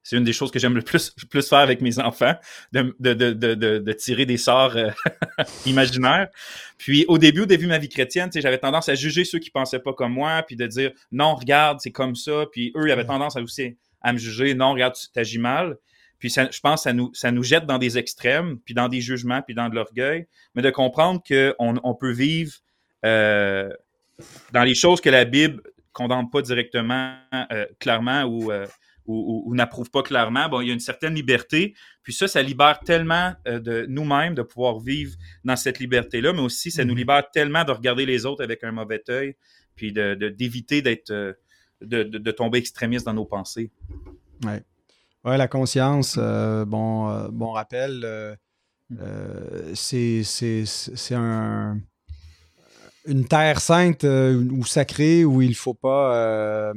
c'est 0.03 0.17
une 0.17 0.23
des 0.23 0.33
choses 0.33 0.51
que 0.51 0.59
j'aime 0.59 0.75
le 0.75 0.81
plus, 0.81 1.11
plus 1.29 1.47
faire 1.47 1.59
avec 1.59 1.81
mes 1.81 1.99
enfants, 1.99 2.33
de, 2.71 2.95
de, 2.99 3.13
de, 3.13 3.53
de 3.53 3.93
tirer 3.93 4.25
des 4.25 4.37
sorts 4.37 4.75
euh, 4.75 4.89
imaginaires. 5.65 6.29
Puis 6.77 7.05
au 7.07 7.17
début, 7.17 7.41
au 7.41 7.45
début 7.45 7.65
de 7.65 7.69
ma 7.69 7.77
vie 7.77 7.89
chrétienne, 7.89 8.29
j'avais 8.33 8.57
tendance 8.57 8.89
à 8.89 8.95
juger 8.95 9.25
ceux 9.25 9.39
qui 9.39 9.51
pensaient 9.51 9.79
pas 9.79 9.93
comme 9.93 10.13
moi, 10.13 10.43
puis 10.45 10.55
de 10.55 10.67
dire 10.67 10.91
non, 11.11 11.35
regarde, 11.35 11.79
c'est 11.81 11.91
comme 11.91 12.15
ça. 12.15 12.45
Puis 12.51 12.71
eux, 12.75 12.87
ils 12.87 12.91
avaient 12.91 13.05
tendance 13.05 13.35
à 13.35 13.41
aussi 13.41 13.77
à 14.01 14.13
me 14.13 14.17
juger, 14.17 14.55
non, 14.55 14.73
regarde, 14.73 14.95
tu 14.95 15.07
t'agis 15.11 15.37
mal. 15.37 15.77
Puis 16.17 16.29
ça, 16.29 16.49
je 16.51 16.59
pense 16.59 16.81
que 16.81 16.83
ça 16.83 16.93
nous, 16.93 17.11
ça 17.13 17.31
nous 17.31 17.43
jette 17.43 17.65
dans 17.65 17.77
des 17.77 17.97
extrêmes, 17.97 18.59
puis 18.59 18.73
dans 18.73 18.87
des 18.87 19.01
jugements, 19.01 19.41
puis 19.41 19.55
dans 19.55 19.69
de 19.69 19.75
l'orgueil, 19.75 20.27
mais 20.55 20.61
de 20.61 20.69
comprendre 20.69 21.21
qu'on 21.27 21.79
on 21.83 21.95
peut 21.95 22.11
vivre 22.11 22.53
euh, 23.05 23.69
dans 24.53 24.63
les 24.63 24.75
choses 24.75 25.01
que 25.01 25.09
la 25.09 25.25
Bible 25.25 25.61
condamne 25.93 26.29
pas 26.29 26.41
directement, 26.41 27.15
euh, 27.33 27.65
clairement, 27.79 28.23
ou 28.23 28.51
ou, 29.11 29.53
n'approuve 29.55 29.89
pas 29.89 30.03
clairement, 30.03 30.47
bon, 30.49 30.61
il 30.61 30.67
y 30.67 30.71
a 30.71 30.73
une 30.73 30.79
certaine 30.79 31.13
liberté. 31.13 31.75
Puis 32.03 32.13
ça, 32.13 32.27
ça 32.27 32.41
libère 32.41 32.79
tellement 32.79 33.33
euh, 33.47 33.59
de 33.59 33.85
nous-mêmes 33.87 34.35
de 34.35 34.41
pouvoir 34.41 34.79
vivre 34.79 35.15
dans 35.43 35.55
cette 35.55 35.79
liberté-là, 35.79 36.33
mais 36.33 36.41
aussi 36.41 36.71
ça 36.71 36.83
nous 36.83 36.93
mm-hmm. 36.93 36.97
libère 36.97 37.31
tellement 37.31 37.63
de 37.63 37.71
regarder 37.71 38.05
les 38.05 38.25
autres 38.25 38.43
avec 38.43 38.63
un 38.63 38.71
mauvais 38.71 39.03
œil, 39.09 39.35
puis 39.75 39.91
d'éviter 39.91 40.81
de, 40.81 40.89
d'être, 40.89 41.11
euh, 41.11 41.33
de, 41.81 42.31
tomber 42.31 42.59
extrémiste 42.59 43.05
dans 43.05 43.13
nos 43.13 43.25
pensées. 43.25 43.71
Oui, 44.43 44.53
ouais, 45.25 45.37
la 45.37 45.47
conscience, 45.47 46.15
euh, 46.17 46.65
bon, 46.65 47.29
bon 47.29 47.51
rappel, 47.51 48.37
c'est, 49.73 50.23
un 51.13 51.79
une 53.05 53.25
terre 53.25 53.61
sainte 53.61 54.03
ou 54.03 54.65
sacrée 54.65 55.25
où 55.25 55.41
il 55.41 55.49
ne 55.49 55.55
faut 55.55 55.73
pas 55.73 56.73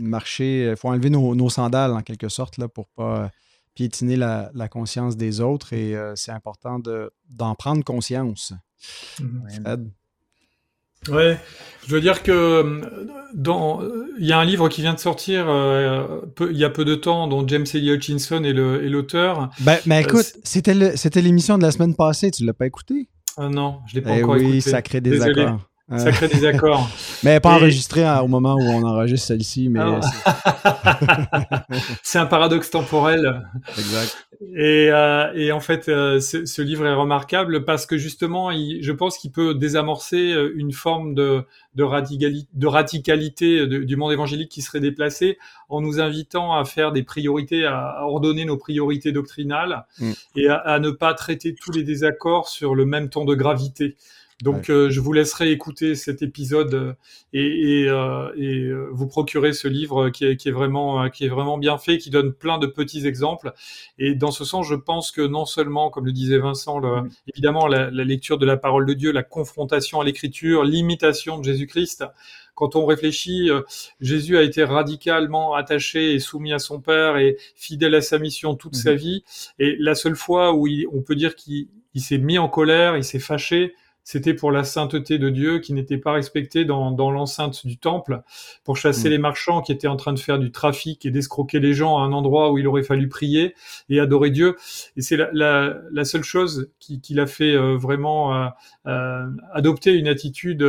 marcher, 0.00 0.62
il 0.62 0.68
euh, 0.68 0.76
faut 0.76 0.88
enlever 0.88 1.10
nos, 1.10 1.50
sandales 1.50 1.92
en 1.92 2.02
quelque 2.02 2.28
sorte 2.28 2.58
là, 2.58 2.68
pour 2.68 2.88
pas 2.88 3.24
euh, 3.24 3.28
piétiner 3.74 4.16
la, 4.16 4.68
conscience 4.70 5.16
des 5.16 5.40
autres 5.40 5.72
et 5.72 5.96
euh, 5.96 6.14
c'est 6.16 6.32
important 6.32 6.80
d'en 7.28 7.54
prendre 7.54 7.84
conscience. 7.84 8.52
Mhm. 9.20 9.90
Ouais, 11.08 11.40
je 11.86 11.94
veux 11.94 12.00
dire 12.02 12.22
que 12.22 12.82
dans, 13.32 13.80
il 14.18 14.26
y 14.26 14.32
a 14.32 14.38
un 14.38 14.44
livre 14.44 14.68
qui 14.68 14.82
vient 14.82 14.92
de 14.92 14.98
sortir 14.98 15.46
il 15.46 16.56
y 16.58 16.64
a 16.64 16.68
peu 16.68 16.84
de 16.84 16.94
temps, 16.94 17.26
dont 17.26 17.48
James 17.48 17.64
Elliott 17.72 17.96
Hutchinson 17.96 18.44
est 18.44 18.52
l'auteur. 18.52 19.48
Ben, 19.60 19.78
mais 19.86 20.02
écoute, 20.02 20.30
c'était 20.44 21.22
l'émission 21.22 21.56
de 21.56 21.62
la 21.62 21.70
semaine 21.70 21.94
passée, 21.94 22.30
tu 22.30 22.44
l'as 22.44 22.52
pas 22.52 22.66
écouté? 22.66 23.08
Non, 23.38 23.80
je 23.86 23.94
l'ai 23.94 24.02
pas 24.02 24.16
eh 24.16 24.22
encore 24.22 24.36
oui, 24.36 24.42
écouté. 24.42 24.60
ça 24.60 24.82
crée 24.82 25.00
des 25.00 25.20
accords. 25.22 25.69
Ça 25.96 26.12
crée 26.12 26.28
des 26.28 26.46
accords. 26.46 26.88
mais 27.24 27.40
pas 27.40 27.54
enregistré 27.54 28.04
au 28.22 28.28
moment 28.28 28.54
où 28.54 28.62
on 28.62 28.84
enregistre 28.84 29.28
celle-ci. 29.28 29.68
Mais 29.68 29.80
ah 29.80 30.00
c'est 32.02 32.18
un 32.18 32.26
paradoxe 32.26 32.70
temporel. 32.70 33.42
Exact. 33.76 34.16
Et, 34.56 34.88
euh, 34.90 35.30
et 35.34 35.52
en 35.52 35.60
fait, 35.60 35.88
euh, 35.90 36.18
ce, 36.18 36.62
livre 36.62 36.86
est 36.86 36.94
remarquable 36.94 37.64
parce 37.64 37.84
que 37.84 37.98
justement, 37.98 38.50
il, 38.50 38.82
je 38.82 38.92
pense 38.92 39.18
qu'il 39.18 39.32
peut 39.32 39.54
désamorcer 39.54 40.32
euh, 40.32 40.52
une 40.56 40.72
forme 40.72 41.14
de, 41.14 41.44
de, 41.74 41.82
radicali 41.82 42.48
de 42.54 42.66
radicalité 42.66 43.66
du 43.66 43.96
monde 43.96 44.12
évangélique 44.12 44.50
qui 44.50 44.62
serait 44.62 44.80
déplacé 44.80 45.36
en 45.68 45.82
nous 45.82 46.00
invitant 46.00 46.54
à 46.54 46.64
faire 46.64 46.90
des 46.90 47.02
priorités, 47.02 47.66
à, 47.66 48.06
ordonner 48.06 48.46
nos 48.46 48.56
priorités 48.56 49.12
doctrinales 49.12 49.84
mm. 49.98 50.12
et 50.36 50.48
à, 50.48 50.56
à 50.56 50.78
ne 50.78 50.90
pas 50.90 51.12
traiter 51.12 51.54
tous 51.54 51.72
les 51.72 51.82
désaccords 51.82 52.48
sur 52.48 52.74
le 52.74 52.86
même 52.86 53.10
ton 53.10 53.26
de 53.26 53.34
gravité. 53.34 53.96
Donc, 54.42 54.70
euh, 54.70 54.88
je 54.88 55.00
vous 55.00 55.12
laisserai 55.12 55.50
écouter 55.50 55.94
cet 55.94 56.22
épisode 56.22 56.72
euh, 56.74 56.92
et, 57.34 57.82
et, 57.82 57.88
euh, 57.88 58.32
et 58.36 58.70
vous 58.90 59.06
procurer 59.06 59.52
ce 59.52 59.68
livre 59.68 60.08
qui 60.08 60.24
est, 60.24 60.36
qui 60.36 60.48
est, 60.48 60.52
vraiment 60.52 61.08
qui 61.10 61.26
est 61.26 61.28
vraiment 61.28 61.58
bien 61.58 61.76
fait, 61.76 61.98
qui 61.98 62.08
donne 62.08 62.32
plein 62.32 62.58
de 62.58 62.66
petits 62.66 63.06
exemples. 63.06 63.52
Et 63.98 64.14
dans 64.14 64.30
ce 64.30 64.44
sens, 64.44 64.66
je 64.66 64.74
pense 64.74 65.10
que 65.10 65.20
non 65.20 65.44
seulement, 65.44 65.90
comme 65.90 66.06
le 66.06 66.12
disait 66.12 66.38
Vincent, 66.38 66.78
le, 66.78 67.02
mm. 67.02 67.10
évidemment 67.34 67.66
la, 67.66 67.90
la, 67.90 68.04
lecture 68.04 68.38
de 68.38 68.46
la 68.46 68.56
parole 68.56 68.86
de 68.86 68.94
Dieu, 68.94 69.12
la 69.12 69.22
confrontation 69.22 70.00
à 70.00 70.04
l'Écriture, 70.04 70.64
l'imitation 70.64 71.38
de 71.38 71.44
Jésus-Christ. 71.44 72.04
Quand 72.54 72.76
on 72.76 72.84
réfléchit, 72.84 73.48
Jésus 74.00 74.36
a 74.36 74.42
été 74.42 74.64
radicalement 74.64 75.54
attaché 75.54 76.12
et 76.12 76.18
soumis 76.18 76.52
à 76.52 76.58
son 76.58 76.80
Père 76.80 77.16
et 77.16 77.38
fidèle 77.54 77.94
à 77.94 78.02
sa 78.02 78.18
mission 78.18 78.54
toute 78.54 78.76
sa 78.76 78.92
mm-hmm. 78.92 78.96
vie. 78.96 79.24
Et 79.58 79.76
la 79.78 79.94
seule 79.94 80.16
fois 80.16 80.52
où 80.52 80.66
il, 80.66 80.86
on 80.92 81.00
peut 81.00 81.14
dire 81.14 81.36
qu'il 81.36 81.68
s'est 81.96 82.18
mis 82.18 82.38
en 82.38 82.48
colère, 82.48 82.98
il 82.98 83.04
s'est 83.04 83.18
fâché, 83.18 83.74
c'était 84.04 84.34
pour 84.34 84.50
la 84.50 84.64
sainteté 84.64 85.18
de 85.18 85.30
Dieu 85.30 85.58
qui 85.58 85.72
n'était 85.72 85.98
pas 85.98 86.12
respectée 86.12 86.64
dans, 86.64 86.90
l'enceinte 87.10 87.66
du 87.66 87.78
temple, 87.78 88.22
pour 88.64 88.76
chasser 88.76 89.08
mm. 89.08 89.12
les 89.12 89.18
marchands 89.18 89.60
qui 89.60 89.72
étaient 89.72 89.88
en 89.88 89.96
train 89.96 90.12
de 90.12 90.18
faire 90.18 90.38
du 90.38 90.50
trafic 90.50 91.04
et 91.06 91.10
d'escroquer 91.10 91.60
les 91.60 91.74
gens 91.74 91.98
à 91.98 92.02
un 92.02 92.12
endroit 92.12 92.50
où 92.52 92.58
il 92.58 92.66
aurait 92.66 92.82
fallu 92.82 93.08
prier 93.08 93.54
et 93.88 94.00
adorer 94.00 94.30
Dieu. 94.30 94.56
Et 94.96 95.02
c'est 95.02 95.16
la, 95.16 96.04
seule 96.04 96.24
chose 96.24 96.70
qui, 96.78 97.00
qui 97.00 97.14
l'a 97.14 97.26
fait 97.26 97.54
euh, 97.54 97.76
vraiment 97.76 98.34
euh, 98.34 98.48
euh, 98.86 99.26
adopter 99.52 99.92
une 99.92 100.08
attitude 100.08 100.64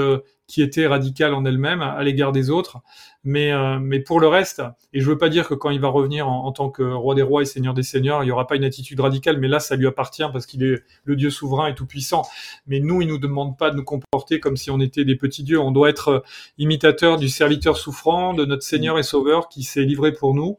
qui 0.52 0.62
était 0.62 0.86
radicale 0.86 1.34
en 1.34 1.46
elle-même 1.46 1.82
à 1.82 2.04
l'égard 2.04 2.34
des 2.34 2.50
autres. 2.50 2.80
Mais, 3.24 3.54
euh, 3.54 3.80
mais 3.80 4.02
pour 4.02 4.20
le 4.20 4.28
reste, 4.28 4.62
et 4.92 5.00
je 5.00 5.06
veux 5.06 5.18
pas 5.18 5.30
dire 5.30 5.48
que 5.48 5.54
quand 5.54 5.70
il 5.70 5.80
va 5.80 5.88
revenir 5.88 6.28
en, 6.28 6.52
tant 6.52 6.70
que 6.70 6.84
roi 6.84 7.16
des 7.16 7.22
rois 7.22 7.42
et 7.42 7.46
seigneur 7.46 7.74
des 7.74 7.84
seigneurs, 7.84 8.22
il 8.24 8.28
y 8.28 8.32
aura 8.32 8.48
pas 8.48 8.58
une 8.58 8.66
attitude 8.66 9.00
radicale, 9.00 9.38
mais 9.38 9.48
là, 9.48 9.60
ça 9.60 9.78
lui 9.78 9.88
appartient 9.88 10.26
parce 10.34 10.46
qu'il 10.46 10.64
est 10.64 10.84
le 11.06 11.16
Dieu 11.16 11.30
souverain 11.30 11.68
et 11.68 11.76
tout 11.76 11.86
puissant. 11.86 12.24
Mais 12.68 12.82
nous, 12.82 13.02
il 13.02 13.08
nous 13.08 13.18
demande 13.18 13.58
pas 13.58 13.72
de 13.72 13.78
nous 13.78 13.86
comporter 13.86 14.42
comme 14.42 14.58
si 14.58 14.70
on 14.72 14.82
était 14.82 15.06
des 15.06 15.16
petits 15.16 15.44
dieux. 15.44 15.60
On 15.60 15.72
doit 15.72 15.90
être 15.90 16.08
euh, 16.10 16.20
imitateur 16.58 17.16
du 17.18 17.30
serviteur 17.30 17.78
souffrant, 17.78 18.34
de 18.34 18.44
notre 18.44 18.64
Seigneur 18.64 19.00
et 19.00 19.04
Sauveur 19.04 19.48
qui 19.48 19.64
s'est 19.64 19.84
livré 19.84 20.12
pour 20.12 20.36
nous 20.36 20.58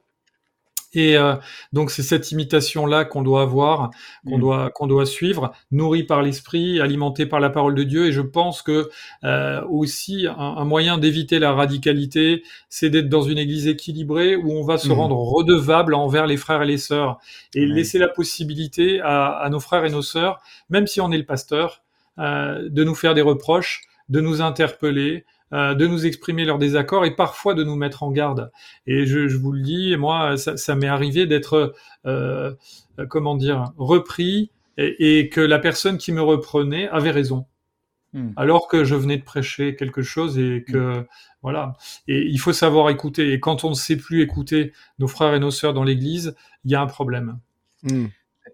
et 0.95 1.17
euh, 1.17 1.35
donc 1.73 1.91
c'est 1.91 2.03
cette 2.03 2.31
imitation 2.33 2.87
là 2.87 3.05
qu'on 3.05 3.23
doit 3.23 3.43
avoir, 3.43 3.91
qu'on 4.27 4.37
mm. 4.37 4.41
doit 4.41 4.71
qu'on 4.71 4.87
doit 4.87 5.07
suivre, 5.07 5.53
nourri 5.71 6.05
par 6.05 6.23
l'esprit, 6.23 6.81
alimenté 6.81 7.27
par 7.27 7.41
la 7.41 7.51
parole 7.51 7.75
de 7.75 7.83
Dieu. 7.83 8.07
Et 8.07 8.13
je 8.13 8.21
pense 8.21 8.63
que 8.63 8.91
euh, 9.25 9.63
aussi 9.69 10.27
un, 10.29 10.65
moyen 10.65 10.99
d'éviter 10.99 11.39
la 11.39 11.53
radicalité, 11.53 12.43
c'est 12.69 12.91
d'être 12.91 13.09
dans 13.09 13.23
une 13.23 13.39
église 13.39 13.67
équilibrée 13.67 14.37
où 14.37 14.53
on 14.53 14.65
va 14.65 14.79
se 14.79 14.89
mm. 14.89 14.93
rendre 14.93 15.17
redevable 15.17 15.95
envers 15.95 16.27
les 16.27 16.37
frères 16.37 16.63
et 16.63 16.67
les 16.67 16.79
sœurs 16.79 17.19
et 17.55 17.67
laisser 17.67 17.99
la 17.99 18.09
possibilité 18.09 19.01
à, 19.01 19.31
à, 19.31 19.49
nos 19.51 19.61
frères 19.61 19.85
et 19.85 19.91
nos 19.91 20.03
sœurs, 20.03 20.41
même 20.71 20.87
si 20.87 21.01
on 21.01 21.11
est 21.13 21.19
le 21.19 21.25
pasteur, 21.25 21.83
euh, 22.19 22.69
de 22.69 22.85
nous 22.85 22.95
faire 22.95 23.15
des 23.15 23.23
reproches, 23.23 23.83
de 24.13 24.21
nous 24.21 24.43
interpeller, 24.43 25.25
euh, 25.53 25.75
de 25.75 25.87
nous 25.87 26.07
exprimer 26.07 26.45
leurs 26.45 26.59
désaccords 26.59 27.05
et 27.05 27.17
parfois 27.17 27.55
de 27.55 27.65
nous 27.65 27.77
mettre 27.77 28.03
en 28.03 28.13
garde. 28.13 28.53
Et 28.87 29.07
je, 29.07 29.27
je 29.27 29.37
vous 29.37 29.53
le 29.53 29.63
dis, 29.63 29.97
moi, 29.97 30.37
ça, 30.37 30.57
ça 30.57 30.77
m'est 30.77 30.87
arrivé 30.87 31.27
d'être, 31.27 31.75
euh, 32.07 32.53
comment 33.09 33.35
dire, 33.35 33.73
repris 33.79 34.51
et, 34.77 35.19
et, 35.19 35.29
que 35.29 35.41
la 35.41 35.59
personne 35.59 35.99
qui 35.99 36.13
me 36.13 36.23
reprenait 36.23 36.89
avait 36.89 37.11
raison. 37.11 37.47
Hmm. 38.13 38.33
Alors 38.37 38.69
que 38.69 38.85
je 38.85 38.95
venais 38.95 39.17
de 39.17 39.25
prêcher 39.25 39.75
quelque 39.75 40.03
chose 40.03 40.39
et 40.39 40.65
que 40.69 41.01
hmm. 41.01 41.07
voilà. 41.41 41.75
Et 42.09 42.23
il 42.27 42.39
faut 42.39 42.53
savoir 42.53 42.91
écouter. 42.91 43.33
Et 43.33 43.41
quand 43.41 43.65
on 43.65 43.71
ne 43.71 43.75
sait 43.75 43.97
plus 43.97 44.21
écouter 44.21 44.73
nos 44.99 45.09
frères 45.09 45.35
et 45.35 45.41
nos 45.41 45.51
sœurs 45.51 45.73
dans 45.73 45.85
l'Église, 45.85 46.35
il 46.65 46.71
y 46.71 46.75
a 46.75 46.83
un 46.83 46.87
problème. 46.87 47.39
Hmm. 47.83 48.07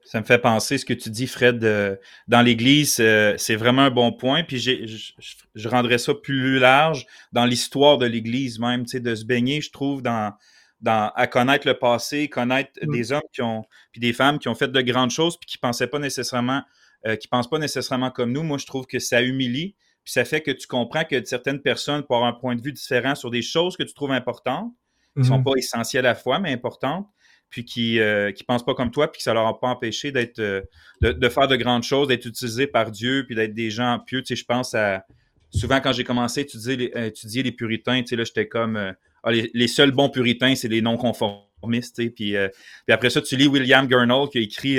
Ça 0.04 0.20
me 0.20 0.24
fait 0.24 0.38
penser 0.38 0.78
ce 0.78 0.84
que 0.84 0.94
tu 0.94 1.10
dis, 1.10 1.26
Fred, 1.26 1.64
euh, 1.64 1.96
dans 2.28 2.42
l'Église, 2.42 2.98
euh, 3.00 3.34
c'est 3.38 3.56
vraiment 3.56 3.82
un 3.82 3.90
bon 3.90 4.12
point. 4.12 4.44
Puis 4.44 4.58
je, 4.58 5.12
je 5.54 5.68
rendrais 5.68 5.98
ça 5.98 6.14
plus 6.14 6.58
large 6.58 7.06
dans 7.32 7.44
l'histoire 7.44 7.98
de 7.98 8.06
l'Église 8.06 8.58
même, 8.58 8.84
tu 8.84 8.92
sais, 8.92 9.00
de 9.00 9.14
se 9.14 9.24
baigner, 9.24 9.60
je 9.60 9.70
trouve, 9.70 10.02
dans, 10.02 10.34
dans 10.80 11.10
à 11.14 11.26
connaître 11.26 11.66
le 11.66 11.78
passé, 11.78 12.28
connaître 12.28 12.70
mm. 12.82 12.92
des 12.92 13.12
hommes 13.12 13.22
qui 13.32 13.42
ont, 13.42 13.64
puis 13.92 14.00
des 14.00 14.12
femmes 14.12 14.38
qui 14.38 14.48
ont 14.48 14.54
fait 14.54 14.68
de 14.68 14.80
grandes 14.80 15.10
choses, 15.10 15.38
puis 15.38 15.46
qui 15.46 15.58
pensaient 15.58 15.86
pas 15.86 15.98
nécessairement, 15.98 16.62
euh, 17.06 17.16
qui 17.16 17.28
pensent 17.28 17.50
pas 17.50 17.58
nécessairement 17.58 18.10
comme 18.10 18.32
nous. 18.32 18.42
Moi, 18.42 18.58
je 18.58 18.66
trouve 18.66 18.86
que 18.86 18.98
ça 18.98 19.22
humilie, 19.22 19.74
puis 20.04 20.12
ça 20.12 20.24
fait 20.24 20.42
que 20.42 20.50
tu 20.50 20.66
comprends 20.66 21.04
que 21.04 21.24
certaines 21.24 21.60
personnes 21.60 22.02
peuvent 22.02 22.16
avoir 22.16 22.28
un 22.28 22.38
point 22.38 22.56
de 22.56 22.62
vue 22.62 22.72
différent 22.72 23.14
sur 23.14 23.30
des 23.30 23.42
choses 23.42 23.76
que 23.76 23.82
tu 23.82 23.94
trouves 23.94 24.12
importantes, 24.12 24.72
qui 25.16 25.26
sont 25.26 25.38
mm-hmm. 25.38 25.44
pas 25.44 25.52
essentielles 25.56 26.06
à 26.06 26.10
la 26.10 26.14
fois, 26.14 26.38
mais 26.38 26.52
importantes 26.52 27.08
puis 27.50 27.64
qui 27.64 27.98
euh, 28.00 28.32
qui 28.32 28.44
pensent 28.44 28.64
pas 28.64 28.74
comme 28.74 28.90
toi, 28.90 29.10
puis 29.10 29.18
que 29.18 29.22
ça 29.22 29.32
leur 29.32 29.46
a 29.46 29.58
pas 29.58 29.68
empêché 29.68 30.12
d'être 30.12 30.38
euh, 30.38 30.62
de, 31.00 31.12
de, 31.12 31.28
faire 31.28 31.48
de 31.48 31.56
grandes 31.56 31.82
choses, 31.82 32.08
d'être 32.08 32.26
utilisés 32.26 32.66
par 32.66 32.90
Dieu, 32.90 33.24
puis 33.26 33.34
d'être 33.34 33.54
des 33.54 33.70
gens 33.70 33.98
pieux. 33.98 34.22
Tu 34.22 34.28
sais, 34.28 34.36
je 34.36 34.44
pense 34.44 34.74
à 34.74 35.04
souvent 35.50 35.80
quand 35.80 35.92
j'ai 35.92 36.04
commencé 36.04 36.40
à 36.40 36.42
étudier 36.42 36.76
les, 36.76 37.42
les 37.42 37.52
puritains, 37.52 38.02
tu 38.02 38.08
sais, 38.08 38.16
là, 38.16 38.24
j'étais 38.24 38.48
comme 38.48 38.76
euh, 38.76 38.92
ah, 39.24 39.32
les, 39.32 39.68
seuls 39.68 39.92
bons 39.92 40.10
puritains, 40.10 40.54
c'est 40.54 40.68
les 40.68 40.82
non-conformistes. 40.82 41.96
Tu 41.96 42.10
puis, 42.10 42.34
puis 42.34 42.94
après 42.94 43.10
ça, 43.10 43.20
tu 43.20 43.36
lis 43.36 43.48
William 43.48 43.86
Gurnall 43.86 44.28
qui 44.28 44.38
a 44.38 44.40
écrit 44.42 44.78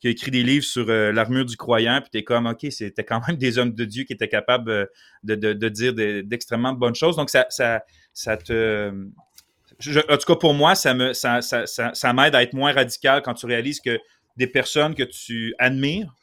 qui 0.00 0.06
a 0.06 0.10
écrit 0.10 0.30
des 0.30 0.42
livres 0.42 0.64
sur 0.64 0.86
l'armure 0.86 1.44
du 1.44 1.56
croyant, 1.56 2.00
puis 2.00 2.10
t'es 2.10 2.22
comme 2.22 2.46
ok, 2.46 2.66
c'était 2.70 3.04
quand 3.04 3.20
même 3.26 3.36
des 3.38 3.58
hommes 3.58 3.72
de 3.72 3.84
Dieu 3.84 4.04
qui 4.04 4.12
étaient 4.12 4.28
capables 4.28 4.88
de, 5.24 5.34
de, 5.34 5.52
de 5.52 5.68
dire 5.68 5.94
d'extrêmement 5.94 6.74
bonnes 6.74 6.94
choses. 6.94 7.16
Donc 7.16 7.28
ça 7.28 7.46
ça 7.50 7.82
ça 8.12 8.36
te 8.36 8.92
en 10.08 10.16
tout 10.16 10.26
cas, 10.26 10.36
pour 10.36 10.54
moi, 10.54 10.74
ça 10.74 10.94
me 10.94 11.12
ça, 11.12 11.42
ça, 11.42 11.66
ça, 11.66 12.12
m'aide 12.12 12.34
à 12.34 12.42
être 12.42 12.52
moins 12.52 12.72
radical 12.72 13.22
quand 13.22 13.34
tu 13.34 13.46
réalises 13.46 13.80
que 13.80 13.98
des 14.36 14.46
personnes 14.46 14.94
que 14.94 15.02
tu 15.02 15.54
admires 15.58 16.14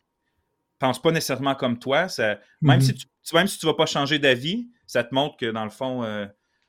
pensent 0.80 1.02
pas 1.02 1.12
nécessairement 1.12 1.56
comme 1.56 1.78
toi. 1.78 2.08
Ça, 2.08 2.40
même, 2.62 2.82
si 2.82 2.92
mhm. 2.92 2.98
tu, 2.98 3.36
même 3.36 3.48
si 3.48 3.60
tu 3.60 3.66
vas 3.66 3.74
pas 3.74 3.86
changer 3.86 4.20
d'avis, 4.20 4.68
ça 4.88 5.04
te 5.04 5.14
montre 5.14 5.38
que 5.38 5.52
dans 5.52 5.64
le 5.64 5.70
fond, 5.70 6.04
euh, 6.04 6.26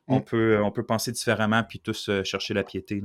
on, 0.09 0.19
mm. 0.19 0.25
peut, 0.25 0.63
on 0.63 0.71
peut 0.71 0.85
penser 0.85 1.13
différemment 1.13 1.63
puis 1.63 1.81
tous 1.81 2.09
euh, 2.09 2.23
chercher 2.25 2.53
la 2.53 2.65
piété. 2.65 3.03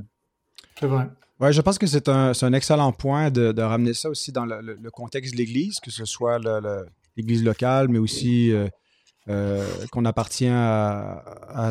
C'est 0.78 0.86
vrai. 0.86 1.08
Ouais, 1.40 1.52
je 1.52 1.60
pense 1.60 1.78
que 1.78 1.86
c'est 1.86 2.08
un, 2.08 2.32
un, 2.40 2.52
excellent 2.52 2.92
point 2.92 3.30
de, 3.30 3.52
de, 3.52 3.62
ramener 3.62 3.92
ça 3.94 4.08
aussi 4.08 4.32
dans 4.32 4.46
le, 4.46 4.60
le, 4.60 4.90
contexte 4.90 5.32
de 5.34 5.38
l'Église, 5.38 5.80
que 5.80 5.90
ce 5.90 6.06
soit 6.06 6.38
l'Église 7.16 7.44
locale, 7.44 7.88
mais 7.88 7.98
aussi 7.98 8.52
euh, 8.52 8.68
euh, 9.28 9.66
qu'on 9.90 10.04
appartient 10.04 10.46
à, 10.46 11.20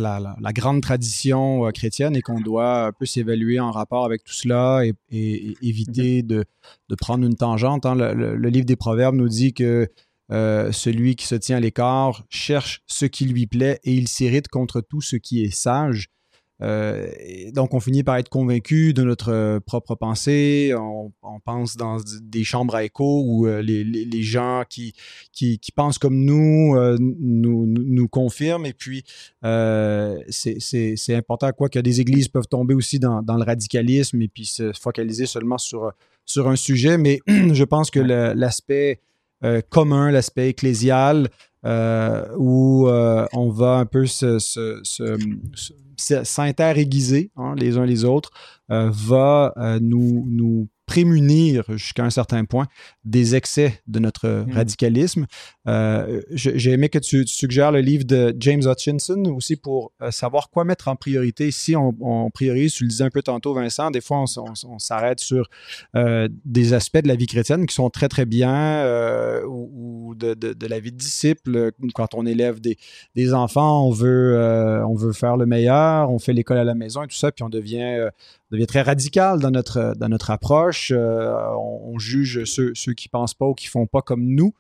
la, 0.01 0.53
grande 0.53 0.81
tradition 0.81 1.65
euh, 1.65 1.71
chrétienne 1.71 2.13
et 2.13 2.21
qu'on 2.21 2.41
doit 2.41 2.87
un 2.87 2.91
peu 2.91 3.05
s'évaluer 3.05 3.61
en 3.61 3.71
rapport 3.71 4.03
avec 4.03 4.25
tout 4.25 4.33
cela 4.33 4.81
et, 4.83 5.55
éviter 5.61 6.21
mhm. 6.21 6.43
de, 6.89 6.95
prendre 6.97 7.25
une 7.25 7.35
tangente. 7.35 7.85
Hein. 7.85 7.95
Le, 7.95 8.49
livre 8.49 8.65
des 8.65 8.75
Proverbes 8.75 9.15
nous 9.15 9.29
dit 9.29 9.53
que 9.53 9.87
euh, 10.33 10.71
celui 10.73 11.15
qui 11.15 11.27
se 11.27 11.35
tient 11.35 11.55
à 11.55 11.59
l'écart 11.61 12.25
cherche 12.29 12.81
ce 12.87 13.05
qui 13.05 13.23
lui 13.23 13.47
plaît 13.47 13.79
et 13.85 13.93
il 13.93 14.09
s'irrite 14.09 14.49
contre 14.49 14.81
tout 14.81 15.01
ce 15.01 15.15
qui 15.15 15.43
est 15.43 15.55
sage. 15.55 16.09
Euh, 16.61 17.07
donc, 17.51 17.73
on 17.73 17.79
finit 17.79 18.03
par 18.03 18.17
être 18.17 18.29
convaincu 18.29 18.93
de 18.93 19.03
notre 19.03 19.31
euh, 19.31 19.59
propre 19.59 19.95
pensée. 19.95 20.73
On, 20.77 21.11
pense 21.43 21.75
dans 21.75 21.97
des 22.21 22.43
chambres 22.43 22.75
à 22.75 22.83
écho 22.83 23.21
où 23.23 23.45
euh, 23.45 23.61
les, 23.61 24.23
gens 24.23 24.63
qui, 24.67 24.95
qui, 25.31 25.59
pensent 25.75 25.99
comme 25.99 26.15
nous, 26.15 26.75
nous, 26.97 27.65
nous 27.67 28.07
confirment. 28.07 28.65
Et 28.65 28.73
puis, 28.73 29.03
c'est 30.29 31.15
important 31.15 31.51
quoi 31.51 31.69
que 31.69 31.79
des 31.79 32.01
églises 32.01 32.29
peuvent 32.29 32.47
tomber 32.47 32.73
aussi 32.73 32.99
dans, 32.99 33.21
le 33.21 33.43
radicalisme 33.43 34.21
et 34.21 34.27
puis 34.27 34.45
se 34.45 34.71
focaliser 34.73 35.25
seulement 35.25 35.57
sur, 35.57 35.91
sur 36.25 36.47
un 36.47 36.55
sujet. 36.55 36.97
Mais 36.97 37.19
je 37.27 37.63
pense 37.63 37.91
que 37.91 37.99
l'aspect 37.99 39.01
commun, 39.69 40.09
l'aspect 40.09 40.49
ecclésial, 40.49 41.29
où 41.65 42.87
on 42.87 43.49
va 43.49 43.75
un 43.77 43.85
peu 43.85 44.05
se, 44.05 44.37
hein, 47.35 47.55
les 47.57 47.77
uns 47.77 47.85
les 47.85 48.03
autres, 48.03 48.31
euh, 48.71 48.89
va 48.91 49.53
euh, 49.57 49.79
nous, 49.81 50.25
nous 50.27 50.67
prémunir 50.85 51.63
jusqu'à 51.69 52.03
un 52.03 52.09
certain 52.09 52.45
point 52.45 52.67
des 53.05 53.35
excès 53.35 53.79
de 53.87 53.99
notre 53.99 54.27
mm. 54.27 54.51
radicalisme. 54.51 55.27
Euh, 55.67 56.21
j'ai 56.31 56.71
aimé 56.71 56.89
que 56.89 56.97
tu, 56.97 57.25
suggères 57.27 57.71
le 57.71 57.79
livre 57.79 58.03
de 58.03 58.35
James 58.39 58.61
Hutchinson 58.65 59.23
aussi 59.35 59.55
pour 59.55 59.91
euh, 60.01 60.11
savoir 60.11 60.49
quoi 60.49 60.63
mettre 60.63 60.87
en 60.87 60.95
priorité. 60.95 61.51
Si 61.51 61.75
on, 61.75 62.29
priorise, 62.31 62.73
tu 62.73 62.83
le 62.83 62.89
disais 62.89 63.03
un 63.03 63.09
peu 63.09 63.21
tantôt, 63.21 63.53
Vincent, 63.53 63.91
des 63.91 64.01
fois 64.01 64.25
on, 64.37 64.79
s'arrête 64.79 65.19
sur 65.19 65.47
euh, 65.95 66.27
des 66.43 66.73
aspects 66.73 66.97
de 66.97 67.07
la 67.07 67.15
vie 67.15 67.27
chrétienne 67.27 67.65
qui 67.65 67.75
sont 67.75 67.89
très 67.89 68.09
très 68.09 68.25
bien 68.25 68.83
ou, 69.47 70.15
de, 70.15 70.67
la 70.67 70.79
vie 70.79 70.91
de 70.91 70.97
disciple. 70.97 71.71
Quand 71.93 72.15
on 72.15 72.25
élève 72.25 72.59
des, 72.59 72.77
des 73.15 73.33
enfants, 73.33 73.85
on 73.85 73.91
veut, 73.91 74.35
on 74.87 74.95
veut 74.95 75.13
faire 75.13 75.37
le 75.37 75.45
meilleur, 75.45 76.09
on 76.11 76.17
fait 76.17 76.33
l'école 76.33 76.57
à 76.57 76.63
la 76.63 76.75
maison 76.75 77.03
et 77.03 77.07
tout 77.07 77.15
ça, 77.15 77.31
puis 77.31 77.43
on 77.43 77.49
devient 77.49 78.09
devient 78.51 78.67
très 78.67 78.81
radical 78.81 79.39
dans 79.39 79.51
notre, 79.51 79.93
dans 79.97 80.09
notre 80.09 80.31
approche. 80.31 80.91
On, 80.91 81.97
juge 81.97 82.43
ceux, 82.45 82.73
ceux 82.75 82.93
qui 82.95 83.09
pensent 83.09 83.33
pas 83.33 83.45
ou 83.45 83.53
qui 83.53 83.67
font 83.67 83.87
pas 83.87 84.01
comme 84.01 84.25
nous. 84.25 84.53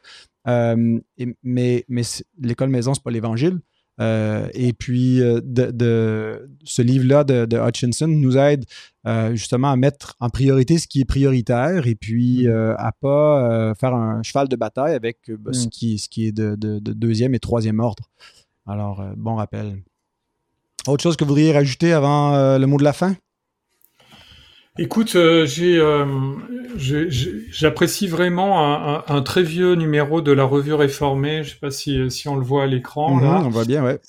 Euh, 0.47 0.99
mais 1.43 1.85
mais 1.87 2.03
l'école 2.39 2.69
maison, 2.69 2.93
c'est 2.93 3.03
pas 3.03 3.11
l'évangile. 3.11 3.59
Euh, 4.01 4.49
et 4.53 4.73
puis, 4.73 5.19
de, 5.19 6.49
ce 6.65 6.81
livre-là 6.81 7.23
de, 7.23 7.57
Hutchinson 7.57 8.07
nous 8.07 8.37
aide 8.37 8.65
justement 9.33 9.71
à 9.71 9.75
mettre 9.75 10.15
en 10.19 10.29
priorité 10.29 10.77
ce 10.77 10.87
qui 10.87 11.01
est 11.01 11.05
prioritaire 11.05 11.87
et 11.87 11.95
puis 11.95 12.47
mm. 12.47 12.75
à 12.77 12.91
pas 12.91 13.73
faire 13.79 13.93
un 13.93 14.21
cheval 14.21 14.49
de 14.49 14.55
bataille 14.55 14.95
avec 14.95 15.31
bah, 15.31 15.53
ce, 15.53 15.67
mm. 15.67 15.69
qui, 15.69 15.97
ce 15.97 16.09
qui 16.09 16.27
est 16.27 16.31
de, 16.33 16.55
deuxième 16.79 17.33
et 17.35 17.39
troisième 17.39 17.79
ordre. 17.79 18.09
Alors, 18.67 19.03
bon 19.15 19.35
rappel. 19.35 19.81
Autre 20.87 21.01
chose 21.01 21.15
que 21.15 21.23
vous 21.23 21.29
voudriez 21.29 21.53
rajouter 21.53 21.93
avant 21.93 22.57
le 22.57 22.65
mot 22.65 22.77
de 22.77 22.83
la 22.83 22.93
fin? 22.93 23.15
Écoute, 24.77 25.15
euh, 25.15 25.47
euh, 25.61 26.05
j'apprécie 27.49 28.07
vraiment 28.07 29.09
un, 29.09 29.21
très 29.21 29.41
vieux 29.41 29.75
numéro 29.75 30.21
de 30.21 30.33
la 30.33 30.43
revue 30.43 30.73
réformée. 30.73 31.43
Je 31.43 31.51
sais 31.51 31.59
pas 31.61 31.71
si, 31.71 32.11
si 32.11 32.27
on 32.27 32.35
le 32.35 32.43
voit 32.43 32.63
à 32.63 32.65
l'écran. 32.65 33.15
Mhm, 33.15 33.45
on 33.45 33.49
voit 33.49 33.63
bien, 33.63 33.85
ouais. 33.85 34.01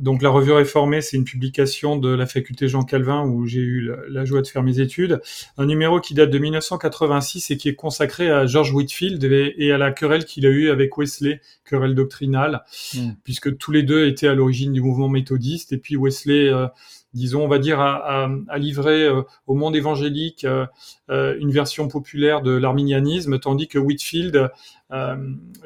donc 0.00 0.22
la 0.22 0.30
revue 0.30 0.52
réformée, 0.52 1.02
c'est 1.02 1.18
une 1.18 1.24
publication 1.24 1.98
de 1.98 2.08
la 2.08 2.24
faculté 2.24 2.66
Jean 2.66 2.84
Calvin 2.84 3.24
où 3.26 3.44
j'ai 3.46 3.60
eu 3.60 3.92
la, 4.08 4.24
joie 4.24 4.40
de 4.40 4.46
faire 4.46 4.62
mes 4.62 4.80
études. 4.80 5.20
Un 5.58 5.66
numéro 5.66 6.00
qui 6.00 6.14
date 6.14 6.30
de 6.30 6.38
1986 6.38 7.50
et 7.50 7.58
qui 7.58 7.68
est 7.68 7.74
consacré 7.74 8.30
à 8.30 8.46
George 8.46 8.72
Whitfield 8.72 9.22
et, 9.22 9.70
à 9.70 9.76
la 9.76 9.92
querelle 9.92 10.24
qu'il 10.24 10.46
a 10.46 10.50
eue 10.50 10.70
avec 10.70 10.96
Wesley, 10.96 11.42
querelle 11.66 11.94
doctrinale, 11.94 12.64
hmm. 12.94 13.10
puisque 13.22 13.54
tous 13.58 13.70
les 13.70 13.82
deux 13.82 14.06
étaient 14.06 14.28
à 14.28 14.34
l'origine 14.34 14.72
du 14.72 14.80
mouvement 14.80 15.10
méthodiste. 15.10 15.74
Et 15.74 15.78
puis 15.78 15.96
Wesley 15.96 16.48
euh, 16.48 16.68
disons, 17.14 17.44
on 17.44 17.48
va 17.48 17.58
dire, 17.58 17.80
à, 17.80 18.28
livrer 18.58 19.04
euh, 19.04 19.22
au 19.46 19.54
monde 19.54 19.76
évangélique 19.76 20.44
euh, 20.44 20.66
euh, 21.10 21.36
une 21.38 21.50
version 21.50 21.88
populaire 21.88 22.42
de 22.42 22.50
l'arminianisme, 22.50 23.38
tandis 23.38 23.68
que 23.68 23.78
Whitfield, 23.78 24.50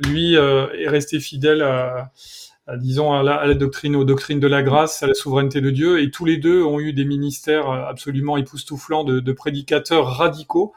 lui, 0.06 0.34
est 0.34 0.88
resté 0.88 1.20
fidèle 1.20 1.60
à, 1.62 2.10
disons, 2.76 3.12
à 3.12 3.22
la, 3.22 3.54
doctrine, 3.54 3.94
aux 3.96 4.04
doctrines 4.04 4.40
de 4.40 4.46
la 4.46 4.62
grâce, 4.62 5.02
à 5.02 5.06
la 5.06 5.14
souveraineté 5.14 5.60
de 5.60 5.70
Dieu, 5.70 6.00
et 6.00 6.10
tous 6.10 6.24
les 6.24 6.38
deux 6.38 6.62
ont 6.62 6.80
eu 6.80 6.94
des 6.94 7.04
ministères 7.04 7.68
absolument 7.68 8.38
époustouflants 8.38 9.04
de, 9.04 9.32
prédicateurs 9.32 10.06
radicaux. 10.06 10.72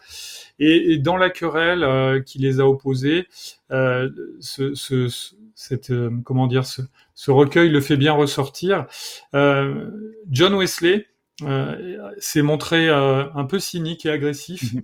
Et, 0.60 0.97
dans 0.97 1.15
la 1.15 1.29
querelle 1.29 2.23
qui 2.25 2.39
les 2.39 2.60
a 2.60 2.67
opposés, 2.67 3.27
ce, 3.69 5.21
cette, 5.55 5.91
comment 6.23 6.47
dire, 6.47 6.65
ce, 6.65 6.81
ce 7.21 7.29
recueil 7.29 7.69
le 7.69 7.81
fait 7.81 7.97
bien 7.97 8.13
ressortir. 8.13 8.87
Euh, 9.35 9.91
John 10.31 10.55
Wesley 10.55 11.05
euh, 11.43 12.09
s'est 12.17 12.41
montré 12.41 12.89
euh, 12.89 13.31
un 13.35 13.45
peu 13.45 13.59
cynique 13.59 14.07
et 14.07 14.09
agressif. 14.09 14.73
Mhm. 14.73 14.81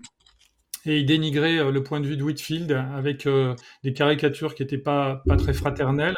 Et 0.85 0.99
il 0.99 1.05
dénigrait 1.07 1.71
le 1.71 1.83
point 1.83 1.99
de 1.99 2.05
vue 2.05 2.15
de 2.15 2.23
Whitfield 2.23 2.71
avec 2.95 3.27
des 3.83 3.93
caricatures 3.93 4.55
qui 4.55 4.61
n'étaient 4.61 4.77
pas, 4.77 5.21
pas 5.27 5.35
très 5.35 5.51
fraternelles. 5.51 6.15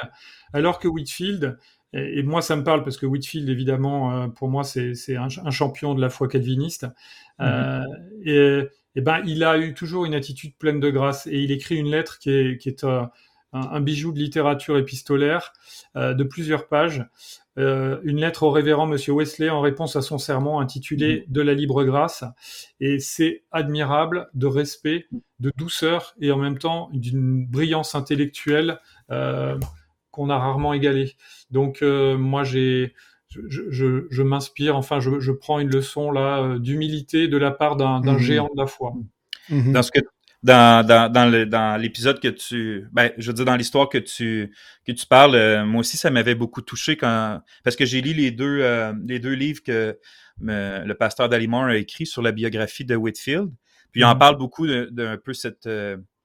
Alors 0.54 0.78
que 0.78 0.88
Whitfield, 0.88 1.58
et, 1.94 2.22
moi 2.22 2.44
ça 2.44 2.56
me 2.56 2.64
parle 2.64 2.84
parce 2.84 2.98
que 2.98 3.08
Whitfield, 3.08 3.50
évidemment, 3.50 4.30
pour 4.30 4.48
moi, 4.48 4.64
c'est 4.64 5.16
un, 5.16 5.30
champion 5.50 5.96
de 5.96 6.02
la 6.02 6.10
foi 6.10 6.28
calviniste. 6.28 6.86
Mhm. 7.40 7.84
et, 8.26 8.68
ben, 8.98 9.22
il 9.26 9.44
a 9.44 9.58
eu 9.58 9.74
toujours 9.74 10.06
une 10.06 10.14
attitude 10.14 10.56
pleine 10.56 10.80
de 10.80 10.92
grâce. 10.92 11.26
Et 11.26 11.40
il 11.40 11.52
écrit 11.52 11.78
une 11.78 11.90
lettre 11.90 12.20
qui 12.20 12.30
est, 12.30 12.58
qui 12.60 12.70
est 12.70 12.86
un, 13.54 13.82
bijou 13.82 14.12
de 14.12 14.20
littérature 14.20 14.78
épistolaire 14.78 15.54
euh, 15.96 16.14
de 16.14 16.24
plusieurs 16.24 16.68
pages, 16.68 17.06
euh, 17.58 18.00
une 18.04 18.20
lettre 18.20 18.44
au 18.44 18.52
révérend 18.52 18.86
Monsieur 18.86 19.14
Wesley 19.14 19.50
en 19.50 19.62
réponse 19.62 19.96
à 19.96 20.02
son 20.02 20.18
sermon 20.18 20.60
intitulé 20.60 21.26
mhm. 21.28 21.34
De 21.34 21.42
la 21.42 21.54
libre 21.54 21.84
grâce. 21.84 22.24
Et 22.80 23.00
c'est 23.00 23.44
admirable 23.52 24.30
de 24.34 24.48
respect, 24.48 25.08
de 25.40 25.52
douceur 25.58 26.16
et 26.22 26.32
en 26.32 26.38
même 26.38 26.58
temps 26.58 26.90
d'une 26.94 27.46
brillance 27.46 27.96
intellectuelle 27.96 28.80
euh, 29.12 29.58
qu'on 30.12 30.30
a 30.30 30.38
rarement 30.38 30.74
égalée. 30.74 31.16
Donc 31.52 31.82
moi 31.82 32.44
j'ai 32.44 32.94
je, 33.30 34.24
m'inspire, 34.24 34.76
enfin, 34.76 35.00
je, 35.00 35.32
prends 35.32 35.60
une 35.60 35.70
leçon 35.70 36.10
là 36.10 36.58
d'humilité 36.58 37.28
de 37.28 37.38
la 37.38 37.52
part 37.52 37.76
d'un 37.76 38.02
mhm. 38.02 38.18
géant 38.18 38.50
de 38.52 38.60
la 38.60 38.66
foi. 38.66 38.94
Mhm. 39.50 39.74
Dans 39.74 39.84
ce 39.84 39.92
que 39.92 40.00
dans, 40.44 40.86
dans, 40.86 41.12
dans, 41.12 41.26
le, 41.30 41.46
dans 41.46 41.80
l'épisode 41.80 42.20
que 42.20 42.28
tu, 42.28 42.88
ben, 42.92 43.12
je 43.18 43.28
veux 43.28 43.34
dire, 43.34 43.46
dans 43.46 43.56
l'histoire 43.56 43.90
que 43.90 43.98
tu, 43.98 44.54
que 44.86 44.92
tu 44.92 45.06
parles, 45.06 45.36
euh, 45.36 45.66
moi 45.66 45.82
aussi, 45.82 45.98
ça 45.98 46.10
m'avait 46.12 46.36
beaucoup 46.36 46.62
touché 46.62 46.96
quand, 46.96 47.42
parce 47.64 47.76
que 47.76 47.86
j'ai 47.86 48.02
lu 48.02 48.14
les 48.14 48.32
deux, 48.32 48.60
euh, 48.62 48.94
les 49.06 49.20
deux 49.20 49.34
livres 49.34 49.62
que 49.64 49.98
le 50.42 50.94
pasteur 50.94 51.28
Dalimore 51.28 51.66
a 51.66 51.76
écrit 51.76 52.06
sur 52.06 52.22
la 52.22 52.32
biographie 52.32 52.86
de 52.86 52.96
Whitfield. 52.96 53.50
Puis 53.92 54.02
il 54.02 54.06
en 54.06 54.14
mm-hmm. 54.14 54.18
parle 54.20 54.38
beaucoup 54.38 54.68
d'un 54.68 55.18
peu 55.18 55.34
cette, 55.34 55.68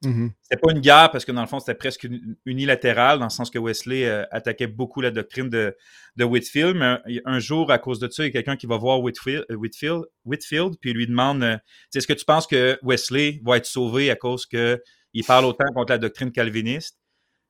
euh, 0.04 0.08
Mm-hmm. 0.08 0.30
C'était 0.42 0.60
pas 0.60 0.72
une 0.72 0.80
guerre 0.80 1.10
parce 1.10 1.24
que 1.24 1.32
dans 1.32 1.40
le 1.40 1.46
fond, 1.46 1.60
c'était 1.60 1.74
presque 1.74 2.06
unilatéral, 2.44 3.18
dans 3.18 3.26
le 3.26 3.30
sens 3.30 3.50
que 3.50 3.58
Wesley 3.58 4.06
euh, 4.06 4.24
attaquait 4.30 4.66
beaucoup 4.66 5.00
la 5.00 5.10
doctrine 5.10 5.48
de, 5.48 5.74
Whitfield. 6.18 6.76
Mais 6.76 7.20
un, 7.24 7.38
jour, 7.38 7.70
à 7.70 7.78
cause 7.78 7.98
de 7.98 8.08
ça, 8.08 8.24
il 8.24 8.26
y 8.26 8.28
a 8.28 8.32
quelqu'un 8.32 8.56
qui 8.56 8.66
va 8.66 8.76
voir 8.76 9.00
Whitfield, 9.00 9.44
euh, 9.50 10.70
puis 10.80 10.92
lui 10.92 11.06
demande 11.06 11.42
euh, 11.42 11.56
Est-ce 11.94 12.06
que 12.06 12.12
tu 12.12 12.24
penses 12.24 12.46
que 12.46 12.78
Wesley 12.82 13.40
va 13.44 13.56
être 13.56 13.66
sauvé 13.66 14.10
à 14.10 14.16
cause 14.16 14.46
qu'il 14.46 15.24
parle 15.26 15.44
autant 15.44 15.66
contre 15.74 15.92
la 15.92 15.98
doctrine 15.98 16.32
calviniste? 16.32 16.98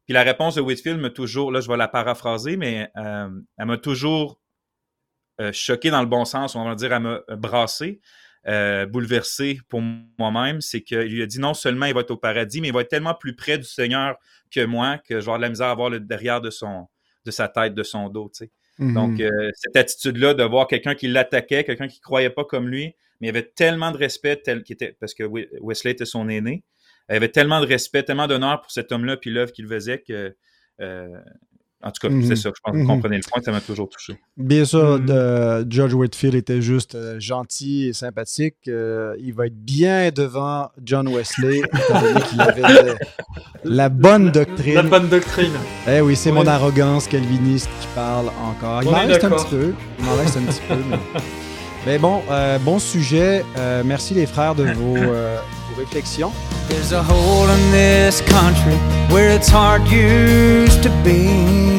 Puis 0.07 0.13
la 0.13 0.23
réponse 0.23 0.55
de 0.55 0.61
Whitfield 0.61 1.01
m'a 1.01 1.11
toujours, 1.11 1.51
là, 1.51 1.61
je 1.61 1.69
vais 1.69 1.77
la 1.77 1.89
paraphraser, 1.89 2.57
mais 2.57 2.91
elle 2.95 3.67
m'a 3.67 3.79
toujours 3.79 4.39
choqué 5.53 5.91
dans 5.91 6.03
le 6.03 6.07
bon 6.07 6.27
sens, 6.27 6.57
on 6.57 6.65
va 6.65 6.75
dire, 6.75 6.93
elle 6.93 7.03
m'a 7.03 7.21
brassé. 7.37 8.03
Euh, 8.47 8.85
bouleversé 8.85 9.59
pour 9.71 9.81
moi-même, 10.19 10.61
c'est 10.61 10.83
qu'il 10.83 10.99
lui 10.99 11.23
a 11.23 11.27
dit 11.27 11.41
non 11.41 11.55
seulement 11.55 11.87
il 11.87 11.95
va 11.95 12.01
être 12.01 12.11
au 12.11 12.19
paradis, 12.19 12.61
mais 12.61 12.69
il 12.69 12.75
va 12.75 12.83
être 12.83 12.91
tellement 12.91 13.15
plus 13.15 13.35
près 13.35 13.57
du 13.57 13.65
Seigneur 13.65 14.17
que 14.51 14.63
moi 14.65 14.99
que 14.99 15.15
je 15.15 15.25
vais 15.25 15.33
avoir 15.33 15.39
de 15.39 15.43
la 15.43 15.49
misère 15.49 15.69
à 15.69 15.75
voir 15.75 15.89
le 15.89 15.99
derrière 15.99 16.43
de, 16.43 16.51
son, 16.51 16.87
de 17.25 17.31
sa 17.31 17.49
tête, 17.49 17.75
de 17.75 17.83
son 17.83 18.11
dos. 18.11 18.31
Mm-hmm. 18.79 18.93
Donc, 18.93 19.21
euh, 19.21 19.51
cette 19.55 19.77
attitude-là 19.77 20.35
de 20.35 20.43
voir 20.43 20.67
quelqu'un 20.67 20.95
qui 20.95 21.09
l'attaquait, 21.09 21.65
quelqu'un 21.65 21.89
qui 21.89 22.01
ne 22.01 22.03
croyait 22.03 22.29
pas 22.29 22.45
comme 22.45 22.69
lui, 22.69 22.95
mais 23.21 23.29
il 23.29 23.31
avait 23.31 23.51
tellement 23.55 23.93
de 23.93 23.97
respect, 23.97 24.37
tel 24.37 24.63
était, 24.69 24.95
parce 25.01 25.15
que 25.15 25.25
Wesley 25.63 25.93
était 25.93 26.05
son 26.05 26.29
aîné, 26.29 26.65
il 27.09 27.17
avait 27.17 27.31
tellement 27.31 27.61
de 27.61 27.67
respect, 27.67 28.03
tellement 28.03 28.27
d'honneur 28.27 28.61
pour 28.61 28.71
cet 28.71 28.93
homme-là, 28.93 29.17
puis 29.17 29.31
l'œuvre 29.31 29.53
qu'il 29.53 29.69
faisait 29.69 30.01
que 30.01 30.37
euh, 30.81 31.21
en 31.85 31.91
tout 31.91 32.01
cas, 32.01 32.09
c'est 32.09 32.29
mhm. 32.29 32.37
ça. 32.37 32.51
Je 32.55 32.61
pense 32.63 32.73
que 32.73 32.79
vous 32.79 32.83
mhm. 32.83 32.87
comprenez 32.87 33.17
le 33.17 33.23
point, 33.31 33.43
ça 33.43 33.53
m'a 33.53 33.61
toujours 33.61 33.91
touché. 33.91 34.17
Bien 34.39 34.65
sûr, 34.65 34.99
mhm. 34.99 35.67
George 35.69 35.93
Whitfield 35.93 36.35
était 36.35 36.63
juste 36.63 36.95
euh, 36.95 37.21
gentil 37.21 37.89
et 37.89 37.93
sympathique. 37.93 38.57
Euh, 38.69 39.15
il 39.21 39.35
va 39.35 39.47
être 39.47 39.57
bien 39.57 40.11
devant 40.11 40.71
John 40.83 41.09
Wesley, 41.09 41.61
qu'il 42.31 42.41
avait 42.41 42.97
la 43.65 43.91
bonne 43.91 44.31
doctrine. 44.31 44.75
La 44.77 44.83
bonne 44.83 45.09
doctrine. 45.09 45.53
Eh 45.87 46.01
oui, 46.01 46.17
c'est 46.17 46.33
mon 46.33 46.47
arrogance 46.47 47.07
calviniste 47.07 47.69
qui 47.81 47.89
parle 47.95 48.29
encore. 48.43 48.83
Il 48.83 48.91
m'en 48.91 49.07
reste 49.07 49.25
un 49.25 49.31
petit 49.31 49.51
peu. 49.51 49.75
Il 49.99 50.05
m'en 50.07 50.15
reste 50.15 50.37
un 50.39 50.43
petit 50.43 50.63
peu. 50.67 50.75
Mais, 51.85 51.99
bon, 51.99 52.23
euh, 52.31 52.59
bon 52.59 52.79
sujet. 52.79 53.45
merci 53.85 54.15
les 54.15 54.27
frères 54.27 54.55
de 54.55 54.65
vos, 54.73 54.95
vos 54.95 55.79
réflexions. 55.79 56.33
There's 56.71 56.95
a 56.95 57.03
hole 57.03 57.51
in 57.51 57.73
this 57.73 58.23
country 58.23 58.77
where 59.13 59.37
it's 59.37 59.51
hard 59.51 59.87
used 59.87 60.83
to 60.83 60.89
be. 61.05 61.74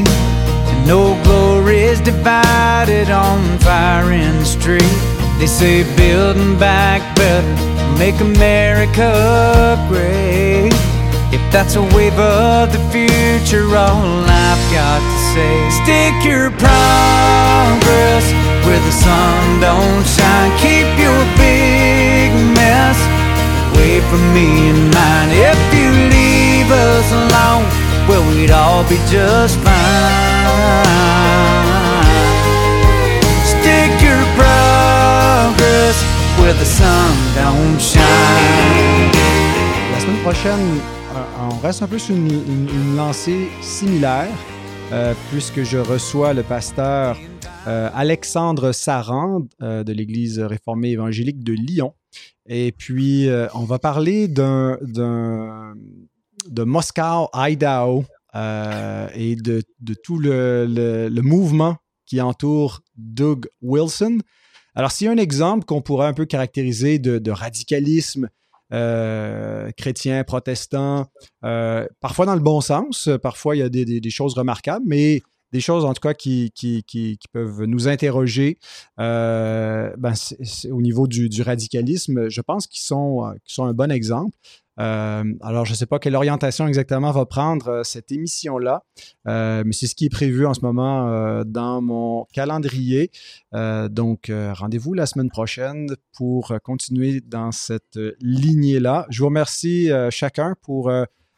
No 0.86 1.20
glory 1.24 1.82
is 1.82 2.00
divided 2.00 3.10
on 3.10 3.58
fire 3.60 4.12
in 4.12 4.38
the 4.38 4.46
street. 4.46 4.98
They 5.40 5.48
say 5.48 5.84
building 5.98 6.60
back 6.60 7.02
better, 7.16 7.56
make 7.98 8.20
America 8.22 9.82
great. 9.90 10.72
If 11.34 11.42
that's 11.52 11.76
a 11.76 11.82
wave 11.82 12.18
of 12.20 12.72
the 12.72 12.78
future, 12.94 13.66
all 13.76 14.24
I've 14.30 14.64
got 14.72 15.02
to 15.02 15.18
say, 15.34 15.56
stick 15.82 16.16
your 16.24 16.52
progress 16.52 18.26
where 18.66 18.80
the 18.80 18.92
sun 18.94 19.60
don't 19.60 20.06
shine. 20.06 20.52
Keep 20.62 20.88
your 21.02 21.22
big 21.34 22.30
mess 22.54 22.98
away 23.74 24.02
from 24.06 24.22
me 24.38 24.70
and 24.70 24.94
mine. 24.94 25.30
If 25.34 25.60
you 25.74 25.90
leave 26.14 26.70
us 26.70 27.08
alone, 27.12 27.66
well, 28.08 28.24
we'd 28.32 28.52
all 28.52 28.88
be 28.88 28.98
just 29.10 29.58
fine. 29.60 29.75
Don't 37.36 37.80
shine. 37.80 38.16
prochaine, 40.24 40.80
euh, 41.14 41.50
on 41.52 41.58
reste 41.60 41.84
un 41.84 41.88
peu 41.88 42.00
sur 42.00 42.16
une, 42.16 42.96
lancée 42.96 43.48
similaire, 43.62 44.32
euh, 44.92 45.14
puisque 45.30 45.64
je 45.64 45.78
reçois 45.78 46.34
le 46.34 46.42
pasteur 46.44 47.20
euh, 47.68 47.90
Alexandre 47.94 48.72
Sarand 48.72 49.42
de 49.60 49.92
l'Église 49.92 50.40
réformée 50.40 50.92
évangélique 50.92 51.44
de 51.44 51.54
Lyon. 51.54 51.94
Et 52.48 52.72
puis, 52.72 53.28
on 53.54 53.66
va 53.66 53.78
parler 53.78 54.28
d'un, 54.28 54.78
de 54.82 56.64
Moscow, 56.64 57.30
Idaho, 57.34 58.06
et 58.34 59.36
de, 59.36 59.62
tout 60.04 60.20
le, 60.20 61.22
mouvement 61.22 61.76
qui 62.06 62.22
entoure 62.22 62.82
Doug 62.96 63.48
Wilson. 63.62 64.20
Alors, 64.76 64.92
s'il 64.92 65.06
y 65.06 65.08
a 65.10 65.14
un 65.14 65.18
exemple 65.18 65.66
qu'on 65.66 65.82
pourrait 65.82 66.08
un 66.08 66.14
peu 66.14 66.26
caractériser 66.26 67.00
de 67.00 67.32
radicalisme 67.32 68.30
euh, 68.74 69.70
chrétiens, 69.78 70.24
protestants, 70.24 71.06
euh, 71.44 71.86
parfois 72.00 72.26
dans 72.26 72.34
le 72.34 72.42
bon 72.42 72.62
sens, 72.62 73.10
parfois 73.22 73.56
il 73.56 73.60
y 73.60 73.62
a 73.62 73.70
des, 73.70 74.10
choses 74.10 74.34
remarquables, 74.34 74.86
mais 74.88 75.22
des 75.52 75.62
choses 75.62 75.86
en 75.86 75.94
tout 75.94 76.02
cas 76.02 76.16
qui, 76.16 76.52
peuvent 77.32 77.66
nous 77.66 77.88
interroger 77.88 78.58
euh, 79.00 79.94
ben, 79.98 80.14
au 80.72 80.82
niveau 80.82 81.08
du, 81.08 81.30
du, 81.30 81.44
radicalisme, 81.44 82.28
je 82.30 82.42
pense 82.42 82.66
qu'ils 82.66 82.82
sont, 82.82 83.34
sont 83.46 83.66
un 83.66 83.74
bon 83.74 83.92
exemple. 83.92 84.36
Euh, 84.80 85.24
alors, 85.42 85.66
je 85.66 85.72
ne 85.72 85.76
sais 85.76 85.86
pas 85.86 86.00
quelle 86.00 86.16
orientation 86.16 86.68
exactement 86.68 87.12
va 87.12 87.26
prendre 87.26 87.68
euh, 87.70 87.84
cette 87.84 88.12
émission-là, 88.12 88.84
euh, 89.28 89.64
mais 89.66 89.72
c'est 89.72 89.88
ce 89.88 89.96
qui 89.96 90.06
est 90.06 90.10
prévu 90.10 90.46
en 90.46 90.54
ce 90.54 90.62
moment 90.62 91.44
dans 91.46 91.82
mon 91.82 92.26
calendrier. 92.34 93.12
donc, 93.54 94.32
rendez-vous 94.32 94.94
la 94.94 95.06
semaine 95.06 95.30
prochaine 95.30 95.88
pour 96.14 96.54
continuer 96.64 97.22
dans 97.22 97.52
cette 97.52 98.00
lignée-là. 98.22 99.06
Je 99.10 99.20
vous 99.20 99.28
remercie 99.28 99.90
chacun 100.10 100.56
pour 100.62 100.92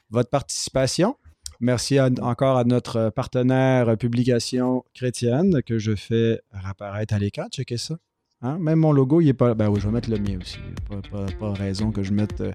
votre 0.10 0.30
participation. 0.30 1.16
Merci 1.60 2.00
encore 2.00 2.58
à 2.58 2.64
notre 2.64 3.10
partenaire 3.10 3.98
Publication 3.98 4.84
Chrétienne 4.94 5.62
que 5.64 5.80
je 5.80 5.96
fais 5.96 6.42
apparaître 6.52 7.14
à 7.14 7.20
l'écran. 7.20 7.48
Checkez 7.52 7.78
ça. 7.78 7.98
Hein? 8.44 8.60
Même 8.60 8.78
mon 8.78 8.92
logo, 8.92 9.20
il 9.20 9.30
est 9.30 9.34
pas. 9.34 9.56
Ben 9.56 9.68
oui, 9.68 9.80
je 9.80 9.88
vais 9.88 9.92
mettre 9.92 10.12
le 10.12 10.20
mien 10.20 10.38
aussi. 10.40 10.60
Pas, 10.88 11.02
pas, 11.10 11.26
pas 11.40 11.54
raison 11.54 11.92
que 11.92 12.04
je 12.04 12.14
mette 12.14 12.40
euh, 12.42 12.52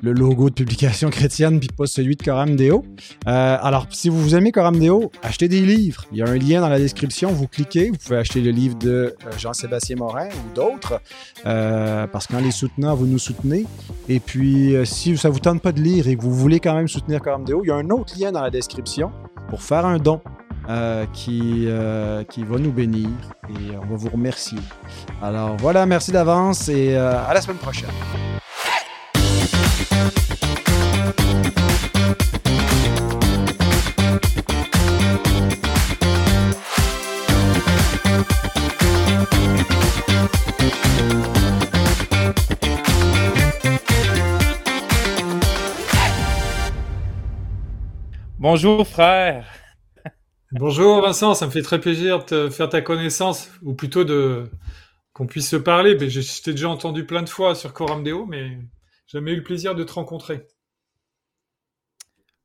le 0.00 0.12
logo 0.12 0.50
de 0.50 0.54
publication 0.54 1.10
chrétienne 1.10 1.60
puis 1.60 1.68
pas 1.68 1.86
celui 1.86 2.16
de 2.16 2.22
Coram 2.24 2.56
Deo. 2.56 2.84
Euh, 3.28 3.56
alors, 3.60 3.86
si 3.90 4.08
vous 4.08 4.34
aimez 4.34 4.50
Coram 4.50 4.76
Deo, 4.76 5.12
achetez 5.22 5.46
des 5.46 5.60
livres. 5.60 6.06
Il 6.10 6.18
y 6.18 6.22
a 6.22 6.26
un 6.26 6.36
lien 6.36 6.60
dans 6.60 6.68
la 6.68 6.80
description. 6.80 7.30
Vous 7.30 7.46
cliquez. 7.46 7.90
Vous 7.90 7.98
pouvez 7.98 8.16
acheter 8.16 8.40
le 8.40 8.50
livre 8.50 8.76
de 8.78 9.14
euh, 9.24 9.38
Jean-Sébastien 9.38 9.94
Morin 9.94 10.26
ou 10.26 10.54
d'autres. 10.56 11.00
parce 11.44 12.26
qu'en 12.26 12.40
les 12.40 12.50
soutenant, 12.50 12.96
vous 12.96 13.06
nous 13.06 13.20
soutenez. 13.20 13.64
Et 14.08 14.18
puis, 14.18 14.74
si 14.84 15.16
ça 15.16 15.28
vous 15.28 15.38
tente 15.38 15.62
pas 15.62 15.70
de 15.70 15.80
lire 15.80 16.08
et 16.08 16.16
que 16.16 16.22
vous 16.22 16.34
voulez 16.34 16.58
quand 16.58 16.74
même 16.74 16.88
soutenir 16.88 17.20
Coram 17.20 17.44
Deo, 17.44 17.62
il 17.62 17.68
y 17.68 17.70
a 17.70 17.76
un 17.76 17.90
autre 17.90 18.18
lien 18.18 18.32
dans 18.32 18.42
la 18.42 18.50
description 18.50 19.12
pour 19.48 19.62
faire 19.62 19.86
un 19.86 19.98
don. 19.98 20.20
Euh, 20.68 21.06
qui, 21.12 21.64
euh, 21.66 22.22
qui 22.22 22.44
va 22.44 22.56
nous 22.56 22.70
bénir 22.70 23.08
et 23.48 23.76
on 23.76 23.84
va 23.84 23.96
vous 23.96 24.10
remercier. 24.10 24.58
Alors 25.20 25.56
voilà, 25.56 25.86
merci 25.86 26.12
d'avance 26.12 26.68
et 26.68 26.96
euh, 26.96 27.20
à 27.26 27.34
la 27.34 27.40
semaine 27.40 27.58
prochaine. 27.58 27.90
Bonjour 48.38 48.86
frère. 48.86 49.61
Bonjour 50.54 51.00
Vincent, 51.00 51.32
ça 51.32 51.46
me 51.46 51.50
fait 51.50 51.62
très 51.62 51.80
plaisir 51.80 52.18
de 52.18 52.24
te 52.24 52.50
faire 52.50 52.68
ta 52.68 52.82
connaissance, 52.82 53.50
ou 53.62 53.72
plutôt 53.72 54.04
de 54.04 54.44
qu'on 55.14 55.26
puisse 55.26 55.48
se 55.48 55.56
parler. 55.56 55.96
Mais 55.98 56.10
je 56.10 56.42
t'ai 56.42 56.50
déjà 56.50 56.68
entendu 56.68 57.06
plein 57.06 57.22
de 57.22 57.28
fois 57.30 57.54
sur 57.54 57.72
Coram 57.72 58.04
Deo, 58.04 58.26
mais 58.26 58.58
jamais 59.06 59.32
eu 59.32 59.36
le 59.36 59.42
plaisir 59.42 59.74
de 59.74 59.82
te 59.82 59.94
rencontrer. 59.94 60.46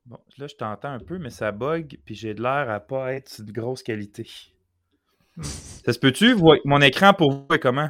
Bon, 0.05 0.19
là, 0.37 0.47
je 0.47 0.55
t'entends 0.55 0.93
un 0.93 0.99
peu, 0.99 1.17
mais 1.17 1.29
ça 1.29 1.51
bug, 1.51 1.99
puis 2.05 2.15
j'ai 2.15 2.33
de 2.33 2.41
l'air 2.41 2.69
à 2.69 2.79
pas 2.79 3.13
être 3.13 3.41
de 3.41 3.51
grosse 3.51 3.83
qualité. 3.83 4.29
Hmm. 5.35 5.43
Ça 5.43 5.91
se 5.91 5.99
peut-tu? 5.99 6.33
Mon 6.63 6.79
écran 6.79 7.13
pour 7.13 7.33
vous 7.33 7.53
est 7.53 7.59
comment? 7.59 7.89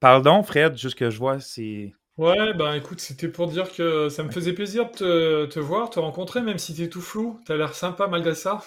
Pardon, 0.00 0.42
Fred, 0.44 0.78
juste 0.78 0.98
que 0.98 1.10
je 1.10 1.18
vois, 1.18 1.40
c'est. 1.40 1.92
Ouais, 2.16 2.54
ben 2.54 2.72
écoute, 2.72 3.00
c'était 3.00 3.28
pour 3.28 3.48
dire 3.48 3.70
que 3.70 4.08
ça 4.08 4.22
me 4.22 4.30
faisait 4.30 4.54
plaisir 4.54 4.86
de 4.86 4.96
te, 4.96 5.44
te 5.44 5.60
voir, 5.60 5.90
te 5.90 6.00
rencontrer, 6.00 6.40
même 6.40 6.56
si 6.56 6.74
t'es 6.74 6.88
tout 6.88 7.02
flou. 7.02 7.38
T'as 7.44 7.56
l'air 7.56 7.74
sympa 7.74 8.06
malgré 8.06 8.34
ça. 8.34 8.62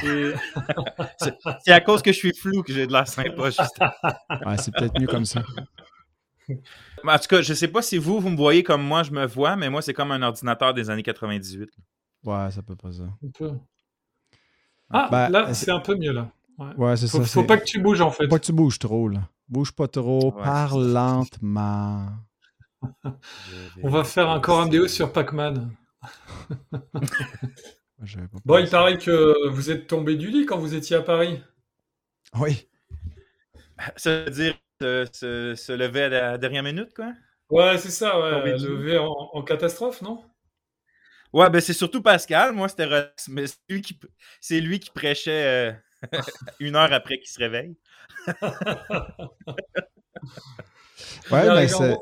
c'est 1.64 1.72
à 1.72 1.80
cause 1.80 2.02
que 2.02 2.12
je 2.12 2.16
suis 2.16 2.34
flou 2.34 2.62
que 2.62 2.72
j'ai 2.72 2.86
de 2.86 2.92
la 2.92 3.04
sympa, 3.04 3.50
c'est 4.58 4.74
peut-être 4.74 4.98
mieux 4.98 5.06
comme 5.06 5.26
ça. 5.26 5.42
En 7.04 7.18
tout 7.18 7.28
cas, 7.28 7.42
je 7.42 7.54
sais 7.54 7.68
pas 7.68 7.82
si 7.82 7.98
vous, 7.98 8.20
vous 8.20 8.30
me 8.30 8.36
voyez 8.36 8.62
comme 8.62 8.82
moi, 8.82 9.02
je 9.02 9.10
me 9.10 9.26
vois, 9.26 9.56
mais 9.56 9.70
moi, 9.70 9.82
c'est 9.82 9.94
comme 9.94 10.10
un 10.10 10.22
ordinateur 10.22 10.74
des 10.74 10.90
années 10.90 11.02
98. 11.02 11.70
Ouais, 12.24 12.50
ça 12.50 12.62
peut 12.62 12.76
pas 12.76 12.92
ça. 12.92 13.04
Ah, 14.90 15.08
ben, 15.10 15.28
là, 15.28 15.54
c'est 15.54 15.70
un 15.70 15.80
peu 15.80 15.96
mieux, 15.96 16.12
là. 16.12 16.30
Ouais, 16.76 16.96
c'est 16.96 17.06
ça. 17.06 17.22
Faut 17.22 17.44
pas 17.44 17.58
que 17.58 17.64
tu 17.64 17.80
bouges, 17.80 18.00
en 18.00 18.10
fait. 18.10 18.24
Faut 18.24 18.30
pas 18.30 18.38
que 18.38 18.44
tu 18.44 18.52
bouges 18.52 18.78
trop, 18.78 19.08
là. 19.08 19.20
Bouge 19.48 19.72
pas 19.72 19.88
trop, 19.88 20.32
parle 20.32 20.92
lentement. 20.92 22.06
On 23.82 23.90
va 23.90 24.04
faire 24.04 24.30
un 24.30 24.40
corps 24.40 24.66
MDO 24.66 24.88
sur 24.88 25.12
Pac-Man. 25.12 25.70
Bon, 28.44 28.58
il 28.58 28.68
paraît 28.68 28.96
que 28.96 29.48
vous 29.48 29.70
êtes 29.70 29.86
tombé 29.86 30.16
du 30.16 30.30
lit 30.30 30.46
quand 30.46 30.58
vous 30.58 30.74
étiez 30.74 30.96
à 30.96 31.02
Paris. 31.02 31.42
Oui. 32.38 32.66
Ça 33.96 34.24
veut 34.24 34.30
dire 34.30 34.54
se, 34.80 35.72
lever 35.72 36.04
à 36.04 36.08
la 36.08 36.38
dernière 36.38 36.62
minute, 36.62 36.94
quoi? 36.94 37.12
Ouais, 37.50 37.76
c'est 37.78 37.90
ça, 37.90 38.18
ouais. 38.18 38.56
Lever 38.56 38.98
en, 38.98 39.42
catastrophe, 39.42 40.00
non? 40.02 40.24
Ouais, 41.32 41.48
ben 41.50 41.60
c'est 41.60 41.72
surtout 41.74 42.02
Pascal. 42.02 42.52
Moi, 42.52 42.68
c'était 42.68 42.88
mais 43.28 43.46
c'est 43.46 43.58
lui 43.68 43.82
qui, 43.82 43.98
c'est 44.40 44.60
lui 44.60 44.80
qui 44.80 44.90
prêchait 44.90 45.46
euh, 45.46 45.72
une 46.60 46.74
heure 46.76 46.92
après 46.92 47.18
qu'il 47.18 47.28
se 47.28 47.38
réveille. 47.38 47.76
ouais, 51.30 51.54
mais 51.54 51.68
c'est. 51.68 51.98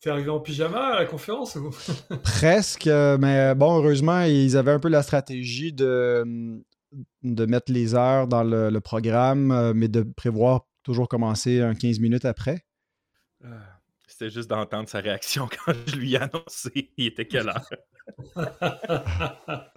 T'es 0.00 0.08
arrivé 0.08 0.30
en 0.30 0.40
pyjama 0.40 0.94
à 0.94 1.00
la 1.00 1.04
conférence 1.04 1.56
ou... 1.56 1.70
Presque, 2.22 2.86
euh, 2.86 3.18
mais 3.18 3.54
bon, 3.54 3.76
heureusement, 3.76 4.22
ils 4.22 4.56
avaient 4.56 4.72
un 4.72 4.78
peu 4.78 4.88
la 4.88 5.02
stratégie 5.02 5.74
de, 5.74 6.62
de 7.22 7.46
mettre 7.46 7.70
les 7.70 7.94
heures 7.94 8.26
dans 8.26 8.42
le, 8.42 8.78
programme, 8.80 9.52
euh, 9.52 9.72
mais 9.74 9.88
de 9.88 10.02
prévoir 10.02 10.66
toujours 10.82 11.06
commencer 11.06 11.60
un 11.60 11.74
15 11.74 12.00
minutes 12.00 12.24
après. 12.24 12.64
C'était 14.20 14.32
juste 14.32 14.50
d'entendre 14.50 14.86
sa 14.86 15.00
réaction 15.00 15.48
quand 15.64 15.72
je 15.86 15.96
lui 15.96 16.12
ai 16.12 16.18
annoncé 16.18 16.92
il 16.98 17.06
était 17.06 17.26
quelle 17.26 17.48
heure? 17.48 17.70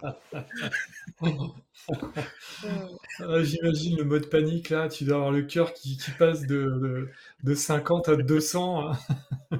Ah, 3.20 3.42
j'imagine 3.42 3.98
le 3.98 4.04
mode 4.04 4.28
panique 4.28 4.70
là, 4.70 4.88
tu 4.88 5.04
dois 5.04 5.16
avoir 5.16 5.30
le 5.30 5.42
cœur 5.42 5.72
qui, 5.72 5.98
passe 6.18 6.42
de, 6.42 7.08
de, 7.42 7.54
50 7.54 8.08
à 8.08 8.16
200. 8.16 8.90
Hein. 8.90 8.98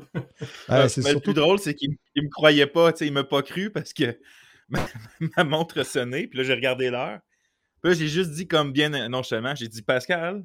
Le 0.68 1.18
plus 1.18 1.34
drôle, 1.34 1.58
c'est 1.58 1.74
qu'il 1.74 1.96
ne 2.16 2.22
me 2.22 2.30
croyait 2.30 2.66
pas, 2.66 2.92
il 3.00 3.08
ne 3.08 3.12
m'a 3.12 3.24
pas 3.24 3.42
cru 3.42 3.70
parce 3.70 3.92
que 3.92 4.18
ma, 4.68 5.44
montre 5.44 5.82
sonnait, 5.82 6.26
puis 6.26 6.38
là 6.38 6.44
j'ai 6.44 6.54
regardé 6.54 6.90
l'heure. 6.90 7.20
Puis 7.82 7.92
là 7.92 7.98
j'ai 7.98 8.08
juste 8.08 8.32
dit 8.32 8.48
comme 8.48 8.72
bien 8.72 8.90
nonchalamment, 9.08 9.54
j'ai 9.54 9.68
dit 9.68 9.82
Pascal, 9.82 10.44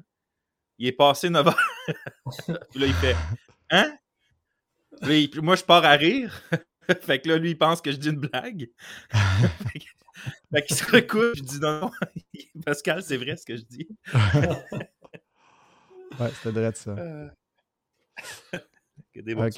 il 0.78 0.86
est 0.86 0.92
passé 0.92 1.30
9 1.30 1.46
heures. 1.46 1.56
puis 2.70 2.80
là 2.80 2.86
il 2.86 2.94
fait 2.94 3.16
Hein? 3.70 3.96
Moi 5.42 5.56
je 5.56 5.64
pars 5.64 5.84
à 5.84 5.92
rire. 5.92 6.42
fait 7.02 7.20
que 7.20 7.28
là, 7.28 7.38
lui, 7.38 7.50
il 7.50 7.58
pense 7.58 7.80
que 7.80 7.92
je 7.92 7.96
dis 7.96 8.08
une 8.08 8.20
blague. 8.20 8.70
fait 10.52 10.62
qu'il 10.66 10.76
se 10.76 10.84
recoupe, 10.84 11.36
je 11.36 11.42
dis 11.42 11.60
non, 11.60 11.80
non, 11.80 11.90
Pascal, 12.64 13.02
c'est 13.02 13.16
vrai 13.16 13.36
ce 13.36 13.46
que 13.46 13.56
je 13.56 13.62
dis. 13.62 13.88
ouais, 16.18 16.30
c'était 16.34 16.50
vrai 16.50 16.72
de 16.72 16.76
ça. 16.76 16.90
Euh... 16.90 17.28
que 19.14 19.20
des 19.20 19.34
bonnes 19.34 19.50